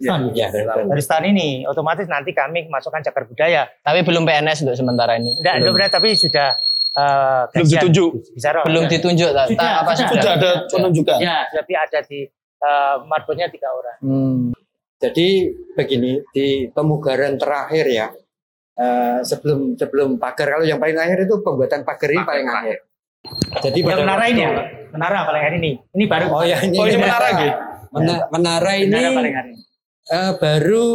Setahun. 0.00 0.32
ya, 0.32 0.48
Baru 0.80 0.96
setahun 0.96 1.28
ini, 1.28 1.68
otomatis 1.68 2.08
nanti 2.08 2.32
kami 2.32 2.64
masukkan 2.66 3.04
cagar 3.04 3.28
budaya. 3.28 3.68
Tapi 3.84 4.00
belum 4.00 4.24
PNS 4.24 4.64
untuk 4.64 4.72
sementara 4.74 5.20
ini. 5.20 5.36
Tidak, 5.36 5.60
belum, 5.60 5.76
belum, 5.76 5.92
tapi 5.92 6.16
sudah 6.16 6.56
eh, 6.92 7.42
Belum 7.50 7.66
ditunjuk. 7.68 8.10
Bisa 8.32 8.48
roh. 8.50 8.62
belum 8.62 8.84
Ya. 8.84 8.90
ditunjuk 8.90 9.30
tak? 9.30 9.44
Sudah, 9.46 9.62
Tak- 9.62 9.78
apa 9.80 9.90
sudah. 9.92 10.10
Sudah 10.12 10.32
ada 10.34 10.50
penunjukan. 10.66 11.18
Ya, 11.18 11.38
tapi 11.48 11.72
ada 11.72 11.98
di 12.02 12.20
eh, 12.58 12.96
marbotnya 13.02 13.46
tiga 13.46 13.68
orang. 13.70 13.98
Hmm. 14.00 14.40
Jadi 14.96 15.28
begini 15.72 16.20
di 16.28 16.46
pemugaran 16.68 17.34
terakhir 17.34 17.86
ya. 17.86 18.08
eh, 18.76 19.20
sebelum 19.22 19.74
sebelum 19.74 20.16
pagar 20.16 20.48
kalau 20.50 20.64
yang 20.64 20.76
paling 20.76 20.96
akhir 20.96 21.24
itu 21.24 21.36
pembuatan 21.38 21.82
pagar 21.82 22.08
ini 22.08 22.22
paling 22.22 22.48
akhir. 22.48 22.76
Jadi 23.60 23.78
Yang 23.78 24.00
menara 24.00 24.24
ini 24.24 24.40
ya, 24.40 24.50
menara 24.88 25.18
paling 25.22 25.42
hari 25.42 25.56
ini. 25.58 25.72
Ini 25.90 26.04
baru. 26.06 26.24
Oh 26.30 26.40
ya 26.42 26.56
ini, 26.58 26.74
Oh, 26.74 26.84
ini 26.84 26.96
menara 26.96 27.28
nggih. 27.30 27.52
Mena- 27.90 28.24
menara 28.30 28.72
ini 28.74 28.88
Menara 28.88 29.10
paling 29.12 29.34
ini. 29.34 29.52
eh, 30.06 30.32
baru 30.34 30.86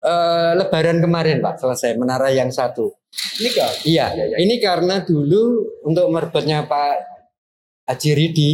eh, 0.00 0.52
Lebaran 0.56 0.98
kemarin 0.98 1.36
Pak 1.38 1.54
selesai 1.58 1.94
menara 1.94 2.28
yang 2.30 2.48
satu. 2.48 2.88
Ini 3.12 3.50
kan. 3.52 3.72
Iya, 3.84 4.06
ini 4.40 4.56
karena 4.56 5.04
dulu 5.04 5.68
untuk 5.84 6.08
merbotnya 6.08 6.64
Pak 6.64 6.96
Haji 7.82 8.10
Ridi 8.14 8.52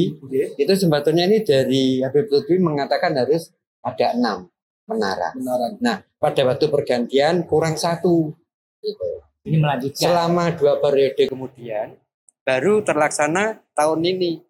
itu 0.57 0.73
sebetulnya 0.75 1.29
ini 1.29 1.45
dari 1.45 2.01
Habib 2.03 2.27
Lutfi 2.27 2.59
mengatakan 2.59 3.15
harus 3.15 3.53
ada 3.85 4.17
enam 4.17 4.49
menara. 4.89 5.31
Nah 5.79 6.01
pada 6.17 6.43
waktu 6.49 6.67
pergantian 6.67 7.45
kurang 7.47 7.79
satu. 7.79 8.35
Gitu. 8.83 9.09
Ini 9.47 9.57
melanjutkan. 9.63 10.01
Selama 10.01 10.51
dua 10.57 10.81
periode 10.83 11.29
kemudian 11.29 11.95
baru 12.43 12.81
terlaksana 12.83 13.61
tahun 13.77 14.01
ini. 14.03 14.43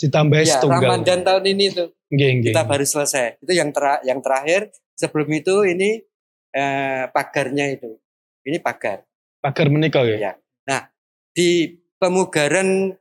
Ditambah 0.00 0.40
Ya, 0.40 0.56
setunggal. 0.56 0.80
Ramadan 0.96 1.20
tahun 1.20 1.44
ini 1.44 1.64
tuh 1.76 1.88
Nggih, 2.08 2.30
nggih. 2.40 2.50
kita 2.54 2.62
baru 2.64 2.86
selesai. 2.88 3.36
Itu 3.44 3.52
yang 3.52 3.68
tera- 3.74 4.00
yang 4.06 4.24
terakhir. 4.24 4.72
Sebelum 4.96 5.28
itu 5.34 5.66
ini 5.68 6.00
eh, 6.50 7.04
pagarnya 7.12 7.68
itu. 7.74 7.98
Ini 8.46 8.62
pagar. 8.64 9.04
Pagar 9.40 9.72
menika 9.72 10.04
ya. 10.04 10.16
Ya. 10.20 10.32
Nah, 10.68 10.92
di 11.32 11.80
pemugaran 11.96 12.92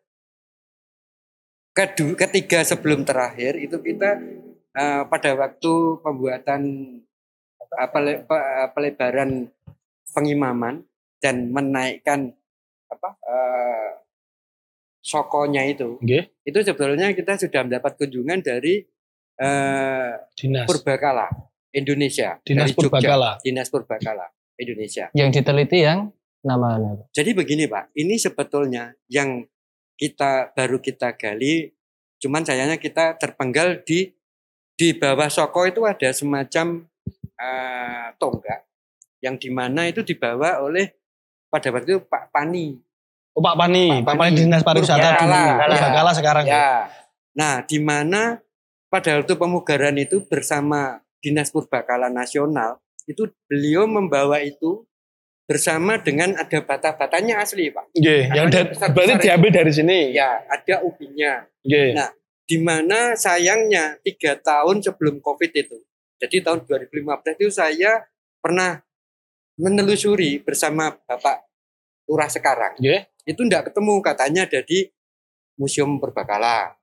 kedua, 1.76 2.16
ketiga 2.16 2.64
sebelum 2.64 3.04
terakhir 3.04 3.60
itu 3.60 3.80
kita 3.80 4.20
eh, 4.72 5.04
pada 5.08 5.32
waktu 5.36 5.74
pembuatan 6.00 6.62
pele- 7.92 8.24
pe- 8.24 8.68
pelebaran 8.72 9.52
pengimaman 10.16 10.84
dan 11.20 11.52
menaikkan 11.52 12.32
apa 12.90 13.10
eh, 13.20 13.90
sokonya 15.04 15.68
itu, 15.68 16.00
Nggih. 16.02 16.24
itu 16.48 16.60
sebetulnya 16.64 17.12
kita 17.12 17.36
sudah 17.36 17.68
mendapat 17.68 18.00
kunjungan 18.00 18.40
dari 18.40 18.84
eh, 19.40 20.12
Dinas. 20.40 20.68
Purbakala 20.68 21.28
Indonesia, 21.76 22.40
Dinas 22.48 22.72
dari 22.72 22.80
Jogja. 22.80 22.84
Purbakala. 22.88 23.32
Dinas 23.44 23.68
Purbakala 23.68 24.28
Indonesia. 24.56 25.12
Yang 25.14 25.30
diteliti 25.40 25.84
yang 25.86 26.10
namanya. 26.44 27.06
Jadi 27.12 27.36
begini 27.36 27.68
Pak, 27.68 27.96
ini 27.96 28.16
sebetulnya 28.16 28.96
yang 29.12 29.44
kita 30.00 30.56
baru 30.56 30.80
kita 30.80 31.20
gali, 31.20 31.72
cuman 32.24 32.48
sayangnya 32.48 32.80
kita 32.80 33.20
terpenggal 33.20 33.84
di 33.84 34.12
di 34.80 34.96
bawah 34.96 35.28
Soko 35.28 35.68
itu 35.68 35.84
ada 35.84 36.10
semacam 36.16 36.88
eh, 37.36 38.08
tonggak 38.16 38.64
yang 39.20 39.36
di 39.36 39.52
mana 39.52 39.92
itu 39.92 40.00
dibawa 40.04 40.64
oleh 40.64 40.96
pada 41.52 41.68
waktu 41.76 42.00
itu 42.00 42.02
Pak 42.08 42.32
Pani. 42.32 42.80
Oh, 43.36 43.44
Pak 43.44 43.56
Pani, 43.60 44.00
Pak 44.00 44.08
Pak 44.08 44.16
Pani 44.16 44.32
Pani. 44.32 44.40
Dinas 44.40 44.64
Pariwisata 44.64 45.10
dulu. 45.20 45.28
Purbakala. 45.28 45.68
Purbakala 45.68 46.12
sekarang. 46.16 46.44
ya. 46.48 46.56
Ya. 46.56 46.72
Nah, 47.36 47.54
di 47.64 47.78
mana 47.84 48.40
pada 48.90 49.20
waktu 49.22 49.34
pemugaran 49.36 49.96
itu 50.00 50.24
bersama 50.26 51.04
Dinas 51.20 51.52
Purbakala 51.52 52.08
Nasional 52.08 52.80
itu 53.06 53.28
beliau 53.50 53.86
membawa 53.90 54.40
itu 54.40 54.88
bersama 55.50 55.98
dengan 55.98 56.38
ada 56.38 56.62
bata-batanya 56.62 57.42
asli, 57.42 57.74
Pak. 57.74 57.90
Nggih, 57.98 58.22
yang 58.38 58.48
Ada 58.54 58.62
da- 58.62 58.70
besar-besar 58.70 58.94
berarti 58.94 59.14
itu. 59.18 59.26
diambil 59.26 59.52
dari 59.52 59.72
sini. 59.74 60.00
Ya, 60.14 60.46
ada 60.46 60.76
ubinya. 60.86 61.42
Nggih. 61.66 61.90
Nah, 61.98 62.10
di 62.46 62.58
mana 62.62 63.00
sayangnya 63.18 63.98
tiga 64.06 64.38
tahun 64.38 64.86
sebelum 64.86 65.18
COVID 65.18 65.52
itu, 65.52 65.78
jadi 66.22 66.46
tahun 66.46 66.70
2015 66.70 67.34
itu 67.42 67.50
saya 67.50 68.06
pernah 68.38 68.78
menelusuri 69.58 70.38
bersama 70.40 70.94
Bapak 70.94 71.50
Lurah 72.06 72.30
sekarang. 72.30 72.78
Nggih. 72.78 73.10
Itu 73.26 73.42
enggak 73.42 73.74
ketemu 73.74 73.94
katanya 74.02 74.46
ada 74.46 74.62
di 74.62 74.86
Museum 75.58 75.98
Purbakala. 75.98 76.78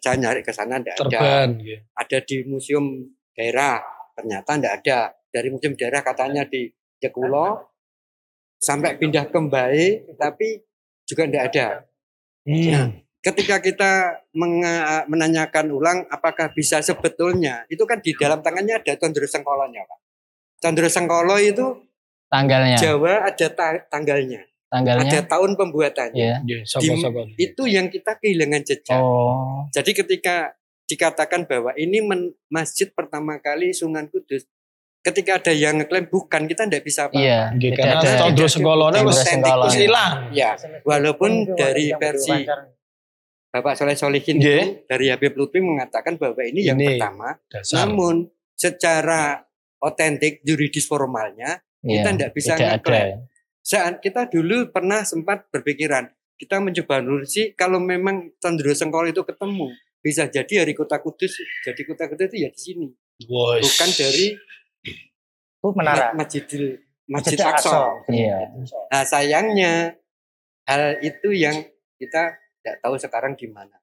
Saya 0.00 0.16
nyari 0.16 0.44
ke 0.44 0.52
sana 0.52 0.76
enggak 0.76 1.00
ada. 1.00 1.08
Terban. 1.08 1.48
nggih. 1.60 1.78
Ada 1.92 2.18
di 2.24 2.36
museum 2.44 2.84
daerah, 3.32 3.80
ternyata 4.16 4.56
enggak 4.56 4.74
ada. 4.80 5.00
Dari 5.28 5.48
museum 5.48 5.72
daerah 5.76 6.00
katanya 6.00 6.44
di 6.44 6.68
Jekulo 6.96 7.71
sampai 8.62 8.94
pindah 8.94 9.26
ke 9.26 9.34
Mbae, 9.36 9.86
tapi 10.14 10.62
juga 11.02 11.26
enggak 11.26 11.44
ada. 11.50 11.66
Nah, 12.46 12.86
Hmm. 12.86 13.02
ketika 13.18 13.58
kita 13.58 14.22
menanyakan 15.06 15.66
ulang 15.70 15.98
apakah 16.08 16.50
bisa 16.50 16.78
sebetulnya 16.78 17.66
itu 17.66 17.82
kan 17.82 17.98
di 17.98 18.14
dalam 18.14 18.38
tangannya 18.40 18.78
ada 18.78 18.94
Condro 18.94 19.26
Sengkolonya 19.26 19.82
Pak. 19.82 19.98
Condro 20.58 20.86
Sengkolo 20.86 21.36
itu 21.36 21.66
Tanggalnya. 22.26 22.78
Jawa 22.78 23.28
ada 23.28 23.46
ta- 23.52 23.84
tanggalnya, 23.86 24.40
ada 24.40 24.72
Tanggalnya. 24.72 25.20
tahun 25.28 25.50
pembuatannya. 25.52 26.16
Ya. 26.16 26.36
Nggih, 26.40 26.64
Di- 26.64 26.66
soko-soko. 26.66 27.28
Itu 27.36 27.68
yang 27.68 27.92
kita 27.92 28.16
kehilangan 28.16 28.62
jejak. 28.64 28.96
Oh. 28.96 29.68
Jadi 29.68 29.92
ketika 29.92 30.56
dikatakan 30.88 31.44
bahwa 31.44 31.76
ini 31.76 32.00
men- 32.00 32.32
masjid 32.48 32.88
pertama 32.88 33.36
kali 33.36 33.70
Sunan 33.70 34.08
Kudus, 34.08 34.48
ketika 35.02 35.42
ada 35.42 35.52
yang 35.52 35.82
ngeklaim 35.82 36.06
bukan 36.06 36.46
kita 36.46 36.64
tidak 36.70 36.82
bisa 36.86 37.10
apa. 37.10 37.18
Iya. 37.18 37.50
Tidak 37.58 37.74
karena 37.76 38.00
ada. 38.00 38.10
Condro 38.22 38.46
Sengkolone 38.46 38.96
Condro 39.02 39.10
wis 39.10 39.20
wis 39.66 39.76
ilang. 39.82 40.30
Ya, 40.30 40.54
walaupun 40.86 41.52
dari 41.58 41.90
versi. 41.94 42.46
Bapak 43.52 43.76
Soleh 43.76 43.92
Solihin 43.92 44.40
itu 44.40 44.80
dari 44.88 45.12
Habib 45.12 45.36
Lutfi 45.36 45.60
mengatakan 45.60 46.16
bahwa 46.16 46.40
ini 46.40 46.64
yang 46.64 46.80
Ini. 46.80 46.96
pertama. 46.96 47.36
Dasar. 47.52 47.84
Namun 47.84 48.24
secara 48.56 49.44
otentik 49.76 50.40
juridis 50.40 50.88
formalnya 50.88 51.60
Iya. 51.84 52.00
kita 52.00 52.08
tidak 52.16 52.30
bisa 52.32 52.52
Tidak 52.56 52.64
ada. 52.64 52.74
ngeklaim. 52.80 53.18
Saat 53.60 53.94
kita 54.00 54.30
dulu 54.32 54.72
pernah 54.72 55.04
sempat 55.04 55.52
berpikiran 55.52 56.08
kita 56.40 56.58
mencoba 56.58 56.98
nurusi 56.98 57.54
kalau 57.54 57.78
memang 57.78 58.34
Condro 58.42 58.74
Sengkolo 58.74 59.06
itu 59.06 59.22
ketemu 59.22 59.70
bisa 60.02 60.26
jadi 60.26 60.66
dari 60.66 60.74
kota 60.74 60.98
Kudus 60.98 61.38
jadi 61.62 61.78
kota 61.86 62.10
Kudus 62.10 62.34
itu 62.34 62.38
ya 62.42 62.50
di 62.50 62.58
sini 62.58 62.86
bukan 63.30 63.90
dari 63.94 64.34
Itu 65.62 65.68
menara. 65.78 66.10
Ma- 66.10 66.26
Masjidil 66.26 66.82
Masjid 67.06 67.38
Masjid 67.38 67.46
Aqsa. 67.46 68.02
Iya. 68.10 68.50
Nah 68.90 69.02
sayangnya 69.06 69.94
hal 70.66 70.98
itu 70.98 71.30
yang 71.30 71.54
kita 71.96 72.34
tidak 72.58 72.76
tahu 72.82 72.98
sekarang 72.98 73.38
di 73.38 73.46
mana. 73.46 73.78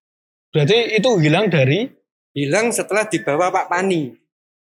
Berarti 0.51 0.99
itu 0.99 1.09
hilang 1.23 1.47
dari 1.47 1.87
Hilang 2.29 2.69
setelah 2.69 3.09
dibawa 3.09 3.49
Pak 3.49 3.67
Pani 3.67 4.13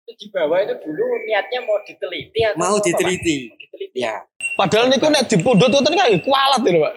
Di 0.09 0.25
bawah 0.31 0.57
itu 0.63 0.73
dulu 0.81 1.05
niatnya 1.27 1.59
mau 1.61 1.77
diteliti 1.85 2.39
atau 2.41 2.57
mau 2.57 2.73
apa, 2.73 2.81
Pak? 2.81 2.85
diteliti. 2.87 3.37
Diteliti. 3.53 3.99
Ya, 3.99 4.25
Padahal 4.57 4.89
niku 4.89 5.05
nek 5.07 5.29
dipundhut 5.29 5.69
ngoten 5.69 5.93
kan 5.93 6.09
kualat 6.25 6.61
lho, 6.65 6.81
Pak. 6.81 6.93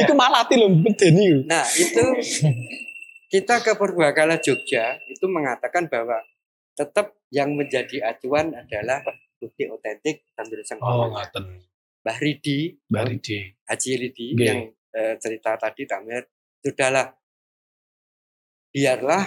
Iku 0.00 0.12
malati 0.16 0.54
lho 0.56 0.66
medeni. 0.72 1.44
Nah 1.44 1.66
itu 1.76 2.04
kita 3.28 3.60
ke 3.60 3.76
Purbakala 3.76 4.40
Jogja 4.40 4.96
itu 5.06 5.26
mengatakan 5.28 5.90
bahwa 5.90 6.22
tetap 6.76 7.16
yang 7.32 7.56
menjadi 7.56 8.04
acuan 8.06 8.52
adalah 8.52 9.00
bukti 9.40 9.64
otentik 9.66 10.28
Chandra 10.36 10.60
Oh, 10.84 11.08
ngaten. 11.10 11.44
Mbah 12.04 12.18
Ridi, 12.22 12.76
Mbak 12.86 13.04
Ridi. 13.10 13.38
Haji 13.66 13.90
Ridi 13.98 14.26
Nggih. 14.36 14.46
yang 14.46 14.60
eh, 14.94 15.14
cerita 15.18 15.58
tadi 15.58 15.82
Tamir, 15.88 16.22
sudahlah 16.62 17.10
biarlah 18.70 19.24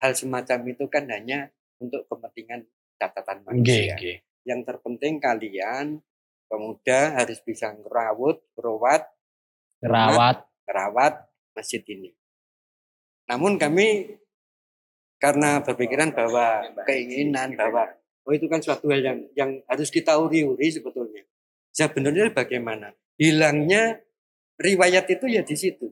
hal 0.00 0.12
semacam 0.16 0.58
itu 0.66 0.84
kan 0.88 1.04
hanya 1.12 1.52
untuk 1.78 2.08
kepentingan 2.08 2.64
catatan 2.96 3.44
Nggih, 3.44 3.52
manusia. 3.52 3.94
nggih. 3.94 4.16
Yang 4.46 4.60
terpenting 4.64 5.14
kalian 5.20 5.86
pemuda 6.46 7.18
harus 7.18 7.38
bisa 7.42 7.74
ngerawat, 7.74 8.38
merawat, 8.56 9.02
Rawat. 9.82 10.36
merawat 10.64 11.14
masjid 11.52 11.82
ini. 11.86 12.14
Namun 13.26 13.58
kami 13.58 14.16
karena 15.26 15.58
berpikiran 15.58 16.14
bahwa 16.14 16.62
keinginan 16.86 17.58
bahwa 17.58 17.90
oh 18.22 18.30
itu 18.30 18.46
kan 18.46 18.62
suatu 18.62 18.86
hal 18.94 19.02
yang 19.02 19.18
yang 19.34 19.50
harus 19.66 19.90
kita 19.90 20.14
uri-uri 20.22 20.70
sebetulnya. 20.70 21.26
Sebenarnya 21.74 22.30
bagaimana? 22.30 22.94
Hilangnya 23.18 23.98
riwayat 24.54 25.10
itu 25.10 25.26
ya 25.26 25.42
di 25.42 25.58
situ. 25.58 25.90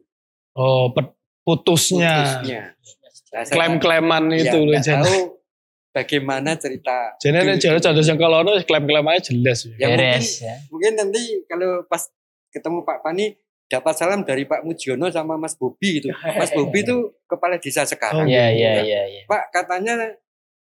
Oh, 0.55 0.95
putusnya. 1.43 2.39
Putusnya. 2.47 2.63
Nah, 3.35 3.43
Klaim-klaiman 3.51 4.31
ya, 4.31 4.55
itu 4.55 4.59
loh. 4.63 4.71
nggak 4.71 4.83
Jen. 4.87 5.03
tahu 5.03 5.19
bagaimana 5.91 6.51
cerita. 6.55 7.19
Jadi 7.19 7.59
jare 7.59 7.83
contoh 7.83 8.05
yang 8.07 8.19
kalau 8.23 8.39
klaim-klaim 8.63 9.07
aja 9.11 9.35
jelas. 9.35 9.67
Ya, 9.67 9.91
mungkin, 9.91 9.99
Beres 9.99 10.29
ya. 10.39 10.55
mungkin 10.71 10.93
nanti 10.95 11.23
kalau 11.51 11.83
pas 11.91 12.07
ketemu 12.55 12.87
Pak 12.87 13.03
Pani 13.03 13.35
dapat 13.69 13.95
salam 13.97 14.21
dari 14.23 14.45
Pak 14.45 14.63
Mujiono 14.63 15.09
sama 15.09 15.41
Mas 15.41 15.57
Bobi 15.57 16.01
gitu. 16.01 16.13
Mas 16.13 16.53
Bobi 16.53 16.85
itu 16.85 16.97
kepala 17.25 17.57
desa 17.59 17.89
sekarang. 17.89 18.29
Iya 18.29 18.53
iya 18.53 18.73
iya 18.85 19.03
iya. 19.09 19.23
Pak 19.25 19.51
katanya 19.51 20.15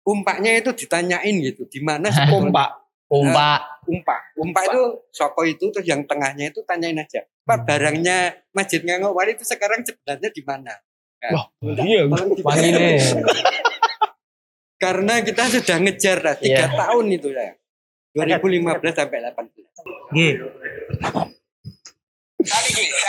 umpaknya 0.04 0.58
itu 0.58 0.74
ditanyain 0.74 1.36
gitu, 1.44 1.70
di 1.70 1.80
mana 1.86 2.10
Kompak. 2.10 2.90
Umpak. 3.10 3.90
umpak. 3.90 4.22
Umpak 4.38 4.64
itu 4.70 4.82
soko 5.10 5.42
itu 5.42 5.66
terus 5.74 5.86
yang 5.90 6.06
tengahnya 6.06 6.54
itu 6.54 6.62
tanyain 6.62 6.98
aja. 6.98 7.26
Pak 7.42 7.66
barangnya 7.66 8.46
Masjid 8.54 8.86
Ngangok 8.86 9.18
Wali 9.18 9.34
itu 9.34 9.42
sekarang 9.42 9.82
sebenarnya 9.82 10.30
di 10.30 10.42
mana? 10.46 10.74
Nah, 11.20 11.32
Wah, 11.34 11.46
iya. 11.82 12.06
Karena 14.80 15.20
kita 15.20 15.44
sudah 15.52 15.78
ngejar 15.84 16.24
lah 16.24 16.36
tiga 16.40 16.72
Iya. 16.72 16.78
tahun 16.78 17.06
itu 17.12 17.28
ya. 17.36 17.52
2015 18.16 18.96
sampai 18.96 19.20
18. 19.28 20.16
Nggih. 20.16 20.34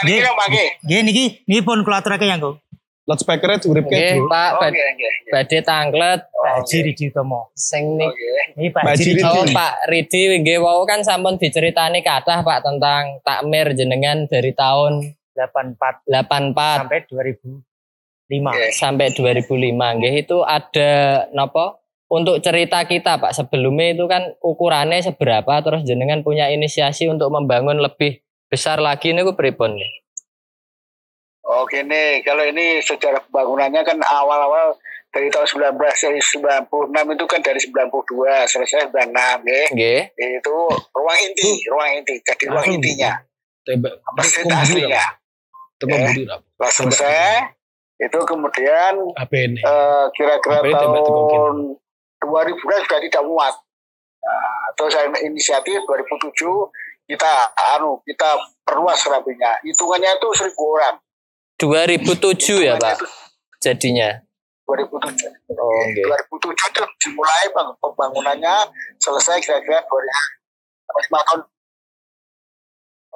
Nggih, 0.05 1.01
niki 1.07 1.25
niki 1.47 1.61
pun 1.63 1.87
kula 1.87 2.03
aturake 2.03 2.27
yang 2.27 2.43
kok. 2.43 2.59
Loudspeakernya 3.09 3.59
diuripke, 3.59 3.91
Oke, 3.91 4.11
Bro. 4.23 4.31
Pak 4.31 4.51
oke. 4.61 4.81
badhe 5.35 5.59
tanglet 5.67 6.21
Pak 6.31 6.53
Haji 6.63 6.79
Ridi 6.87 7.05
Utomo. 7.11 7.51
sing. 7.59 7.99
Niki 8.55 8.71
Pak 8.71 8.83
Haji 8.87 9.11
Ridi. 9.19 9.27
Oh 9.27 9.43
Pak 9.51 9.73
Ridi 9.91 10.23
nggih 10.39 10.59
wau 10.63 10.87
kan 10.87 11.03
sampun 11.03 11.35
diceritani 11.35 12.07
kathah 12.07 12.47
Pak 12.47 12.63
tentang 12.63 13.19
takmir 13.27 13.75
jenengan 13.75 14.31
dari 14.31 14.55
tahun 14.55 15.11
84 15.35 16.07
84 16.07 16.87
sampai 16.87 17.01
2005. 17.11 18.47
Oke. 18.47 18.67
sampai 18.71 19.07
2005 19.11 19.99
nggih 19.99 20.15
itu 20.23 20.39
ada 20.47 20.91
napa 21.35 21.83
untuk 22.07 22.39
cerita 22.39 22.87
kita 22.87 23.19
Pak 23.19 23.35
sebelumnya 23.35 23.91
itu 23.91 24.07
kan 24.07 24.39
ukurannya 24.39 25.03
seberapa 25.03 25.51
terus 25.67 25.83
jenengan 25.83 26.23
punya 26.23 26.47
inisiasi 26.47 27.11
untuk 27.11 27.35
membangun 27.35 27.83
lebih 27.83 28.23
besar 28.51 28.83
lagi 28.83 29.15
niku 29.15 29.39
pripun 29.39 29.79
nggih? 29.79 29.93
Oke 31.51 31.83
nih, 31.83 32.23
kalau 32.23 32.47
ini 32.47 32.83
sejarah 32.83 33.23
pembangunannya 33.27 33.83
kan 33.83 33.99
awal-awal 34.03 34.75
dari 35.11 35.27
tahun 35.31 35.47
19 35.75 35.75
dari 35.79 36.21
96 36.23 37.15
itu 37.19 37.25
kan 37.27 37.41
dari 37.43 37.59
92 37.59 38.47
selesai 38.47 38.91
96 38.91 39.47
ya. 39.47 39.65
Nggih. 39.75 40.03
Itu 40.15 40.55
ruang 40.95 41.19
inti, 41.27 41.51
ruang 41.67 41.91
inti. 41.99 42.15
Jadi 42.23 42.45
ruang 42.47 42.63
Langsung 42.63 42.79
intinya, 42.79 43.13
Tembak. 43.67 43.95
masjid 44.15 44.45
aslinya. 44.47 45.05
Tembak. 45.83 45.99
Setelah 46.15 46.71
selesai, 46.71 47.27
itu 47.99 48.19
kemudian 48.23 48.95
ini. 49.35 49.59
eh, 49.59 50.05
kira-kira 50.15 50.59
ini 50.63 50.73
tembak 50.75 51.03
tahun 51.03 51.57
2000 52.23 52.87
sudah 52.87 53.01
tidak 53.03 53.23
muat. 53.27 53.55
Nah, 54.21 54.65
terus 54.77 54.93
saya 54.95 55.09
inisiatif 55.25 55.81
2007 55.89 56.31
kita 57.11 57.33
anu 57.75 57.99
kita 58.07 58.39
perluas 58.63 59.03
rapinya. 59.05 59.59
Hitungannya 59.61 60.15
itu 60.15 60.29
seribu 60.33 60.79
orang. 60.79 60.95
2007 61.59 62.65
ya 62.65 62.79
Pak 62.79 62.97
itu 62.97 63.07
jadinya. 63.59 64.09
2007. 64.65 65.27
Oh 65.51 65.83
nggih. 65.91 66.07
2007 66.07 66.55
itu 66.55 66.83
dimulai 67.03 67.45
bang- 67.51 67.77
pembangunannya 67.77 68.55
selesai 68.97 69.43
kira-kira 69.43 69.83
2005 69.83 71.27
tahun 71.27 71.41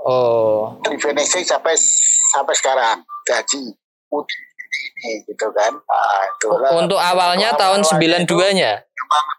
Oh. 0.04 0.74
di 0.84 0.98
finishing 1.00 1.46
sampai 1.46 1.72
sampai 2.28 2.52
sekarang 2.52 3.00
gaji 3.24 3.72
putih 4.10 4.42
ini 5.00 5.24
gitu 5.24 5.46
kan. 5.54 5.72
Nah. 5.72 6.76
Untuk 6.76 6.98
awalnya 6.98 7.54
tahun 7.54 7.80
Awal-awalnya 7.80 8.20
itu 8.20 8.34
92-nya. 8.36 8.72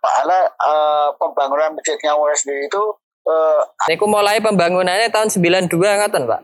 Malah 0.02 0.44
eh, 0.48 1.08
pembangunan 1.20 1.76
masjid 1.76 2.00
Ngawur 2.02 2.34
sendiri 2.34 2.66
itu 2.66 2.84
eh, 3.26 3.62
Niku 3.90 4.06
mulai 4.06 4.38
pembangunannya 4.40 5.10
tahun 5.10 5.30
92 5.30 5.70
ngaten 5.74 6.24
Pak. 6.26 6.42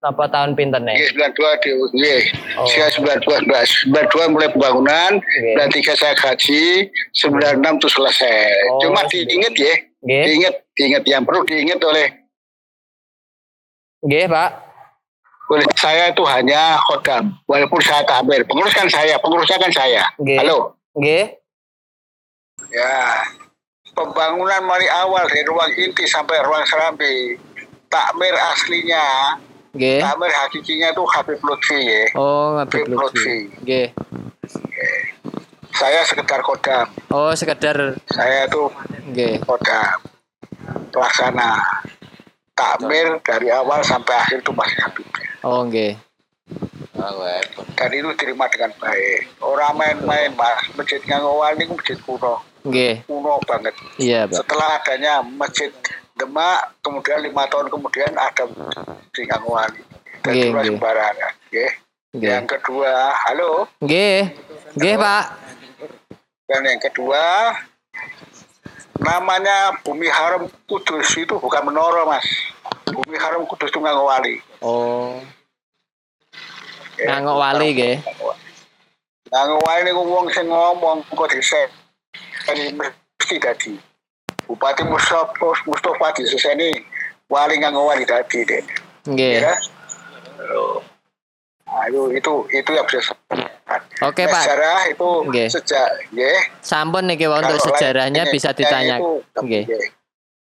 Napa 0.00 0.24
tahun 0.32 0.56
pintennya? 0.56 0.96
Iya, 0.96 1.12
92 1.12 1.60
di 1.60 1.70
iya. 2.00 2.16
Oh. 2.56 2.64
Saya 2.64 2.88
92 2.88 3.44
Mbak. 3.44 3.62
92 3.92 4.32
mulai 4.32 4.48
pembangunan, 4.48 5.20
Oke. 5.20 5.76
93 5.76 5.92
saya 5.92 6.14
gaji, 6.16 6.88
96 7.12 7.76
itu 7.76 7.88
selesai. 7.92 8.40
Oh, 8.72 8.80
Cuma 8.80 9.04
diingat 9.12 9.52
ya, 9.60 9.74
Nggih. 10.00 10.24
diingat, 10.24 10.54
diingat 10.72 11.04
yang 11.04 11.22
perlu 11.28 11.44
diingat 11.44 11.76
oleh 11.84 12.08
Nggih, 14.00 14.24
Pak. 14.32 14.50
oleh 15.50 15.66
saya 15.76 16.08
itu 16.08 16.22
hanya 16.24 16.80
khodam. 16.88 17.36
Walaupun 17.44 17.82
saya 17.84 18.00
takmir, 18.06 18.40
pengurus 18.48 18.72
kan 18.72 18.88
saya, 18.88 19.18
pengurusnya 19.20 19.58
kan 19.60 19.72
saya. 19.74 20.00
Nggih. 20.16 20.38
Halo. 20.40 20.80
Nggih. 20.96 21.36
Ya, 22.70 22.94
pembangunan 24.00 24.62
dari 24.64 24.88
awal 24.88 25.28
dari 25.28 25.44
ruang 25.44 25.68
inti 25.74 26.04
sampai 26.04 26.40
ruang 26.40 26.64
serambi, 26.64 27.36
takmir 27.86 28.32
aslinya, 28.32 29.36
Nggih. 29.76 30.00
takmir 30.00 30.32
hakikinya 30.32 30.88
itu 30.88 31.04
Habib 31.04 31.40
Lutfi 31.40 31.78
ya. 31.78 32.04
Oh, 32.16 32.56
Habib 32.56 32.88
Lutfi. 32.88 32.96
Lutfi. 32.96 33.36
Nggih. 33.60 33.86
Saya 35.70 36.00
sekedar 36.02 36.40
kodam, 36.40 36.88
Oh, 37.08 37.32
sekedar 37.32 37.76
saya 38.08 38.44
itu 38.44 38.62
nggih. 39.12 39.40
kodam 39.44 39.96
pelaksana 40.90 41.60
takmir 42.52 43.16
dari 43.22 43.48
awal 43.48 43.80
sampai 43.80 44.16
akhir 44.16 44.40
itu 44.40 44.52
masih 44.52 44.78
Habib. 44.80 45.06
Oh, 45.44 45.64
nggih. 45.64 45.96
Dan 47.72 47.90
itu 47.96 48.12
diterima 48.12 48.44
dengan 48.52 48.76
baik. 48.76 49.40
Orang 49.40 49.72
main-main 49.72 50.28
mas, 50.36 50.60
masjid 50.76 51.00
Ngangowal 51.00 51.56
ini 51.56 51.72
masjid 51.72 51.96
kuno, 51.96 52.44
Nggih. 52.60 52.94
kuno 53.08 53.40
banget. 53.48 53.74
Iya, 53.96 54.28
Pak. 54.28 54.44
Setelah 54.44 54.68
adanya 54.80 55.12
masjid 55.24 55.72
Demak, 56.12 56.76
kemudian 56.84 57.24
lima 57.24 57.48
tahun 57.48 57.72
kemudian 57.72 58.12
ada 58.12 58.44
di 59.16 59.22
Ngangowali. 59.24 59.80
Dan 60.20 60.32
Nggih, 60.36 60.48
nggih. 60.52 60.68
sembarangan. 60.76 61.16
ya. 61.48 61.70
Nggih. 62.12 62.28
Yang 62.28 62.46
kedua, 62.58 62.92
halo. 63.24 63.64
Nggih. 63.80 64.20
Nggih, 64.76 64.94
Pak. 65.00 65.24
Dan 66.44 66.62
yang 66.68 66.80
kedua, 66.82 67.24
namanya 69.00 69.80
Bumi 69.80 70.12
Haram 70.12 70.44
Kudus 70.68 71.08
itu 71.16 71.34
bukan 71.40 71.62
menara 71.64 72.04
mas. 72.04 72.26
Bumi 72.84 73.16
Haram 73.16 73.48
Kudus 73.48 73.72
itu 73.72 73.80
Ngangowali. 73.80 74.44
Oh. 74.60 75.16
Ya, 77.00 77.16
Ngangok 77.16 77.36
wali 77.40 77.68
nggih. 77.72 77.96
Ngangowali 79.32 79.88
ini 79.88 79.92
wong 79.96 80.26
sing 80.36 80.52
ngomong 80.52 81.00
kok 81.08 81.32
dhisik. 81.32 81.72
Ini 82.50 82.74
mesti 82.74 83.36
dadi. 83.38 83.74
Bupati 84.50 84.82
Mustafa 84.82 85.48
Mustafa 85.66 86.06
diseseni 86.18 86.74
wali 87.30 87.54
Ngangowali 87.62 88.02
dadi 88.02 88.42
deh. 88.42 88.62
Nggih. 89.06 89.46
Ya. 89.46 89.54
Nah, 91.70 91.86
itu 91.86 92.32
itu 92.50 92.70
yang 92.74 92.86
bisa 92.86 93.14
Oke, 94.00 94.24
Nah, 94.24 94.32
Pak. 94.32 94.42
Sejarah 94.42 94.80
itu 94.90 95.08
Nggih. 95.28 95.48
sejak 95.52 95.88
ya. 96.16 96.32
Sampun 96.64 97.04
niki 97.06 97.28
Pak, 97.28 97.46
untuk 97.46 97.60
sejarahnya 97.70 98.24
lainnya 98.24 98.34
bisa 98.34 98.50
ditanya. 98.56 98.96
Nggih. 99.38 99.68
nggih. 99.68 99.88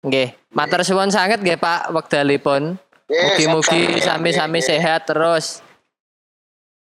Nggih. 0.05 0.27
Matur 0.53 0.81
suwun 0.85 1.11
sanget 1.11 1.41
nggih, 1.41 1.59
Pak, 1.59 1.91
wekdalipun. 1.91 2.77
Mugi-mugi 3.09 3.99
sami-sami 4.05 4.61
sehat 4.61 5.09
terus. 5.09 5.65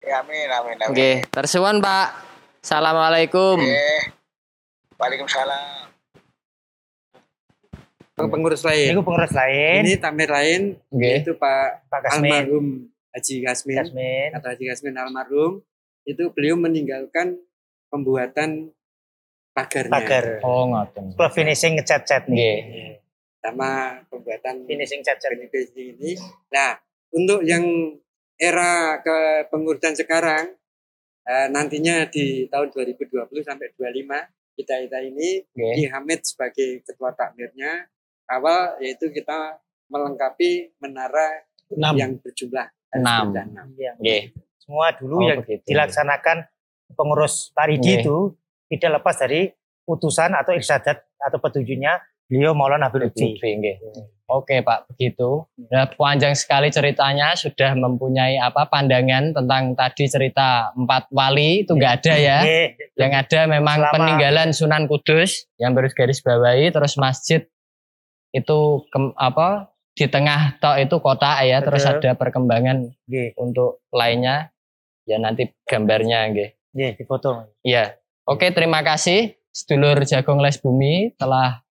Ya, 0.04 0.20
amin 0.20 0.46
amin 0.46 0.76
amin. 0.76 0.92
Nggih. 0.92 1.16
Tersuwun, 1.32 1.80
Pak. 1.80 2.14
Assalamualaikum. 2.60 3.58
Nggih. 3.58 4.17
Waalaikumsalam. 4.98 5.86
Pengurus 8.18 8.66
lain. 8.66 8.90
Niku 8.98 9.02
pengurus 9.06 9.30
lain. 9.30 9.86
Ini 9.86 9.94
tamir 10.02 10.26
lain 10.26 10.74
Nggih. 10.90 11.22
yaitu 11.22 11.38
Pak 11.38 11.86
Pak 11.86 12.00
Kasmin. 12.10 12.34
almarhum 12.34 12.66
Haji 13.14 13.34
Kasmin 13.46 13.78
Jasmin. 13.78 14.28
atau 14.34 14.48
Haji 14.50 14.64
Kasmin 14.74 14.94
almarhum 14.98 15.62
itu 16.02 16.26
beliau 16.34 16.58
meninggalkan 16.58 17.38
pembuatan 17.94 18.74
pagarnya 19.54 19.94
Pagar. 19.94 20.24
Oh, 20.42 20.66
ngoten. 20.66 21.14
Plus 21.14 21.30
finishing 21.30 21.78
ngecat-cat 21.78 22.26
nih. 22.26 22.34
Nggih. 22.34 22.58
sama 23.38 24.02
pembuatan 24.10 24.66
Finishing 24.66 25.00
cat-cat. 25.06 25.30
ini. 25.78 26.18
Nah, 26.50 26.74
untuk 27.14 27.46
yang 27.46 27.94
era 28.34 28.98
kepengurusan 28.98 29.94
sekarang 29.94 30.58
eh, 31.22 31.46
nantinya 31.48 32.02
di 32.10 32.50
tahun 32.50 32.74
2020 32.74 33.30
sampai 33.46 33.70
25 33.78 34.37
kita 34.58 34.74
kita 34.82 34.98
ini. 35.00 35.46
Ki 35.48 35.86
Hamid 35.86 36.26
sebagai 36.26 36.82
ketua 36.82 37.14
takmirnya 37.14 37.86
awal 38.26 38.74
yaitu 38.78 39.08
kita 39.08 39.56
melengkapi 39.88 40.74
menara 40.76 41.46
Enam. 41.70 41.94
yang 41.94 42.12
berjumlah 42.18 42.66
Enam. 42.92 43.30
Iya. 43.72 43.94
Nggih. 43.96 44.22
Semua 44.58 44.92
dulu 44.92 45.16
Oh, 45.16 45.24
yang 45.24 45.40
begitu. 45.40 45.64
dilaksanakan 45.64 46.44
pengurus 46.92 47.54
Paridi 47.54 47.96
Nggih. 47.96 48.04
itu 48.04 48.16
tidak 48.68 49.00
lepas 49.00 49.16
dari 49.16 49.48
utusan 49.84 50.34
atau 50.34 50.52
irsyadat 50.52 50.98
atau 51.16 51.38
petunjuknya 51.38 51.96
beliau 52.28 52.52
Maulana 52.52 52.92
Habib 52.92 53.08
Lutfi. 53.08 53.34
Nggih. 53.34 53.76
Oke 54.28 54.60
Pak, 54.60 54.92
begitu. 54.92 55.48
Nah, 55.72 55.88
panjang 55.88 56.36
sekali 56.36 56.68
ceritanya, 56.68 57.32
sudah 57.32 57.72
mempunyai 57.72 58.36
apa 58.36 58.68
pandangan 58.68 59.32
tentang 59.32 59.72
tadi 59.72 60.04
cerita 60.04 60.68
empat 60.76 61.08
wali 61.08 61.64
itu 61.64 61.72
nggak 61.72 62.04
ada 62.04 62.14
ya. 62.14 62.38
Nggih. 62.44 62.66
Yang 63.00 63.12
ada 63.24 63.40
memang 63.48 63.78
Selama- 63.80 63.92
peninggalan 63.96 64.48
Sunan 64.52 64.84
Kudus 64.84 65.48
yang 65.56 65.72
baru 65.72 65.88
garis 65.88 66.20
bawahi, 66.20 66.68
terus 66.68 67.00
masjid 67.00 67.40
itu 68.30 68.58
kem- 68.92 69.16
apa 69.16 69.72
di 69.96 70.04
tengah 70.06 70.60
tok 70.60 70.76
itu 70.78 70.96
kota 71.00 71.40
ya, 71.42 71.64
terus 71.64 71.82
Betul. 71.82 71.96
ada 71.98 72.10
perkembangan 72.14 72.76
Nggih, 73.08 73.32
untuk 73.34 73.80
lainnya 73.88 74.52
ya 75.08 75.16
nanti 75.16 75.48
gambarnya 75.64 76.28
nggih. 76.28 76.50
nggih, 76.68 76.90
dipoto. 77.00 77.48
Iya. 77.64 77.96
Oke, 78.28 78.52
terima 78.52 78.84
kasih 78.84 79.40
sedulur 79.48 80.04
Jagung 80.04 80.36
Les 80.38 80.60
Bumi 80.60 81.16
telah 81.16 81.64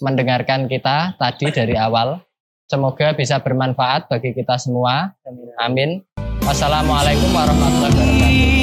mendengarkan 0.00 0.66
kita 0.70 1.18
tadi 1.18 1.50
dari 1.50 1.74
awal. 1.78 2.22
Semoga 2.68 3.16
bisa 3.16 3.40
bermanfaat 3.40 4.12
bagi 4.12 4.36
kita 4.36 4.60
semua. 4.60 5.16
Amin. 5.56 6.04
Wassalamualaikum 6.44 7.32
warahmatullahi 7.32 7.92
wabarakatuh. 7.92 8.57